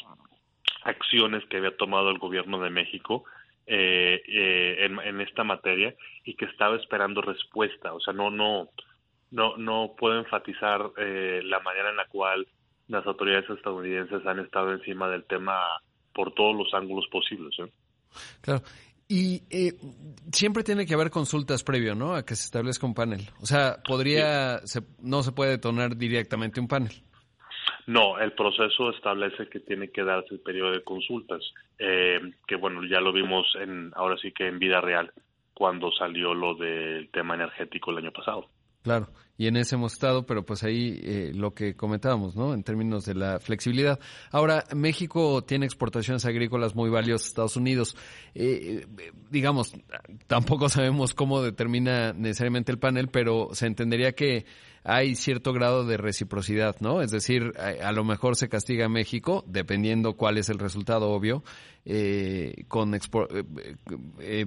acciones 0.81 1.45
que 1.51 1.57
había 1.57 1.77
tomado 1.77 2.09
el 2.09 2.17
gobierno 2.17 2.59
de 2.63 2.71
México 2.71 3.25
eh, 3.67 4.23
eh, 4.27 4.85
en, 4.85 4.99
en, 5.01 5.21
esta 5.21 5.43
materia 5.43 5.93
y 6.23 6.33
que 6.33 6.45
estaba 6.45 6.77
esperando 6.77 7.21
respuesta. 7.21 7.93
O 7.93 7.99
sea, 7.99 8.11
no, 8.11 8.31
no, 8.31 8.69
no, 9.31 9.55
no 9.57 9.95
puedo 9.97 10.19
enfatizar 10.19 10.91
eh, 10.97 11.41
la 11.43 11.59
manera 11.61 11.89
en 11.89 11.95
la 11.95 12.05
cual 12.07 12.45
las 12.87 13.05
autoridades 13.07 13.49
estadounidenses 13.49 14.25
han 14.25 14.39
estado 14.39 14.73
encima 14.73 15.09
del 15.09 15.23
tema 15.23 15.57
por 16.13 16.33
todos 16.33 16.55
los 16.55 16.73
ángulos 16.73 17.07
posibles. 17.09 17.57
¿eh? 17.59 17.71
Claro. 18.41 18.61
Y 19.07 19.43
eh, 19.49 19.73
siempre 20.31 20.63
tiene 20.63 20.85
que 20.85 20.93
haber 20.93 21.09
consultas 21.09 21.63
previo, 21.63 21.95
¿no? 21.95 22.15
A 22.15 22.25
que 22.25 22.35
se 22.35 22.45
establezca 22.45 22.85
un 22.85 22.93
panel. 22.93 23.21
O 23.41 23.45
sea, 23.45 23.77
podría, 23.85 24.61
no 25.01 25.23
se 25.23 25.31
puede 25.31 25.51
detonar 25.51 25.97
directamente 25.97 26.59
un 26.59 26.67
panel. 26.67 26.93
No, 27.87 28.19
el 28.19 28.33
proceso 28.33 28.89
establece 28.91 29.49
que 29.49 29.59
tiene 29.59 29.89
que 29.89 30.03
darse 30.03 30.35
el 30.35 30.39
periodo 30.39 30.71
de 30.71 30.83
consultas, 30.83 31.41
que 31.77 32.55
bueno, 32.55 32.85
ya 32.85 33.01
lo 33.01 33.11
vimos 33.11 33.47
en, 33.59 33.91
ahora 33.95 34.15
sí 34.17 34.31
que 34.31 34.47
en 34.47 34.59
vida 34.59 34.79
real, 34.79 35.11
cuando 35.53 35.91
salió 35.91 36.33
lo 36.33 36.55
del 36.55 37.09
tema 37.09 37.35
energético 37.35 37.91
el 37.91 37.97
año 37.97 38.11
pasado. 38.11 38.47
Claro, 38.83 39.11
y 39.41 39.47
en 39.47 39.57
ese 39.57 39.73
hemos 39.73 39.93
estado, 39.93 40.23
pero 40.23 40.45
pues 40.45 40.61
ahí 40.61 40.99
eh, 41.01 41.31
lo 41.33 41.55
que 41.55 41.73
comentábamos, 41.73 42.35
¿no? 42.35 42.53
En 42.53 42.61
términos 42.61 43.05
de 43.05 43.15
la 43.15 43.39
flexibilidad. 43.39 43.99
Ahora, 44.29 44.65
México 44.75 45.43
tiene 45.43 45.65
exportaciones 45.65 46.25
agrícolas 46.25 46.75
muy 46.75 46.91
valiosas 46.91 47.25
a 47.25 47.29
Estados 47.29 47.55
Unidos. 47.55 47.97
Eh, 48.35 48.85
digamos, 49.31 49.73
tampoco 50.27 50.69
sabemos 50.69 51.15
cómo 51.15 51.41
determina 51.41 52.13
necesariamente 52.13 52.71
el 52.71 52.77
panel, 52.77 53.07
pero 53.07 53.49
se 53.53 53.65
entendería 53.65 54.11
que 54.11 54.45
hay 54.83 55.15
cierto 55.15 55.53
grado 55.53 55.85
de 55.85 55.97
reciprocidad, 55.97 56.75
¿no? 56.79 57.01
Es 57.01 57.11
decir, 57.11 57.53
a, 57.57 57.91
lo 57.91 58.03
mejor 58.03 58.35
se 58.35 58.49
castiga 58.49 58.85
a 58.85 58.89
México, 58.89 59.43
dependiendo 59.47 60.15
cuál 60.15 60.37
es 60.37 60.49
el 60.49 60.57
resultado 60.57 61.09
obvio, 61.11 61.43
eh, 61.85 62.65
con 62.67 62.95
eh, 62.95 62.99
eh, 64.19 64.45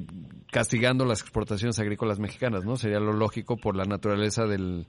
castigando 0.51 1.05
las 1.05 1.21
exportaciones 1.21 1.79
agrícolas 1.79 2.19
mexicanas, 2.19 2.65
¿no? 2.65 2.77
Sería 2.77 2.99
lo 2.99 3.13
lógico 3.13 3.57
por 3.57 3.77
la 3.77 3.85
naturaleza 3.85 4.45
del, 4.47 4.84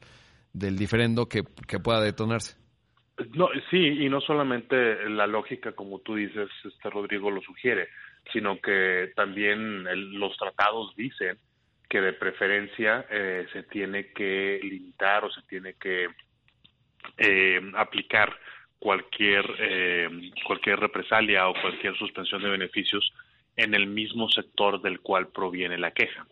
del 0.54 0.78
diferendo 0.78 1.28
que, 1.28 1.44
que 1.68 1.80
pueda 1.80 2.02
detonarse. 2.02 2.58
No, 3.34 3.48
sí, 3.70 3.78
y 3.78 4.10
no 4.10 4.20
solamente 4.20 5.10
la 5.10 5.26
lógica, 5.26 5.72
como 5.72 6.00
tú 6.00 6.16
dices, 6.16 6.50
este 6.66 6.90
Rodrigo 6.90 7.32
lo 7.32 7.42
sugiere, 7.42 7.88
sino 8.34 8.60
que 8.60 9.12
también 9.16 9.86
los 10.20 10.36
tratados 10.38 10.94
dicen 10.96 11.38
que 11.90 12.02
de 12.02 12.14
preferencia 12.14 13.06
eh, 13.10 13.46
se 13.54 13.64
tiene 13.64 14.12
que 14.12 14.60
limitar 14.62 15.24
o 15.24 15.32
se 15.32 15.42
tiene 15.44 15.76
que 15.76 16.08
eh, 17.18 17.62
aplicar 17.76 18.38
cualquier 18.80 19.46
eh, 19.60 20.10
cualquier 20.46 20.80
represalia 20.80 21.48
o 21.48 21.54
cualquier 21.54 21.96
suspensión 21.96 22.42
de 22.42 22.50
beneficios 22.50 23.14
en 23.56 23.74
el 23.74 23.88
mismo 23.88 24.30
sector 24.30 24.82
del 24.82 25.00
cual 25.00 25.28
proviene 25.30 25.78
la 25.78 25.92
queja. 25.92 26.26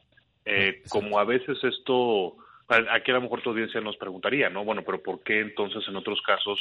como 0.89 1.19
a 1.19 1.23
veces 1.23 1.63
esto, 1.63 2.35
aquí 2.67 3.11
a 3.11 3.15
lo 3.15 3.21
mejor 3.21 3.41
tu 3.41 3.49
audiencia 3.49 3.81
nos 3.81 3.97
preguntaría, 3.97 4.49
¿no? 4.49 4.63
Bueno, 4.63 4.83
pero 4.85 5.01
¿por 5.01 5.21
qué 5.21 5.41
entonces 5.41 5.83
en 5.87 5.95
otros 5.95 6.21
casos 6.21 6.59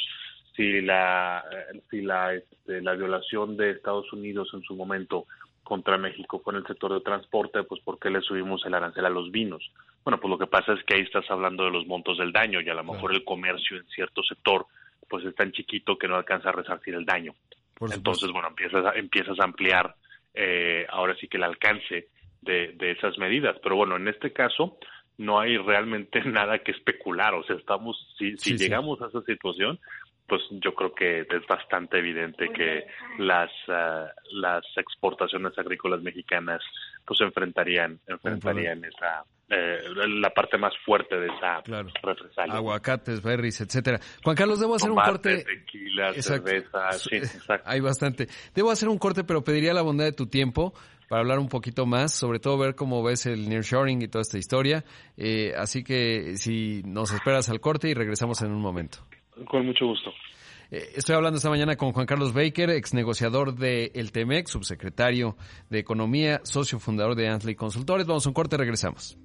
si 0.55 0.81
la 0.81 1.43
si 1.89 2.01
la 2.01 2.33
este, 2.33 2.81
la 2.81 2.93
violación 2.93 3.57
de 3.57 3.71
Estados 3.71 4.11
Unidos 4.13 4.49
en 4.53 4.61
su 4.63 4.75
momento 4.75 5.25
contra 5.63 5.97
México 5.97 6.41
con 6.41 6.55
el 6.55 6.65
sector 6.67 6.93
de 6.93 7.01
transporte, 7.01 7.63
pues 7.63 7.81
¿por 7.81 7.97
qué 7.97 8.09
le 8.09 8.21
subimos 8.21 8.65
el 8.65 8.73
arancel 8.73 9.05
a 9.05 9.09
los 9.09 9.31
vinos? 9.31 9.71
Bueno, 10.03 10.19
pues 10.19 10.29
lo 10.29 10.37
que 10.37 10.47
pasa 10.47 10.73
es 10.73 10.83
que 10.83 10.95
ahí 10.95 11.01
estás 11.01 11.29
hablando 11.31 11.63
de 11.63 11.71
los 11.71 11.87
montos 11.87 12.17
del 12.17 12.33
daño 12.33 12.59
y 12.59 12.69
a 12.69 12.73
lo 12.73 12.83
mejor 12.83 13.13
el 13.13 13.23
comercio 13.23 13.77
en 13.77 13.87
cierto 13.87 14.21
sector 14.23 14.65
pues 15.09 15.25
es 15.25 15.35
tan 15.35 15.51
chiquito 15.51 15.97
que 15.97 16.07
no 16.07 16.15
alcanza 16.15 16.49
a 16.49 16.53
resarcir 16.53 16.95
el 16.95 17.05
daño. 17.05 17.33
Entonces, 17.79 18.31
bueno, 18.31 18.49
empiezas 18.49 18.85
a, 18.85 18.91
empiezas 18.91 19.39
a 19.39 19.43
ampliar 19.43 19.95
eh, 20.33 20.85
ahora 20.89 21.15
sí 21.15 21.27
que 21.27 21.37
el 21.37 21.43
alcance 21.43 22.07
de, 22.41 22.73
de 22.73 22.91
esas 22.91 23.17
medidas. 23.17 23.57
Pero 23.61 23.75
bueno, 23.75 23.95
en 23.95 24.07
este 24.07 24.31
caso 24.31 24.77
no 25.17 25.39
hay 25.39 25.57
realmente 25.57 26.21
nada 26.25 26.59
que 26.59 26.71
especular. 26.71 27.33
O 27.33 27.43
sea, 27.43 27.55
estamos, 27.55 27.97
si, 28.17 28.37
si 28.37 28.57
llegamos 28.57 29.01
a 29.01 29.07
esa 29.07 29.21
situación, 29.21 29.79
pues 30.27 30.41
yo 30.51 30.73
creo 30.73 30.93
que 30.93 31.21
es 31.21 31.47
bastante 31.47 31.99
evidente 31.99 32.49
que 32.49 32.85
las 33.19 33.51
ah, 33.67 34.07
las 34.31 34.63
exportaciones 34.77 35.57
agrícolas 35.57 36.01
mexicanas 36.01 36.61
pues 37.05 37.19
enfrentarían 37.19 37.99
enfrentarían 38.07 38.83
esa 38.85 39.25
eh, 39.49 39.77
la 40.07 40.29
parte 40.29 40.57
más 40.57 40.73
fuerte 40.85 41.15
de 41.19 41.27
esa 41.27 41.61
claro. 41.63 41.89
represalia. 42.01 42.55
Aguacates, 42.55 43.21
berries, 43.21 43.59
etcétera. 43.61 43.99
Juan 44.23 44.35
Carlos, 44.35 44.59
debo 44.59 44.75
hacer 44.75 44.89
un 44.89 44.97
corte. 44.97 45.43
Tequila, 45.43 46.13
cerveza, 46.13 46.91
sí, 46.93 47.15
exacto. 47.17 47.69
Hay 47.69 47.81
bastante. 47.81 48.27
Debo 48.55 48.71
hacer 48.71 48.87
un 48.89 48.97
corte, 48.97 49.23
pero 49.23 49.43
pediría 49.43 49.73
la 49.73 49.81
bondad 49.81 50.05
de 50.05 50.13
tu 50.13 50.27
tiempo 50.27 50.73
para 51.09 51.21
hablar 51.21 51.39
un 51.39 51.49
poquito 51.49 51.85
más, 51.85 52.13
sobre 52.13 52.39
todo 52.39 52.57
ver 52.57 52.75
cómo 52.75 53.03
ves 53.03 53.25
el 53.25 53.49
nearshoring 53.49 54.01
y 54.01 54.07
toda 54.07 54.21
esta 54.21 54.37
historia. 54.37 54.83
Eh, 55.17 55.53
así 55.57 55.83
que 55.83 56.37
si 56.37 56.81
nos 56.85 57.11
esperas 57.11 57.49
al 57.49 57.59
corte 57.59 57.89
y 57.89 57.93
regresamos 57.93 58.41
en 58.41 58.51
un 58.51 58.61
momento. 58.61 58.99
Con 59.47 59.65
mucho 59.65 59.85
gusto. 59.85 60.11
Eh, 60.71 60.93
estoy 60.95 61.15
hablando 61.15 61.37
esta 61.37 61.49
mañana 61.49 61.75
con 61.75 61.91
Juan 61.91 62.05
Carlos 62.05 62.33
Baker, 62.33 62.71
ex 62.71 62.93
negociador 62.93 63.55
de 63.55 63.91
El 63.93 64.11
Temex, 64.11 64.49
subsecretario 64.49 65.37
de 65.69 65.79
Economía, 65.79 66.41
socio 66.43 66.79
fundador 66.79 67.15
de 67.15 67.27
Antley 67.29 67.55
Consultores. 67.55 68.07
Vamos 68.07 68.25
a 68.25 68.29
un 68.29 68.33
corte, 68.33 68.57
regresamos. 68.57 69.17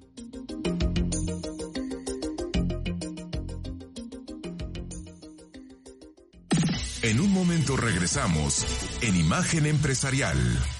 En 7.01 7.21
un 7.21 7.31
momento 7.31 7.77
regresamos 7.77 8.65
en 9.01 9.15
Imagen 9.15 9.65
Empresarial, 9.65 10.35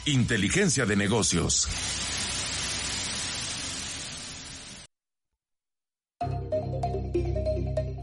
Inteligencia 0.05 0.85
de 0.85 0.97
Negocios. 0.97 1.69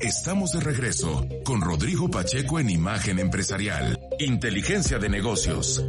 Estamos 0.00 0.52
de 0.52 0.60
regreso 0.60 1.26
con 1.44 1.60
Rodrigo 1.60 2.10
Pacheco 2.10 2.58
en 2.58 2.70
Imagen 2.70 3.18
Empresarial, 3.18 3.98
Inteligencia 4.18 4.98
de 4.98 5.10
Negocios. 5.10 5.84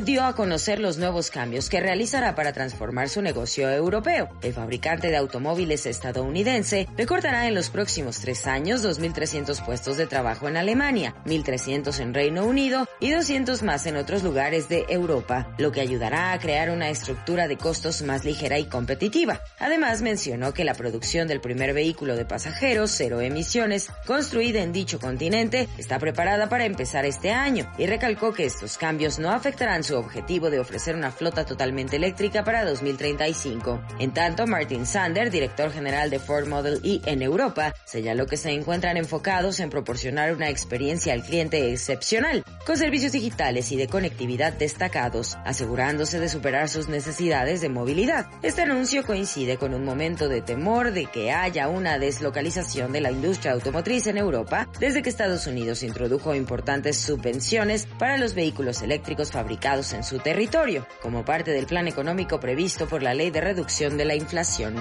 Dio 0.00 0.24
a 0.24 0.34
conocer 0.34 0.78
los 0.78 0.98
nuevos 0.98 1.30
cambios 1.30 1.68
que 1.68 1.80
realizará 1.80 2.34
para 2.34 2.52
transformar 2.52 3.08
su 3.08 3.22
negocio 3.22 3.70
europeo. 3.70 4.28
El 4.42 4.52
fabricante 4.52 5.08
de 5.08 5.16
automóviles 5.16 5.86
estadounidense 5.86 6.88
recortará 6.96 7.46
en 7.46 7.54
los 7.54 7.70
próximos 7.70 8.20
tres 8.20 8.46
años 8.46 8.84
2.300 8.84 9.64
puestos 9.64 9.96
de 9.96 10.06
trabajo 10.06 10.48
en 10.48 10.56
Alemania, 10.56 11.14
1.300 11.26 12.00
en 12.00 12.14
Reino 12.14 12.44
Unido 12.44 12.86
y 13.00 13.10
200 13.10 13.62
más 13.62 13.86
en 13.86 13.96
otros 13.96 14.22
lugares 14.22 14.68
de 14.68 14.86
Europa, 14.88 15.54
lo 15.58 15.72
que 15.72 15.80
ayudará 15.80 16.32
a 16.32 16.38
crear 16.38 16.70
una 16.70 16.88
estructura 16.88 17.48
de 17.48 17.56
costos 17.56 18.02
más 18.02 18.24
ligera 18.24 18.58
y 18.58 18.64
competitiva. 18.64 19.40
Además, 19.58 20.02
mencionó 20.02 20.54
que 20.54 20.64
la 20.64 20.74
producción 20.74 21.28
del 21.28 21.40
primer 21.40 21.74
vehículo 21.74 22.16
de 22.16 22.24
pasajeros 22.24 22.90
cero 22.90 23.20
emisiones 23.20 23.90
construida 24.06 24.62
en 24.62 24.72
dicho 24.72 24.98
continente 24.98 25.68
está 25.78 25.98
preparada 25.98 26.48
para 26.48 26.64
empezar 26.64 27.04
este 27.04 27.30
año 27.30 27.70
y 27.78 27.86
recalcó 27.86 28.32
que 28.32 28.44
estos 28.44 28.78
cambios 28.78 29.18
no 29.18 29.30
afectan 29.30 29.68
su 29.84 29.96
objetivo 29.96 30.50
de 30.50 30.60
ofrecer 30.60 30.96
una 30.96 31.10
flota 31.10 31.44
totalmente 31.44 31.96
eléctrica 31.96 32.44
para 32.44 32.64
2035. 32.64 33.80
En 33.98 34.12
tanto, 34.12 34.46
Martin 34.46 34.86
Sander, 34.86 35.30
director 35.30 35.72
general 35.72 36.10
de 36.10 36.18
Ford 36.18 36.46
Model 36.46 36.80
E 36.84 37.00
en 37.06 37.22
Europa, 37.22 37.74
señaló 37.84 38.26
que 38.26 38.36
se 38.36 38.50
encuentran 38.50 38.96
enfocados 38.96 39.60
en 39.60 39.70
proporcionar 39.70 40.34
una 40.34 40.50
experiencia 40.50 41.12
al 41.12 41.22
cliente 41.22 41.72
excepcional, 41.72 42.44
con 42.66 42.76
servicios 42.76 43.12
digitales 43.12 43.72
y 43.72 43.76
de 43.76 43.88
conectividad 43.88 44.52
destacados, 44.52 45.36
asegurándose 45.44 46.20
de 46.20 46.28
superar 46.28 46.68
sus 46.68 46.88
necesidades 46.88 47.60
de 47.60 47.68
movilidad. 47.68 48.26
Este 48.42 48.62
anuncio 48.62 49.04
coincide 49.04 49.56
con 49.56 49.74
un 49.74 49.84
momento 49.84 50.28
de 50.28 50.42
temor 50.42 50.92
de 50.92 51.06
que 51.06 51.32
haya 51.32 51.68
una 51.68 51.98
deslocalización 51.98 52.92
de 52.92 53.00
la 53.00 53.10
industria 53.10 53.52
automotriz 53.52 54.06
en 54.06 54.18
Europa 54.18 54.68
desde 54.78 55.02
que 55.02 55.08
Estados 55.08 55.46
Unidos 55.46 55.82
introdujo 55.82 56.34
importantes 56.34 56.98
subvenciones 56.98 57.86
para 57.98 58.18
los 58.18 58.34
vehículos 58.34 58.82
eléctricos 58.82 59.30
fabricados 59.30 59.71
en 59.72 60.04
su 60.04 60.18
territorio, 60.18 60.86
como 61.00 61.24
parte 61.24 61.50
del 61.50 61.64
plan 61.64 61.88
económico 61.88 62.38
previsto 62.38 62.86
por 62.86 63.02
la 63.02 63.14
Ley 63.14 63.30
de 63.30 63.40
Reducción 63.40 63.96
de 63.96 64.04
la 64.04 64.14
Inflación. 64.14 64.74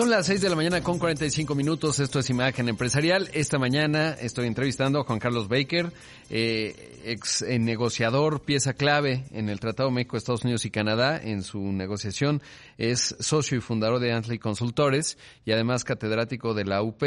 Son 0.00 0.08
las 0.08 0.24
6 0.28 0.40
de 0.40 0.48
la 0.48 0.56
mañana 0.56 0.82
con 0.82 0.98
45 0.98 1.54
minutos. 1.54 2.00
Esto 2.00 2.20
es 2.20 2.30
Imagen 2.30 2.70
Empresarial. 2.70 3.28
Esta 3.34 3.58
mañana 3.58 4.16
estoy 4.18 4.46
entrevistando 4.46 4.98
a 4.98 5.04
Juan 5.04 5.18
Carlos 5.18 5.46
Baker, 5.46 5.92
eh, 6.30 7.02
ex 7.04 7.42
negociador, 7.42 8.40
pieza 8.40 8.72
clave 8.72 9.26
en 9.30 9.50
el 9.50 9.60
Tratado 9.60 9.90
México, 9.90 10.16
Estados 10.16 10.44
Unidos 10.44 10.64
y 10.64 10.70
Canadá 10.70 11.20
en 11.22 11.42
su 11.42 11.60
negociación. 11.60 12.40
Es 12.78 13.14
socio 13.20 13.58
y 13.58 13.60
fundador 13.60 14.00
de 14.00 14.14
Antley 14.14 14.38
Consultores 14.38 15.18
y 15.44 15.52
además 15.52 15.84
catedrático 15.84 16.54
de 16.54 16.64
la 16.64 16.82
UP. 16.82 17.02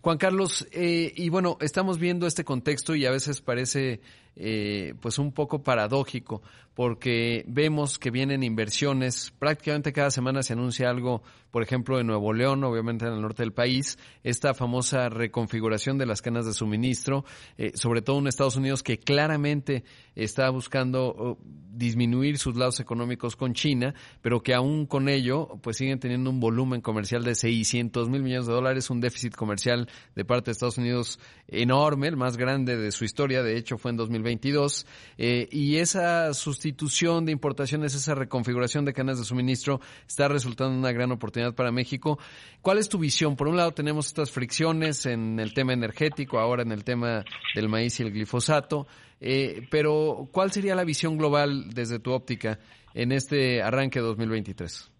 Juan 0.00 0.16
Carlos, 0.16 0.68
eh, 0.70 1.12
y 1.16 1.28
bueno, 1.30 1.58
estamos 1.60 1.98
viendo 1.98 2.28
este 2.28 2.44
contexto 2.44 2.94
y 2.94 3.06
a 3.06 3.10
veces 3.10 3.40
parece 3.40 4.00
eh, 4.36 4.94
pues 5.00 5.18
un 5.18 5.32
poco 5.32 5.62
paradójico 5.62 6.42
porque 6.76 7.42
vemos 7.48 7.98
que 7.98 8.10
vienen 8.10 8.42
inversiones, 8.42 9.32
prácticamente 9.38 9.94
cada 9.94 10.10
semana 10.10 10.42
se 10.42 10.52
anuncia 10.52 10.90
algo, 10.90 11.22
por 11.50 11.62
ejemplo, 11.62 11.98
en 11.98 12.06
Nuevo 12.06 12.34
León, 12.34 12.62
obviamente 12.64 13.06
en 13.06 13.14
el 13.14 13.22
norte 13.22 13.44
del 13.44 13.54
país, 13.54 13.98
esta 14.22 14.52
famosa 14.52 15.08
reconfiguración 15.08 15.96
de 15.96 16.04
las 16.04 16.20
cadenas 16.20 16.44
de 16.44 16.52
suministro, 16.52 17.24
eh, 17.56 17.72
sobre 17.74 18.02
todo 18.02 18.18
en 18.18 18.26
Estados 18.26 18.56
Unidos 18.56 18.82
que 18.82 18.98
claramente 18.98 19.84
está 20.14 20.50
buscando 20.50 21.06
oh, 21.06 21.38
disminuir 21.42 22.36
sus 22.36 22.56
lados 22.56 22.78
económicos 22.78 23.36
con 23.36 23.54
China, 23.54 23.94
pero 24.20 24.42
que 24.42 24.52
aún 24.52 24.84
con 24.84 25.08
ello 25.08 25.58
pues 25.62 25.78
siguen 25.78 25.98
teniendo 25.98 26.28
un 26.28 26.40
volumen 26.40 26.82
comercial 26.82 27.24
de 27.24 27.34
600 27.34 28.10
mil 28.10 28.22
millones 28.22 28.48
de 28.48 28.52
dólares, 28.52 28.90
un 28.90 29.00
déficit 29.00 29.34
comercial 29.34 29.88
de 30.14 30.24
parte 30.26 30.46
de 30.46 30.52
Estados 30.52 30.76
Unidos 30.76 31.20
enorme, 31.48 32.08
el 32.08 32.18
más 32.18 32.36
grande 32.36 32.76
de 32.76 32.92
su 32.92 33.06
historia, 33.06 33.42
de 33.42 33.56
hecho 33.56 33.78
fue 33.78 33.92
en 33.92 33.96
2022, 34.26 34.86
eh, 35.18 35.48
y 35.50 35.76
esa 35.76 36.34
sustitución 36.34 37.24
de 37.24 37.32
importaciones, 37.32 37.94
esa 37.94 38.14
reconfiguración 38.14 38.84
de 38.84 38.92
cadenas 38.92 39.18
de 39.18 39.24
suministro 39.24 39.80
está 40.06 40.28
resultando 40.28 40.76
una 40.76 40.92
gran 40.92 41.12
oportunidad 41.12 41.54
para 41.54 41.70
México. 41.70 42.18
¿Cuál 42.60 42.78
es 42.78 42.88
tu 42.88 42.98
visión? 42.98 43.36
Por 43.36 43.48
un 43.48 43.56
lado 43.56 43.72
tenemos 43.72 44.06
estas 44.06 44.30
fricciones 44.30 45.06
en 45.06 45.38
el 45.38 45.54
tema 45.54 45.72
energético, 45.72 46.38
ahora 46.38 46.62
en 46.62 46.72
el 46.72 46.84
tema 46.84 47.24
del 47.54 47.68
maíz 47.68 47.98
y 48.00 48.02
el 48.02 48.12
glifosato, 48.12 48.86
eh, 49.20 49.66
pero 49.70 50.28
¿cuál 50.32 50.50
sería 50.50 50.74
la 50.74 50.84
visión 50.84 51.16
global 51.16 51.70
desde 51.70 51.98
tu 51.98 52.12
óptica 52.12 52.58
en 52.94 53.12
este 53.12 53.62
arranque 53.62 54.00
2023? 54.00 54.92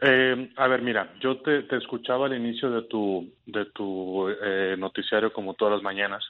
Eh, 0.00 0.50
a 0.56 0.68
ver, 0.68 0.82
mira, 0.82 1.12
yo 1.20 1.38
te, 1.42 1.64
escuchaba 1.76 2.26
al 2.26 2.34
inicio 2.34 2.70
de 2.70 2.82
tu, 2.82 3.32
de 3.46 3.66
tu 3.66 4.28
eh, 4.28 4.74
noticiario 4.76 5.32
como 5.32 5.54
todas 5.54 5.74
las 5.74 5.82
mañanas 5.82 6.24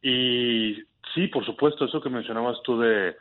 y 0.00 0.82
sí, 1.14 1.28
por 1.28 1.44
supuesto, 1.44 1.84
eso 1.84 2.00
que 2.00 2.10
mencionabas 2.10 2.62
tú 2.62 2.78
de, 2.78 3.16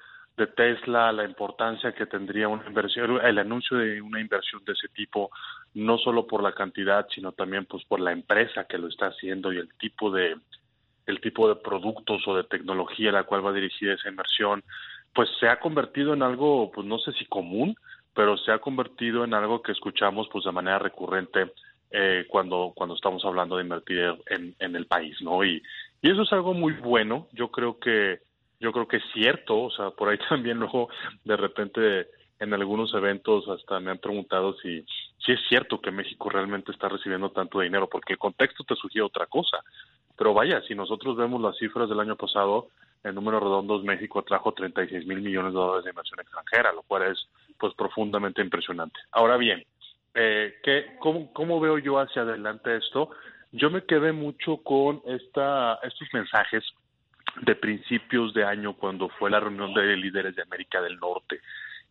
Tesla, 0.55 1.11
la 1.11 1.25
importancia 1.25 1.91
que 1.93 2.07
tendría 2.07 2.47
una 2.47 2.65
inversión, 2.65 3.23
el 3.23 3.37
anuncio 3.37 3.77
de 3.77 4.01
una 4.01 4.19
inversión 4.19 4.63
de 4.65 4.73
ese 4.73 4.87
tipo, 4.89 5.29
no 5.75 5.97
solo 5.99 6.25
por 6.25 6.41
la 6.41 6.53
cantidad, 6.53 7.07
sino 7.13 7.33
también 7.33 7.65
pues 7.65 7.83
por 7.85 7.99
la 7.99 8.11
empresa 8.11 8.65
que 8.65 8.79
lo 8.79 8.87
está 8.87 9.07
haciendo 9.07 9.53
y 9.53 9.57
el 9.57 9.69
tipo 9.75 10.09
de 10.11 10.35
el 11.05 11.21
tipo 11.21 11.49
de 11.49 11.55
productos 11.57 12.27
o 12.27 12.35
de 12.35 12.45
tecnología 12.45 13.09
a 13.09 13.13
la 13.13 13.23
cual 13.25 13.45
va 13.45 13.51
dirigida 13.51 13.93
esa 13.93 14.09
inversión, 14.09 14.63
pues 15.13 15.29
se 15.39 15.49
ha 15.49 15.59
convertido 15.59 16.13
en 16.13 16.23
algo, 16.23 16.71
pues 16.71 16.87
no 16.87 16.97
sé 16.97 17.11
si 17.13 17.25
común, 17.25 17.75
pero 18.15 18.37
se 18.37 18.51
ha 18.51 18.59
convertido 18.59 19.23
en 19.25 19.33
algo 19.33 19.61
que 19.61 19.73
escuchamos 19.73 20.27
pues 20.31 20.45
de 20.45 20.51
manera 20.51 20.79
recurrente 20.79 21.51
eh, 21.91 22.25
cuando 22.27 22.71
cuando 22.75 22.95
estamos 22.95 23.23
hablando 23.25 23.57
de 23.57 23.63
invertir 23.63 23.99
en, 24.27 24.55
en 24.57 24.75
el 24.75 24.87
país 24.87 25.21
no 25.21 25.43
y, 25.43 25.61
y 26.03 26.11
eso 26.11 26.21
es 26.21 26.31
algo 26.31 26.53
muy 26.53 26.73
bueno 26.73 27.27
yo 27.31 27.49
creo 27.49 27.79
que 27.79 28.19
yo 28.59 28.71
creo 28.71 28.87
que 28.87 28.97
es 28.97 29.03
cierto 29.13 29.59
o 29.59 29.71
sea 29.71 29.89
por 29.89 30.09
ahí 30.09 30.19
también 30.29 30.59
luego 30.59 30.89
de 31.23 31.35
repente 31.35 32.07
en 32.39 32.53
algunos 32.53 32.93
eventos 32.93 33.47
hasta 33.49 33.79
me 33.79 33.89
han 33.89 33.97
preguntado 33.97 34.53
si 34.57 34.85
si 35.25 35.31
es 35.31 35.39
cierto 35.49 35.81
que 35.81 35.91
México 35.91 36.29
realmente 36.29 36.71
está 36.71 36.89
recibiendo 36.89 37.31
tanto 37.31 37.61
dinero 37.61 37.89
porque 37.89 38.13
el 38.13 38.19
contexto 38.19 38.63
te 38.63 38.75
sugiere 38.75 39.05
otra 39.05 39.25
cosa 39.25 39.57
pero 40.15 40.35
vaya 40.35 40.61
si 40.67 40.75
nosotros 40.75 41.17
vemos 41.17 41.41
las 41.41 41.57
cifras 41.57 41.89
del 41.89 41.99
año 41.99 42.15
pasado 42.15 42.67
en 43.03 43.15
números 43.15 43.41
redondos 43.41 43.83
México 43.83 44.21
trajo 44.21 44.51
36 44.51 45.07
mil 45.07 45.21
millones 45.21 45.53
de 45.53 45.59
dólares 45.59 45.85
de 45.85 45.89
inversión 45.91 46.19
extranjera 46.19 46.71
lo 46.73 46.83
cual 46.83 47.11
es 47.11 47.27
pues 47.63 47.73
profundamente 47.75 48.41
impresionante. 48.41 48.99
Ahora 49.11 49.37
bien, 49.37 49.63
eh, 50.13 50.55
¿qué, 50.63 50.97
cómo, 50.99 51.31
¿cómo 51.31 51.61
veo 51.61 51.77
yo 51.77 51.97
hacia 51.97 52.23
adelante 52.23 52.75
esto? 52.75 53.11
Yo 53.53 53.69
me 53.69 53.83
quedé 53.83 54.11
mucho 54.11 54.57
con 54.57 55.01
esta, 55.05 55.75
estos 55.83 56.07
mensajes 56.11 56.63
de 57.43 57.55
principios 57.55 58.33
de 58.33 58.43
año 58.43 58.73
cuando 58.73 59.09
fue 59.09 59.29
la 59.29 59.39
reunión 59.39 59.75
de 59.75 59.95
líderes 59.95 60.35
de 60.35 60.41
América 60.41 60.81
del 60.81 60.99
Norte, 60.99 61.39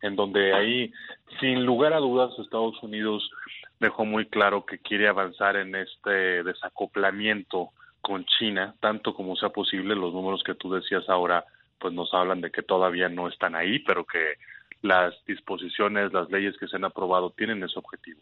en 0.00 0.16
donde 0.16 0.52
ahí, 0.54 0.92
sin 1.38 1.64
lugar 1.64 1.92
a 1.92 1.98
dudas, 1.98 2.36
Estados 2.40 2.82
Unidos 2.82 3.30
dejó 3.78 4.04
muy 4.04 4.26
claro 4.26 4.66
que 4.66 4.80
quiere 4.80 5.06
avanzar 5.06 5.54
en 5.54 5.76
este 5.76 6.42
desacoplamiento 6.42 7.70
con 8.00 8.24
China, 8.24 8.74
tanto 8.80 9.14
como 9.14 9.36
sea 9.36 9.50
posible. 9.50 9.94
Los 9.94 10.12
números 10.12 10.42
que 10.42 10.56
tú 10.56 10.72
decías 10.72 11.08
ahora, 11.08 11.44
pues 11.78 11.94
nos 11.94 12.12
hablan 12.12 12.40
de 12.40 12.50
que 12.50 12.62
todavía 12.62 13.08
no 13.08 13.28
están 13.28 13.54
ahí, 13.54 13.78
pero 13.78 14.04
que 14.04 14.34
las 14.82 15.14
disposiciones, 15.26 16.12
las 16.12 16.28
leyes 16.28 16.56
que 16.58 16.66
se 16.66 16.74
han 16.74 16.84
aprobado 16.84 17.30
tienen 17.30 17.62
ese 17.62 17.78
objetivo. 17.78 18.20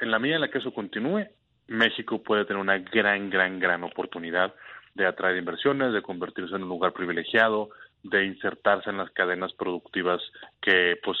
En 0.00 0.10
la 0.10 0.18
medida 0.18 0.36
en 0.36 0.40
la 0.40 0.50
que 0.50 0.58
eso 0.58 0.72
continúe, 0.72 1.26
México 1.68 2.22
puede 2.22 2.44
tener 2.44 2.60
una 2.60 2.78
gran, 2.78 3.30
gran, 3.30 3.58
gran 3.58 3.84
oportunidad 3.84 4.54
de 4.94 5.06
atraer 5.06 5.36
inversiones, 5.36 5.92
de 5.92 6.02
convertirse 6.02 6.54
en 6.54 6.62
un 6.62 6.68
lugar 6.68 6.92
privilegiado, 6.92 7.70
de 8.02 8.24
insertarse 8.24 8.90
en 8.90 8.98
las 8.98 9.10
cadenas 9.10 9.52
productivas 9.54 10.20
que 10.60 10.98
pues 11.02 11.18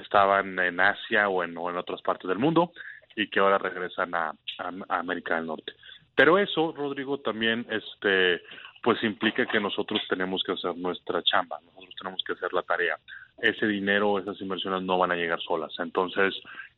estaban 0.00 0.58
en 0.58 0.78
Asia 0.78 1.28
o 1.28 1.42
en, 1.42 1.56
o 1.56 1.70
en 1.70 1.76
otras 1.76 2.02
partes 2.02 2.28
del 2.28 2.38
mundo 2.38 2.72
y 3.16 3.28
que 3.28 3.40
ahora 3.40 3.58
regresan 3.58 4.14
a, 4.14 4.34
a, 4.58 4.98
América 4.98 5.36
del 5.36 5.46
Norte. 5.46 5.72
Pero 6.14 6.38
eso, 6.38 6.72
Rodrigo, 6.76 7.18
también 7.18 7.66
este 7.70 8.42
pues 8.82 9.02
implica 9.02 9.44
que 9.44 9.60
nosotros 9.60 10.00
tenemos 10.08 10.42
que 10.42 10.52
hacer 10.52 10.74
nuestra 10.76 11.22
chamba, 11.22 11.58
nosotros 11.66 11.94
tenemos 11.98 12.22
que 12.24 12.32
hacer 12.32 12.52
la 12.54 12.62
tarea 12.62 12.96
ese 13.42 13.66
dinero, 13.66 14.18
esas 14.18 14.40
inversiones 14.40 14.82
no 14.82 14.98
van 14.98 15.12
a 15.12 15.16
llegar 15.16 15.40
solas. 15.40 15.72
Entonces, 15.78 16.34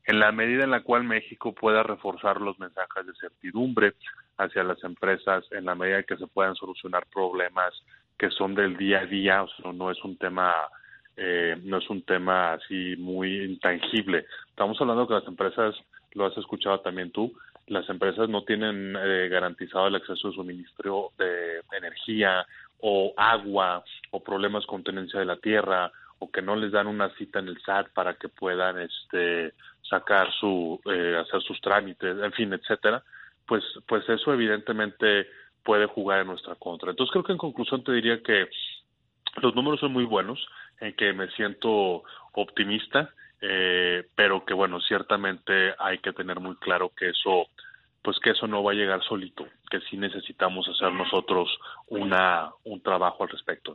en 0.06 0.18
la 0.18 0.32
medida 0.32 0.64
en 0.64 0.70
la 0.70 0.82
cual 0.82 1.04
México 1.04 1.52
pueda 1.52 1.82
reforzar 1.82 2.40
los 2.40 2.58
mensajes 2.58 3.06
de 3.06 3.14
certidumbre 3.20 3.94
hacia 4.38 4.64
las 4.64 4.82
empresas, 4.84 5.44
en 5.52 5.64
la 5.64 5.74
medida 5.74 6.02
que 6.02 6.16
se 6.16 6.26
puedan 6.26 6.54
solucionar 6.54 7.06
problemas 7.12 7.72
que 8.18 8.30
son 8.30 8.54
del 8.54 8.76
día 8.76 9.00
a 9.00 9.06
día, 9.06 9.44
no 9.74 9.90
es 9.90 10.02
un 10.04 10.16
tema 10.16 10.54
eh, 11.16 11.56
no 11.64 11.78
es 11.78 11.90
un 11.90 12.02
tema 12.02 12.54
así 12.54 12.96
muy 12.96 13.44
intangible. 13.44 14.26
Estamos 14.48 14.80
hablando 14.80 15.06
que 15.06 15.14
las 15.14 15.26
empresas, 15.26 15.74
lo 16.12 16.26
has 16.26 16.36
escuchado 16.38 16.80
también 16.80 17.10
tú, 17.10 17.32
las 17.66 17.88
empresas 17.88 18.28
no 18.28 18.44
tienen 18.44 18.96
eh, 18.96 19.28
garantizado 19.28 19.86
el 19.86 19.96
acceso 19.96 20.28
de 20.28 20.34
suministro 20.34 21.10
de 21.18 21.60
energía 21.76 22.46
o 22.80 23.12
agua 23.16 23.84
o 24.10 24.22
problemas 24.22 24.66
con 24.66 24.82
tenencia 24.82 25.20
de 25.20 25.26
la 25.26 25.36
tierra 25.36 25.92
o 26.22 26.30
que 26.30 26.40
no 26.40 26.54
les 26.54 26.70
dan 26.70 26.86
una 26.86 27.10
cita 27.16 27.40
en 27.40 27.48
el 27.48 27.60
SAT 27.62 27.88
para 27.92 28.14
que 28.14 28.28
puedan 28.28 28.78
este 28.78 29.54
sacar 29.82 30.32
su 30.38 30.80
eh, 30.86 31.16
hacer 31.20 31.42
sus 31.42 31.60
trámites 31.60 32.16
en 32.16 32.32
fin 32.32 32.52
etcétera 32.52 33.02
pues 33.44 33.64
pues 33.88 34.08
eso 34.08 34.32
evidentemente 34.32 35.26
puede 35.64 35.86
jugar 35.86 36.20
en 36.20 36.28
nuestra 36.28 36.54
contra 36.54 36.90
entonces 36.90 37.12
creo 37.12 37.24
que 37.24 37.32
en 37.32 37.38
conclusión 37.38 37.82
te 37.82 37.92
diría 37.92 38.22
que 38.22 38.48
los 39.42 39.52
números 39.56 39.80
son 39.80 39.92
muy 39.92 40.04
buenos 40.04 40.38
en 40.78 40.94
que 40.94 41.12
me 41.12 41.28
siento 41.32 42.04
optimista 42.34 43.10
eh, 43.40 44.06
pero 44.14 44.44
que 44.44 44.54
bueno 44.54 44.80
ciertamente 44.80 45.74
hay 45.76 45.98
que 45.98 46.12
tener 46.12 46.38
muy 46.38 46.54
claro 46.56 46.92
que 46.96 47.08
eso 47.08 47.48
pues 48.02 48.18
que 48.20 48.30
eso 48.30 48.46
no 48.46 48.62
va 48.64 48.72
a 48.72 48.74
llegar 48.74 49.00
solito, 49.04 49.46
que 49.70 49.80
sí 49.88 49.96
necesitamos 49.96 50.68
hacer 50.68 50.92
nosotros 50.92 51.48
una 51.86 52.50
un 52.64 52.80
trabajo 52.80 53.22
al 53.22 53.28
respecto. 53.28 53.74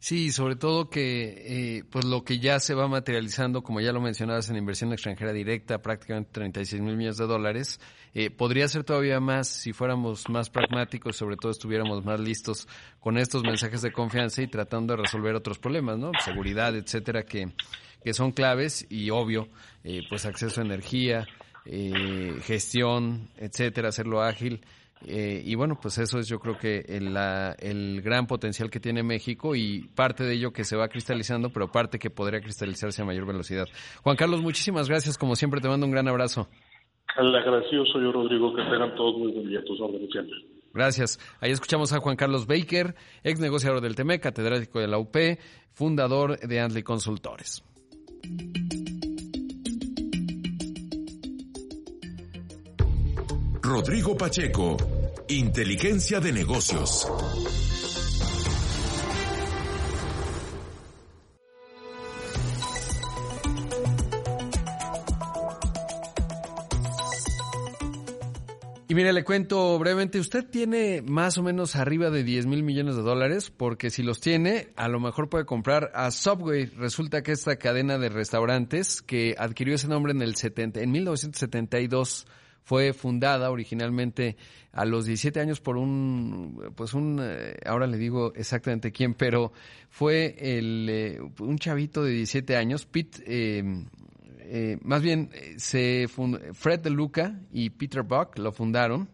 Sí, 0.00 0.30
sobre 0.30 0.54
todo 0.54 0.88
que 0.88 1.78
eh, 1.78 1.84
pues 1.90 2.04
lo 2.04 2.22
que 2.22 2.38
ya 2.38 2.60
se 2.60 2.74
va 2.74 2.86
materializando, 2.86 3.62
como 3.62 3.80
ya 3.80 3.92
lo 3.92 4.00
mencionabas, 4.00 4.48
en 4.48 4.56
inversión 4.56 4.92
extranjera 4.92 5.32
directa, 5.32 5.82
prácticamente 5.82 6.30
36 6.32 6.80
mil 6.82 6.96
millones 6.96 7.16
de 7.16 7.26
dólares, 7.26 7.80
eh, 8.14 8.30
podría 8.30 8.68
ser 8.68 8.84
todavía 8.84 9.18
más 9.18 9.48
si 9.48 9.72
fuéramos 9.72 10.28
más 10.28 10.50
pragmáticos, 10.50 11.16
sobre 11.16 11.36
todo 11.36 11.50
estuviéramos 11.50 12.04
más 12.04 12.20
listos 12.20 12.68
con 13.00 13.18
estos 13.18 13.42
mensajes 13.42 13.82
de 13.82 13.90
confianza 13.90 14.40
y 14.40 14.46
tratando 14.46 14.94
de 14.94 15.02
resolver 15.02 15.34
otros 15.34 15.58
problemas, 15.58 15.98
¿no? 15.98 16.12
Seguridad, 16.24 16.76
etcétera, 16.76 17.24
que, 17.24 17.52
que 18.04 18.14
son 18.14 18.30
claves 18.30 18.86
y 18.88 19.10
obvio, 19.10 19.48
eh, 19.82 20.02
pues 20.08 20.26
acceso 20.26 20.60
a 20.60 20.64
energía, 20.64 21.26
eh, 21.64 22.36
gestión, 22.42 23.30
etcétera, 23.36 23.88
hacerlo 23.88 24.22
ágil. 24.22 24.64
Eh, 25.06 25.42
y 25.44 25.54
bueno, 25.54 25.78
pues 25.80 25.98
eso 25.98 26.18
es 26.18 26.26
yo 26.26 26.40
creo 26.40 26.58
que 26.58 26.84
el, 26.88 27.16
el, 27.60 28.02
gran 28.02 28.26
potencial 28.26 28.70
que 28.70 28.80
tiene 28.80 29.02
México 29.02 29.54
y 29.54 29.88
parte 29.94 30.24
de 30.24 30.34
ello 30.34 30.52
que 30.52 30.64
se 30.64 30.76
va 30.76 30.88
cristalizando, 30.88 31.50
pero 31.50 31.70
parte 31.70 31.98
que 31.98 32.10
podría 32.10 32.40
cristalizarse 32.40 33.02
a 33.02 33.04
mayor 33.04 33.26
velocidad. 33.26 33.66
Juan 34.02 34.16
Carlos, 34.16 34.42
muchísimas 34.42 34.88
gracias. 34.88 35.16
Como 35.16 35.36
siempre, 35.36 35.60
te 35.60 35.68
mando 35.68 35.86
un 35.86 35.92
gran 35.92 36.08
abrazo. 36.08 36.48
El 37.16 37.34
agradecido 37.34 37.84
soy 37.86 38.02
yo, 38.02 38.12
Rodrigo. 38.12 38.54
Que 38.54 38.62
tengan 38.62 38.94
todos 38.94 39.18
muy 39.18 39.32
buen 39.32 39.48
día. 39.48 39.62
Tus 39.64 39.80
órdenes 39.80 40.10
siempre. 40.10 40.36
Gracias. 40.74 41.18
Ahí 41.40 41.50
escuchamos 41.50 41.92
a 41.92 41.98
Juan 41.98 42.16
Carlos 42.16 42.46
Baker, 42.46 42.94
ex 43.24 43.40
negociador 43.40 43.80
del 43.80 43.94
TEMEC, 43.94 44.22
catedrático 44.22 44.80
de 44.80 44.88
la 44.88 44.98
UP, 44.98 45.16
fundador 45.72 46.38
de 46.38 46.60
Antley 46.60 46.82
Consultores. 46.82 47.64
Rodrigo 53.68 54.16
Pacheco, 54.16 54.78
Inteligencia 55.28 56.20
de 56.20 56.32
Negocios. 56.32 57.06
Y 68.88 68.94
mire, 68.94 69.12
le 69.12 69.22
cuento 69.22 69.78
brevemente, 69.78 70.18
usted 70.18 70.46
tiene 70.48 71.02
más 71.02 71.36
o 71.36 71.42
menos 71.42 71.76
arriba 71.76 72.08
de 72.08 72.24
10 72.24 72.46
mil 72.46 72.62
millones 72.62 72.96
de 72.96 73.02
dólares, 73.02 73.52
porque 73.54 73.90
si 73.90 74.02
los 74.02 74.18
tiene, 74.22 74.68
a 74.76 74.88
lo 74.88 74.98
mejor 74.98 75.28
puede 75.28 75.44
comprar 75.44 75.90
a 75.92 76.10
Subway. 76.10 76.64
Resulta 76.64 77.22
que 77.22 77.32
esta 77.32 77.56
cadena 77.56 77.98
de 77.98 78.08
restaurantes 78.08 79.02
que 79.02 79.34
adquirió 79.36 79.74
ese 79.74 79.88
nombre 79.88 80.12
en 80.12 80.22
el 80.22 80.36
70, 80.36 80.80
en 80.80 80.90
1972 80.90 82.24
fue 82.68 82.92
fundada 82.92 83.50
originalmente 83.50 84.36
a 84.72 84.84
los 84.84 85.06
17 85.06 85.40
años 85.40 85.58
por 85.58 85.78
un, 85.78 86.70
pues 86.76 86.92
un, 86.92 87.18
eh, 87.18 87.56
ahora 87.64 87.86
le 87.86 87.96
digo 87.96 88.34
exactamente 88.36 88.92
quién, 88.92 89.14
pero 89.14 89.54
fue 89.88 90.36
el, 90.38 90.86
eh, 90.90 91.18
un 91.38 91.58
chavito 91.58 92.04
de 92.04 92.12
17 92.12 92.56
años, 92.56 92.84
Pete, 92.84 93.22
eh, 93.26 94.78
más 94.82 95.00
bien, 95.00 95.30
se 95.56 96.08
Fred 96.52 96.80
De 96.80 96.90
Luca 96.90 97.40
y 97.50 97.70
Peter 97.70 98.02
Buck 98.02 98.36
lo 98.36 98.52
fundaron. 98.52 99.08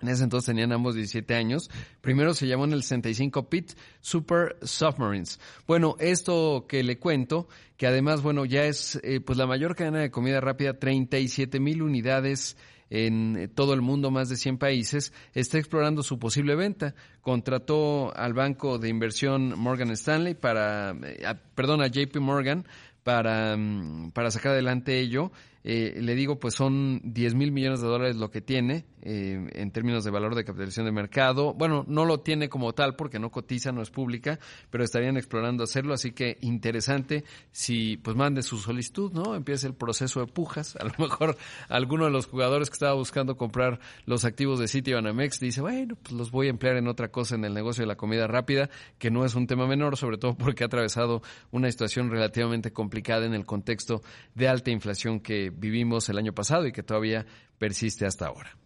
En 0.00 0.08
ese 0.08 0.24
entonces 0.24 0.46
tenían 0.46 0.72
ambos 0.72 0.94
17 0.94 1.34
años. 1.34 1.70
Primero 2.00 2.34
se 2.34 2.46
llamó 2.46 2.64
en 2.64 2.72
el 2.72 2.82
65 2.82 3.48
Pit 3.48 3.72
Super 4.00 4.56
Submarines. 4.62 5.40
Bueno, 5.66 5.96
esto 5.98 6.66
que 6.68 6.82
le 6.82 6.98
cuento, 6.98 7.48
que 7.76 7.86
además, 7.86 8.22
bueno, 8.22 8.44
ya 8.44 8.64
es 8.64 9.00
pues 9.24 9.38
la 9.38 9.46
mayor 9.46 9.76
cadena 9.76 10.00
de 10.00 10.10
comida 10.10 10.40
rápida, 10.40 10.78
37 10.78 11.58
mil 11.60 11.82
unidades 11.82 12.56
en 12.90 13.50
todo 13.54 13.74
el 13.74 13.82
mundo, 13.82 14.10
más 14.10 14.28
de 14.28 14.36
100 14.36 14.58
países, 14.58 15.12
está 15.32 15.58
explorando 15.58 16.02
su 16.02 16.18
posible 16.18 16.54
venta. 16.54 16.94
Contrató 17.22 18.14
al 18.16 18.34
banco 18.34 18.78
de 18.78 18.88
inversión 18.88 19.58
Morgan 19.58 19.90
Stanley 19.90 20.34
para, 20.34 20.90
eh, 21.02 21.24
perdón, 21.54 21.82
a 21.82 21.88
JP 21.88 22.16
Morgan 22.20 22.66
para, 23.02 23.56
mm, 23.56 24.12
para 24.12 24.30
sacar 24.30 24.52
adelante 24.52 25.00
ello 25.00 25.32
eh, 25.66 25.98
le 25.98 26.14
digo, 26.14 26.38
pues 26.38 26.54
son 26.54 27.00
10 27.02 27.34
mil 27.34 27.50
millones 27.50 27.80
de 27.80 27.88
dólares 27.88 28.16
lo 28.16 28.30
que 28.30 28.42
tiene 28.42 28.84
eh, 29.06 29.38
en 29.52 29.70
términos 29.70 30.02
de 30.02 30.10
valor 30.10 30.34
de 30.34 30.44
capitalización 30.44 30.86
de 30.86 30.92
mercado. 30.92 31.52
Bueno, 31.52 31.84
no 31.86 32.06
lo 32.06 32.20
tiene 32.20 32.48
como 32.48 32.72
tal 32.72 32.96
porque 32.96 33.18
no 33.18 33.30
cotiza, 33.30 33.70
no 33.70 33.82
es 33.82 33.90
pública, 33.90 34.38
pero 34.70 34.82
estarían 34.82 35.18
explorando 35.18 35.62
hacerlo, 35.62 35.92
así 35.92 36.12
que 36.12 36.38
interesante 36.40 37.24
si 37.52 37.98
pues 37.98 38.16
mande 38.16 38.42
su 38.42 38.56
solicitud, 38.56 39.12
¿no? 39.12 39.34
Empieza 39.34 39.66
el 39.66 39.74
proceso 39.74 40.20
de 40.20 40.26
pujas. 40.26 40.76
A 40.80 40.84
lo 40.84 40.94
mejor 40.98 41.36
alguno 41.68 42.06
de 42.06 42.10
los 42.10 42.26
jugadores 42.26 42.70
que 42.70 42.74
estaba 42.74 42.94
buscando 42.94 43.36
comprar 43.36 43.78
los 44.06 44.24
activos 44.24 44.58
de 44.58 44.68
City 44.68 44.94
Banamex 44.94 45.38
dice, 45.38 45.60
bueno, 45.60 45.96
pues 46.02 46.12
los 46.12 46.30
voy 46.30 46.46
a 46.46 46.50
emplear 46.50 46.76
en 46.76 46.88
otra 46.88 47.08
cosa 47.08 47.34
en 47.34 47.44
el 47.44 47.52
negocio 47.52 47.82
de 47.82 47.88
la 47.88 47.96
comida 47.96 48.26
rápida, 48.26 48.70
que 48.98 49.10
no 49.10 49.26
es 49.26 49.34
un 49.34 49.46
tema 49.46 49.66
menor, 49.66 49.98
sobre 49.98 50.16
todo 50.16 50.34
porque 50.34 50.64
ha 50.64 50.66
atravesado 50.66 51.20
una 51.50 51.70
situación 51.70 52.10
relativamente 52.10 52.72
complicada 52.72 53.26
en 53.26 53.34
el 53.34 53.44
contexto 53.44 54.02
de 54.34 54.48
alta 54.48 54.70
inflación 54.70 55.20
que 55.20 55.50
vivimos 55.50 56.08
el 56.08 56.16
año 56.16 56.32
pasado 56.32 56.66
y 56.66 56.72
que 56.72 56.82
todavía 56.82 57.26
persiste 57.58 58.06
hasta 58.06 58.26
ahora. 58.26 58.63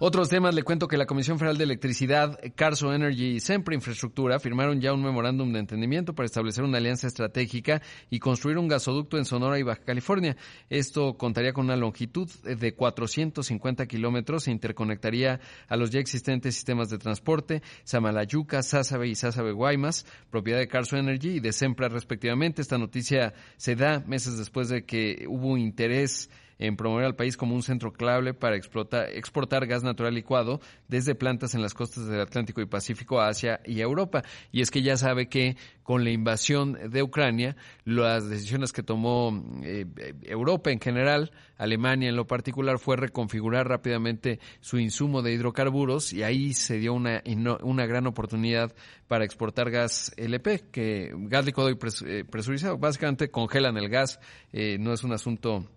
Otros 0.00 0.28
temas, 0.28 0.54
le 0.54 0.64
cuento 0.64 0.88
que 0.88 0.96
la 0.96 1.06
Comisión 1.06 1.38
Federal 1.38 1.56
de 1.56 1.64
Electricidad, 1.64 2.38
Carso 2.56 2.92
Energy 2.92 3.36
y 3.36 3.40
Sempre 3.40 3.76
Infraestructura 3.76 4.40
firmaron 4.40 4.80
ya 4.80 4.92
un 4.92 5.02
memorándum 5.02 5.52
de 5.52 5.60
entendimiento 5.60 6.14
para 6.14 6.26
establecer 6.26 6.64
una 6.64 6.78
alianza 6.78 7.06
estratégica 7.06 7.80
y 8.10 8.18
construir 8.18 8.58
un 8.58 8.66
gasoducto 8.66 9.18
en 9.18 9.24
Sonora 9.24 9.58
y 9.58 9.62
Baja 9.62 9.82
California. 9.84 10.36
Esto 10.68 11.16
contaría 11.16 11.52
con 11.52 11.66
una 11.66 11.76
longitud 11.76 12.28
de 12.42 12.74
450 12.74 13.86
kilómetros 13.86 14.48
e 14.48 14.50
interconectaría 14.50 15.40
a 15.68 15.76
los 15.76 15.90
ya 15.90 16.00
existentes 16.00 16.54
sistemas 16.54 16.90
de 16.90 16.98
transporte, 16.98 17.62
Samalayuca, 17.84 18.62
Sázabe 18.62 19.08
y 19.08 19.14
Sázabe 19.14 19.52
Guaymas, 19.52 20.06
propiedad 20.28 20.58
de 20.58 20.68
Carso 20.68 20.96
Energy 20.96 21.36
y 21.36 21.40
de 21.40 21.52
Sempra 21.52 21.88
respectivamente. 21.88 22.62
Esta 22.62 22.78
noticia 22.78 23.32
se 23.56 23.76
da 23.76 24.00
meses 24.00 24.36
después 24.36 24.68
de 24.68 24.84
que 24.84 25.24
hubo 25.28 25.56
interés 25.56 26.28
en 26.58 26.76
promover 26.76 27.04
al 27.04 27.16
país 27.16 27.36
como 27.36 27.54
un 27.54 27.62
centro 27.62 27.92
clave 27.92 28.34
para 28.34 28.56
exportar 28.56 29.66
gas 29.66 29.82
natural 29.82 30.14
licuado 30.14 30.60
desde 30.88 31.14
plantas 31.14 31.54
en 31.54 31.62
las 31.62 31.74
costas 31.74 32.06
del 32.06 32.20
Atlántico 32.20 32.60
y 32.60 32.66
Pacífico 32.66 33.20
a 33.20 33.28
Asia 33.28 33.60
y 33.64 33.80
Europa. 33.80 34.22
Y 34.52 34.60
es 34.60 34.70
que 34.70 34.82
ya 34.82 34.96
sabe 34.96 35.28
que 35.28 35.56
con 35.82 36.04
la 36.04 36.10
invasión 36.10 36.78
de 36.90 37.02
Ucrania, 37.02 37.56
las 37.84 38.28
decisiones 38.28 38.72
que 38.72 38.82
tomó 38.82 39.44
eh, 39.62 39.84
Europa 40.22 40.70
en 40.70 40.80
general, 40.80 41.32
Alemania 41.58 42.08
en 42.08 42.16
lo 42.16 42.26
particular, 42.26 42.78
fue 42.78 42.96
reconfigurar 42.96 43.68
rápidamente 43.68 44.40
su 44.60 44.78
insumo 44.78 45.22
de 45.22 45.32
hidrocarburos 45.32 46.12
y 46.12 46.22
ahí 46.22 46.54
se 46.54 46.78
dio 46.78 46.94
una, 46.94 47.22
una 47.62 47.86
gran 47.86 48.06
oportunidad 48.06 48.74
para 49.08 49.24
exportar 49.24 49.70
gas 49.70 50.12
LP, 50.16 50.64
que 50.70 51.12
gas 51.14 51.44
licuado 51.44 51.70
y 51.70 51.76
eh, 52.06 52.24
presurizado. 52.24 52.78
Básicamente 52.78 53.30
congelan 53.30 53.76
el 53.76 53.88
gas, 53.88 54.18
eh, 54.52 54.78
no 54.80 54.92
es 54.92 55.04
un 55.04 55.12
asunto 55.12 55.68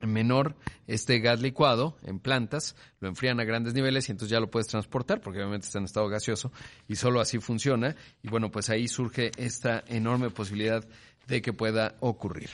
menor 0.00 0.56
este 0.86 1.18
gas 1.20 1.40
licuado 1.40 1.96
en 2.02 2.18
plantas, 2.18 2.76
lo 3.00 3.08
enfrían 3.08 3.40
a 3.40 3.44
grandes 3.44 3.74
niveles 3.74 4.08
y 4.08 4.12
entonces 4.12 4.30
ya 4.30 4.40
lo 4.40 4.50
puedes 4.50 4.68
transportar 4.68 5.20
porque 5.20 5.38
obviamente 5.38 5.66
está 5.66 5.78
en 5.78 5.84
estado 5.84 6.08
gaseoso 6.08 6.52
y 6.88 6.96
solo 6.96 7.20
así 7.20 7.38
funciona 7.38 7.96
y 8.22 8.28
bueno 8.28 8.50
pues 8.50 8.70
ahí 8.70 8.88
surge 8.88 9.30
esta 9.36 9.82
enorme 9.86 10.30
posibilidad 10.30 10.84
de 11.26 11.42
que 11.42 11.52
pueda 11.52 11.96
ocurrir. 12.00 12.50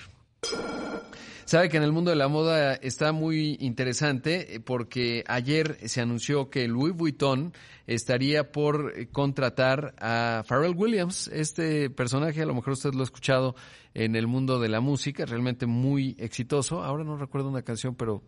Sabe 1.45 1.69
que 1.69 1.77
en 1.77 1.83
el 1.83 1.93
mundo 1.93 2.11
de 2.11 2.17
la 2.17 2.29
moda 2.29 2.75
está 2.75 3.13
muy 3.13 3.57
interesante 3.61 4.55
eh, 4.55 4.61
porque 4.61 5.25
ayer 5.27 5.77
se 5.89 6.01
anunció 6.01 6.51
que 6.51 6.69
Louis 6.69 6.95
Vuitton 6.95 7.53
estaría 7.87 8.53
por 8.53 8.93
eh, 8.97 9.09
contratar 9.09 9.95
a 9.99 10.45
Pharrell 10.47 10.75
Williams, 10.77 11.29
este 11.29 11.91
personaje, 11.91 12.43
a 12.43 12.47
lo 12.47 12.55
mejor 12.55 12.75
usted 12.75 12.95
lo 12.95 13.01
ha 13.01 13.05
escuchado 13.05 13.57
en 13.95 14.17
el 14.17 14.27
mundo 14.27 14.61
de 14.61 14.69
la 14.69 14.81
música, 14.81 15.27
realmente 15.27 15.67
muy 15.67 16.17
exitoso. 16.19 16.83
Ahora 16.83 17.05
no 17.05 17.17
recuerdo 17.17 17.49
una 17.49 17.63
canción, 17.63 17.95
pero 17.95 18.23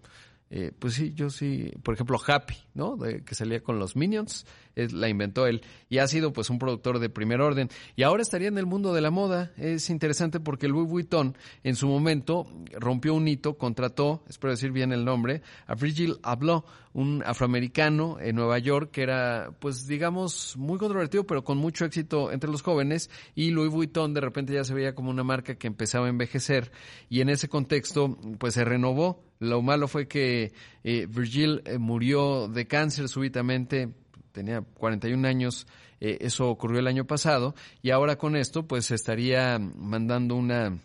eh, 0.50 0.72
pues 0.78 0.94
sí, 0.94 1.12
yo 1.14 1.30
sí, 1.30 1.72
por 1.82 1.94
ejemplo, 1.94 2.18
Happy, 2.24 2.56
¿no? 2.74 2.96
De, 2.96 3.24
que 3.24 3.34
salía 3.34 3.62
con 3.62 3.78
los 3.78 3.96
Minions, 3.96 4.46
la 4.77 5.09
inventó 5.09 5.47
él 5.47 5.62
y 5.89 5.99
ha 5.99 6.07
sido 6.09 6.33
pues 6.33 6.51
un 6.51 6.59
productor 6.59 6.99
de 6.99 7.09
primer 7.09 7.41
orden. 7.41 7.68
Y 7.97 8.03
ahora 8.03 8.22
estaría 8.22 8.49
en 8.49 8.59
el 8.59 8.66
mundo 8.66 8.93
de 8.93 9.01
la 9.01 9.11
moda. 9.11 9.53
Es 9.57 9.91
interesante 9.91 10.41
porque 10.41 10.68
Louis 10.68 10.89
Vuitton 10.89 11.37
en 11.62 11.77
su 11.77 11.87
momento 11.87 12.47
rompió 12.72 13.14
un 13.14 13.29
hito, 13.29 13.57
contrató, 13.57 14.25
espero 14.29 14.53
decir 14.53 14.72
bien 14.72 14.93
el 14.93 15.05
nombre, 15.05 15.43
a 15.66 15.75
Virgil 15.75 16.16
Abloh, 16.22 16.64
un 16.95 17.22
afroamericano 17.27 18.18
en 18.20 18.37
Nueva 18.37 18.59
York 18.59 18.91
que 18.93 19.03
era, 19.03 19.51
pues 19.59 19.87
digamos, 19.87 20.57
muy 20.57 20.79
controvertido, 20.79 21.27
pero 21.27 21.43
con 21.43 21.59
mucho 21.59 21.85
éxito 21.85 22.31
entre 22.33 22.51
los 22.51 22.62
jóvenes. 22.62 23.11
Y 23.35 23.51
Louis 23.51 23.70
Vuitton 23.70 24.14
de 24.14 24.20
repente 24.20 24.55
ya 24.55 24.64
se 24.64 24.75
veía 24.75 24.95
como 24.95 25.11
una 25.11 25.25
marca 25.25 25.57
que 25.57 25.66
empezaba 25.66 26.07
a 26.07 26.11
envejecer. 26.11 26.70
Y 27.09 27.20
en 27.20 27.29
ese 27.29 27.49
contexto, 27.49 28.16
pues 28.39 28.55
se 28.55 28.64
renovó. 28.64 29.25
Lo 29.41 29.61
malo 29.61 29.89
fue 29.89 30.07
que 30.07 30.53
eh, 30.85 31.07
Virgil 31.09 31.62
eh, 31.64 31.79
murió 31.79 32.49
de 32.49 32.66
cáncer 32.66 33.09
súbitamente, 33.09 33.93
tenía 34.35 34.61
41 34.61 35.26
años, 35.26 35.66
eh, 36.01 36.18
eso 36.20 36.51
ocurrió 36.51 36.80
el 36.80 36.89
año 36.89 37.07
pasado, 37.07 37.55
y 37.80 37.91
ahora 37.91 38.16
con 38.16 38.37
esto, 38.37 38.66
pues 38.66 38.91
estaría 38.91 39.59
mandando 39.59 40.35
una 40.35 40.80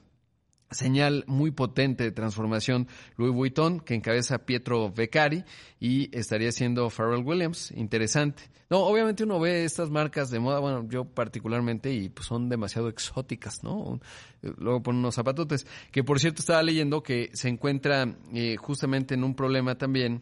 señal 0.72 1.24
muy 1.26 1.50
potente 1.50 2.04
de 2.04 2.12
transformación 2.12 2.88
Louis 3.18 3.34
Vuitton, 3.34 3.80
que 3.80 3.96
encabeza 3.96 4.46
Pietro 4.46 4.92
Beccari, 4.92 5.44
y 5.80 6.16
estaría 6.16 6.52
siendo 6.52 6.92
Pharrell 6.92 7.26
Williams. 7.26 7.72
Interesante. 7.72 8.44
No, 8.70 8.82
obviamente 8.82 9.24
uno 9.24 9.40
ve 9.40 9.64
estas 9.64 9.90
marcas 9.90 10.30
de 10.30 10.40
moda, 10.40 10.60
bueno, 10.60 10.88
yo 10.88 11.06
particularmente, 11.06 11.92
y 11.92 12.10
pues 12.10 12.28
son 12.28 12.50
demasiado 12.50 12.88
exóticas, 12.88 13.64
¿no? 13.64 14.00
Luego 14.42 14.84
ponen 14.84 15.00
unos 15.00 15.16
zapatotes, 15.16 15.66
que 15.92 16.04
por 16.04 16.20
cierto 16.20 16.42
estaba 16.42 16.62
leyendo 16.62 17.02
que 17.02 17.32
se 17.34 17.50
encuentra 17.50 18.16
eh, 18.32 18.58
justamente 18.58 19.16
en 19.16 19.24
un 19.24 19.34
problema 19.34 19.76
también, 19.76 20.22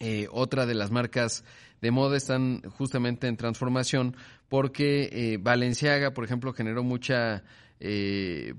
eh, 0.00 0.28
otra 0.30 0.66
de 0.66 0.74
las 0.74 0.90
marcas 0.90 1.44
de 1.80 1.90
moda 1.90 2.16
están 2.16 2.62
justamente 2.76 3.26
en 3.26 3.36
transformación 3.36 4.16
porque 4.48 5.08
eh, 5.12 5.38
Valenciaga, 5.40 6.12
por 6.12 6.24
ejemplo, 6.24 6.52
generó 6.52 6.82
mucha 6.82 7.44
eh, 7.80 8.54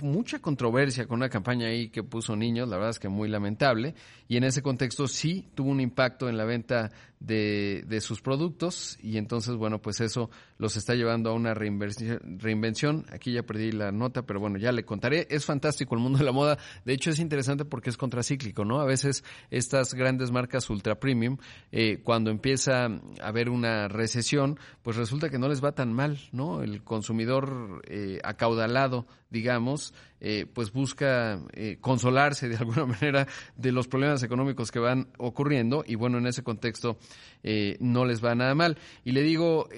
mucha 0.00 0.38
controversia 0.38 1.06
con 1.06 1.18
una 1.18 1.28
campaña 1.28 1.66
ahí 1.66 1.88
que 1.90 2.02
puso 2.02 2.34
niños, 2.34 2.68
la 2.68 2.76
verdad 2.76 2.90
es 2.90 2.98
que 2.98 3.08
muy 3.08 3.28
lamentable, 3.28 3.94
y 4.26 4.38
en 4.38 4.44
ese 4.44 4.62
contexto 4.62 5.06
sí 5.06 5.50
tuvo 5.54 5.70
un 5.70 5.80
impacto 5.80 6.28
en 6.28 6.38
la 6.38 6.44
venta 6.44 6.90
de, 7.26 8.00
sus 8.00 8.20
productos 8.20 8.98
y 9.02 9.16
entonces, 9.16 9.56
bueno, 9.56 9.80
pues 9.80 10.00
eso 10.00 10.30
los 10.58 10.76
está 10.76 10.94
llevando 10.94 11.30
a 11.30 11.32
una 11.32 11.54
reinvención. 11.54 13.06
Aquí 13.10 13.32
ya 13.32 13.42
perdí 13.42 13.72
la 13.72 13.92
nota, 13.92 14.22
pero 14.22 14.40
bueno, 14.40 14.58
ya 14.58 14.72
le 14.72 14.84
contaré. 14.84 15.26
Es 15.30 15.44
fantástico 15.44 15.94
el 15.94 16.00
mundo 16.02 16.18
de 16.18 16.24
la 16.24 16.32
moda. 16.32 16.58
De 16.84 16.92
hecho, 16.92 17.10
es 17.10 17.18
interesante 17.18 17.64
porque 17.64 17.90
es 17.90 17.96
contracíclico, 17.96 18.64
¿no? 18.64 18.80
A 18.80 18.84
veces 18.84 19.24
estas 19.50 19.94
grandes 19.94 20.30
marcas 20.30 20.68
ultra 20.70 20.96
premium, 20.96 21.38
eh, 21.72 22.00
cuando 22.02 22.30
empieza 22.30 22.86
a 22.86 23.00
haber 23.22 23.48
una 23.48 23.88
recesión, 23.88 24.58
pues 24.82 24.96
resulta 24.96 25.30
que 25.30 25.38
no 25.38 25.48
les 25.48 25.64
va 25.64 25.72
tan 25.72 25.92
mal, 25.92 26.18
¿no? 26.32 26.62
El 26.62 26.82
consumidor 26.82 27.82
eh, 27.88 28.18
acaudalado 28.22 29.06
digamos, 29.34 29.92
eh, 30.20 30.46
pues 30.46 30.72
busca 30.72 31.40
eh, 31.52 31.76
consolarse 31.80 32.48
de 32.48 32.56
alguna 32.64 32.86
manera 32.86 33.26
de 33.56 33.72
los 33.72 33.88
problemas 33.88 34.22
económicos 34.22 34.70
que 34.70 34.78
van 34.78 35.08
ocurriendo 35.18 35.84
y 35.86 35.96
bueno, 35.96 36.18
en 36.18 36.26
ese 36.28 36.42
contexto 36.42 36.96
eh, 37.42 37.76
no 37.80 38.04
les 38.04 38.24
va 38.24 38.34
nada 38.34 38.54
mal. 38.54 38.78
Y 39.04 39.12
le 39.12 39.22
digo, 39.22 39.68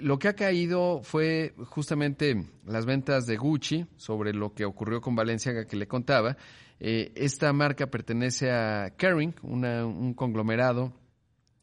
lo 0.00 0.18
que 0.18 0.28
ha 0.28 0.34
caído 0.34 1.00
fue 1.02 1.54
justamente 1.66 2.46
las 2.66 2.86
ventas 2.86 3.26
de 3.26 3.36
Gucci 3.36 3.86
sobre 3.96 4.32
lo 4.32 4.54
que 4.54 4.64
ocurrió 4.64 5.00
con 5.00 5.14
Valenciaga 5.14 5.66
que 5.66 5.76
le 5.76 5.86
contaba. 5.86 6.36
esta 6.78 7.52
marca 7.52 7.86
pertenece 7.88 8.50
a 8.50 8.94
Kering, 8.96 9.34
un 9.42 10.14
conglomerado 10.14 10.92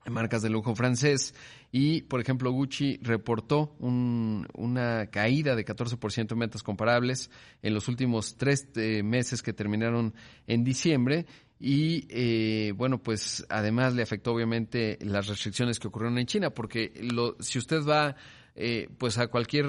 de 0.08 0.12
marcas 0.12 0.42
de 0.42 0.50
lujo 0.50 0.74
francés 0.74 1.34
y, 1.72 2.04
por 2.04 2.22
ejemplo, 2.22 2.52
Gucci 2.52 2.98
reportó 3.02 3.76
una 3.80 5.08
caída 5.08 5.56
de 5.56 5.66
14% 5.66 6.32
en 6.32 6.40
ventas 6.40 6.64
comparables 6.64 7.30
en 7.62 7.74
los 7.74 7.90
últimos 7.90 8.38
tres 8.38 8.68
eh, 8.76 9.04
meses 9.04 9.44
que 9.44 9.52
terminaron 9.52 10.14
en 10.48 10.64
diciembre. 10.64 11.26
Y 11.60 12.06
eh, 12.10 12.74
bueno, 12.76 13.02
pues 13.02 13.46
además 13.50 13.94
le 13.96 14.04
afectó 14.04 14.34
obviamente 14.34 14.98
las 15.02 15.28
restricciones 15.28 15.80
que 15.80 15.88
ocurrieron 15.88 16.18
en 16.20 16.28
China, 16.28 16.52
porque 16.52 16.94
lo, 17.02 17.36
si 17.40 17.58
usted 17.58 17.84
va 17.84 18.16
eh, 18.56 18.90
pues 18.98 19.18
a 19.18 19.28
cualquier 19.28 19.68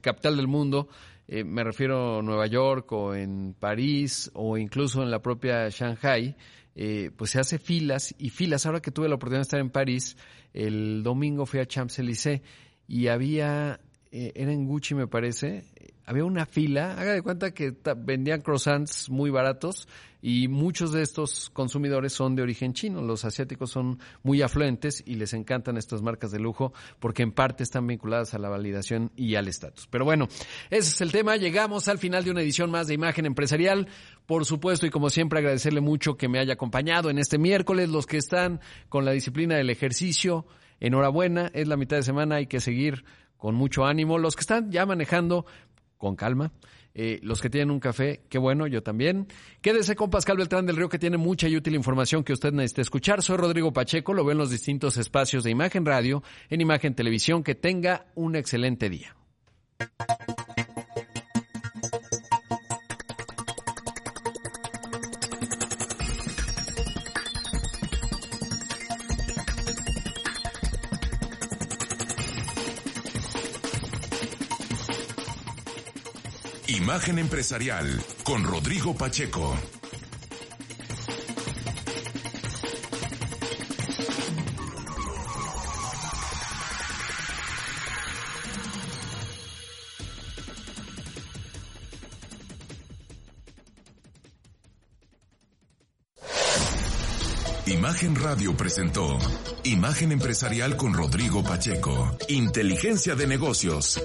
capital 0.00 0.36
del 0.36 0.48
mundo, 0.48 0.88
me 1.26 1.64
refiero 1.64 2.18
a 2.18 2.22
Nueva 2.22 2.46
York 2.46 2.92
o 2.92 3.14
en 3.14 3.54
París 3.58 4.30
o 4.34 4.58
incluso 4.58 5.02
en 5.02 5.10
la 5.10 5.22
propia 5.22 5.68
Shanghai, 5.70 6.36
eh, 6.76 7.12
pues 7.16 7.30
se 7.30 7.38
hace 7.38 7.58
filas 7.58 8.14
y 8.18 8.30
filas. 8.30 8.66
Ahora 8.66 8.80
que 8.80 8.90
tuve 8.90 9.08
la 9.08 9.14
oportunidad 9.14 9.40
de 9.40 9.42
estar 9.42 9.60
en 9.60 9.70
París, 9.70 10.16
el 10.52 11.02
domingo 11.02 11.46
fui 11.46 11.60
a 11.60 11.66
Champs-Élysées 11.66 12.42
y 12.88 13.06
había, 13.06 13.80
eh, 14.10 14.32
era 14.34 14.52
en 14.52 14.66
Gucci 14.66 14.94
me 14.94 15.06
parece, 15.06 15.64
había 16.06 16.24
una 16.24 16.46
fila, 16.46 16.92
haga 16.98 17.12
de 17.12 17.22
cuenta 17.22 17.52
que 17.52 17.74
vendían 17.96 18.42
croissants 18.42 19.08
muy 19.08 19.30
baratos 19.30 19.88
y 20.20 20.48
muchos 20.48 20.92
de 20.92 21.02
estos 21.02 21.50
consumidores 21.50 22.14
son 22.14 22.34
de 22.34 22.42
origen 22.42 22.72
chino. 22.72 23.02
Los 23.02 23.26
asiáticos 23.26 23.70
son 23.70 23.98
muy 24.22 24.40
afluentes 24.40 25.02
y 25.06 25.16
les 25.16 25.34
encantan 25.34 25.76
estas 25.76 26.00
marcas 26.00 26.30
de 26.30 26.38
lujo 26.38 26.72
porque 26.98 27.22
en 27.22 27.32
parte 27.32 27.62
están 27.62 27.86
vinculadas 27.86 28.32
a 28.32 28.38
la 28.38 28.48
validación 28.48 29.12
y 29.16 29.34
al 29.34 29.48
estatus. 29.48 29.86
Pero 29.86 30.06
bueno, 30.06 30.28
ese 30.70 30.90
es 30.90 31.00
el 31.02 31.12
tema. 31.12 31.36
Llegamos 31.36 31.88
al 31.88 31.98
final 31.98 32.24
de 32.24 32.30
una 32.30 32.40
edición 32.40 32.70
más 32.70 32.86
de 32.86 32.94
Imagen 32.94 33.26
Empresarial. 33.26 33.86
Por 34.24 34.46
supuesto, 34.46 34.86
y 34.86 34.90
como 34.90 35.10
siempre, 35.10 35.40
agradecerle 35.40 35.82
mucho 35.82 36.16
que 36.16 36.28
me 36.28 36.38
haya 36.38 36.54
acompañado 36.54 37.10
en 37.10 37.18
este 37.18 37.36
miércoles. 37.36 37.90
Los 37.90 38.06
que 38.06 38.16
están 38.16 38.60
con 38.88 39.04
la 39.04 39.12
disciplina 39.12 39.56
del 39.56 39.68
ejercicio, 39.68 40.46
enhorabuena. 40.80 41.50
Es 41.52 41.68
la 41.68 41.76
mitad 41.76 41.98
de 41.98 42.02
semana, 42.02 42.36
hay 42.36 42.46
que 42.46 42.60
seguir 42.60 43.04
con 43.36 43.54
mucho 43.54 43.84
ánimo. 43.84 44.16
Los 44.16 44.36
que 44.36 44.40
están 44.40 44.70
ya 44.70 44.86
manejando, 44.86 45.44
con 46.04 46.16
calma. 46.16 46.52
Eh, 46.94 47.18
los 47.22 47.40
que 47.40 47.50
tienen 47.50 47.70
un 47.70 47.80
café, 47.80 48.20
qué 48.28 48.38
bueno, 48.38 48.66
yo 48.66 48.82
también. 48.82 49.26
Quédese 49.62 49.96
con 49.96 50.10
Pascal 50.10 50.36
Beltrán 50.36 50.66
del 50.66 50.76
Río, 50.76 50.88
que 50.88 50.98
tiene 50.98 51.16
mucha 51.16 51.48
y 51.48 51.56
útil 51.56 51.74
información 51.74 52.22
que 52.22 52.34
usted 52.34 52.52
necesita 52.52 52.82
escuchar. 52.82 53.22
Soy 53.22 53.38
Rodrigo 53.38 53.72
Pacheco, 53.72 54.12
lo 54.12 54.22
veo 54.22 54.32
en 54.32 54.38
los 54.38 54.50
distintos 54.50 54.98
espacios 54.98 55.42
de 55.44 55.50
Imagen 55.50 55.86
Radio, 55.86 56.22
en 56.50 56.60
Imagen 56.60 56.94
Televisión. 56.94 57.42
Que 57.42 57.54
tenga 57.54 58.06
un 58.14 58.36
excelente 58.36 58.90
día. 58.90 59.16
Imagen 76.84 77.18
Empresarial 77.18 77.98
con 78.24 78.44
Rodrigo 78.44 78.94
Pacheco. 78.94 79.56
Imagen 97.64 98.14
Radio 98.16 98.54
presentó 98.54 99.18
Imagen 99.62 100.12
Empresarial 100.12 100.76
con 100.76 100.92
Rodrigo 100.92 101.42
Pacheco. 101.42 102.18
Inteligencia 102.28 103.14
de 103.14 103.26
negocios. 103.26 104.02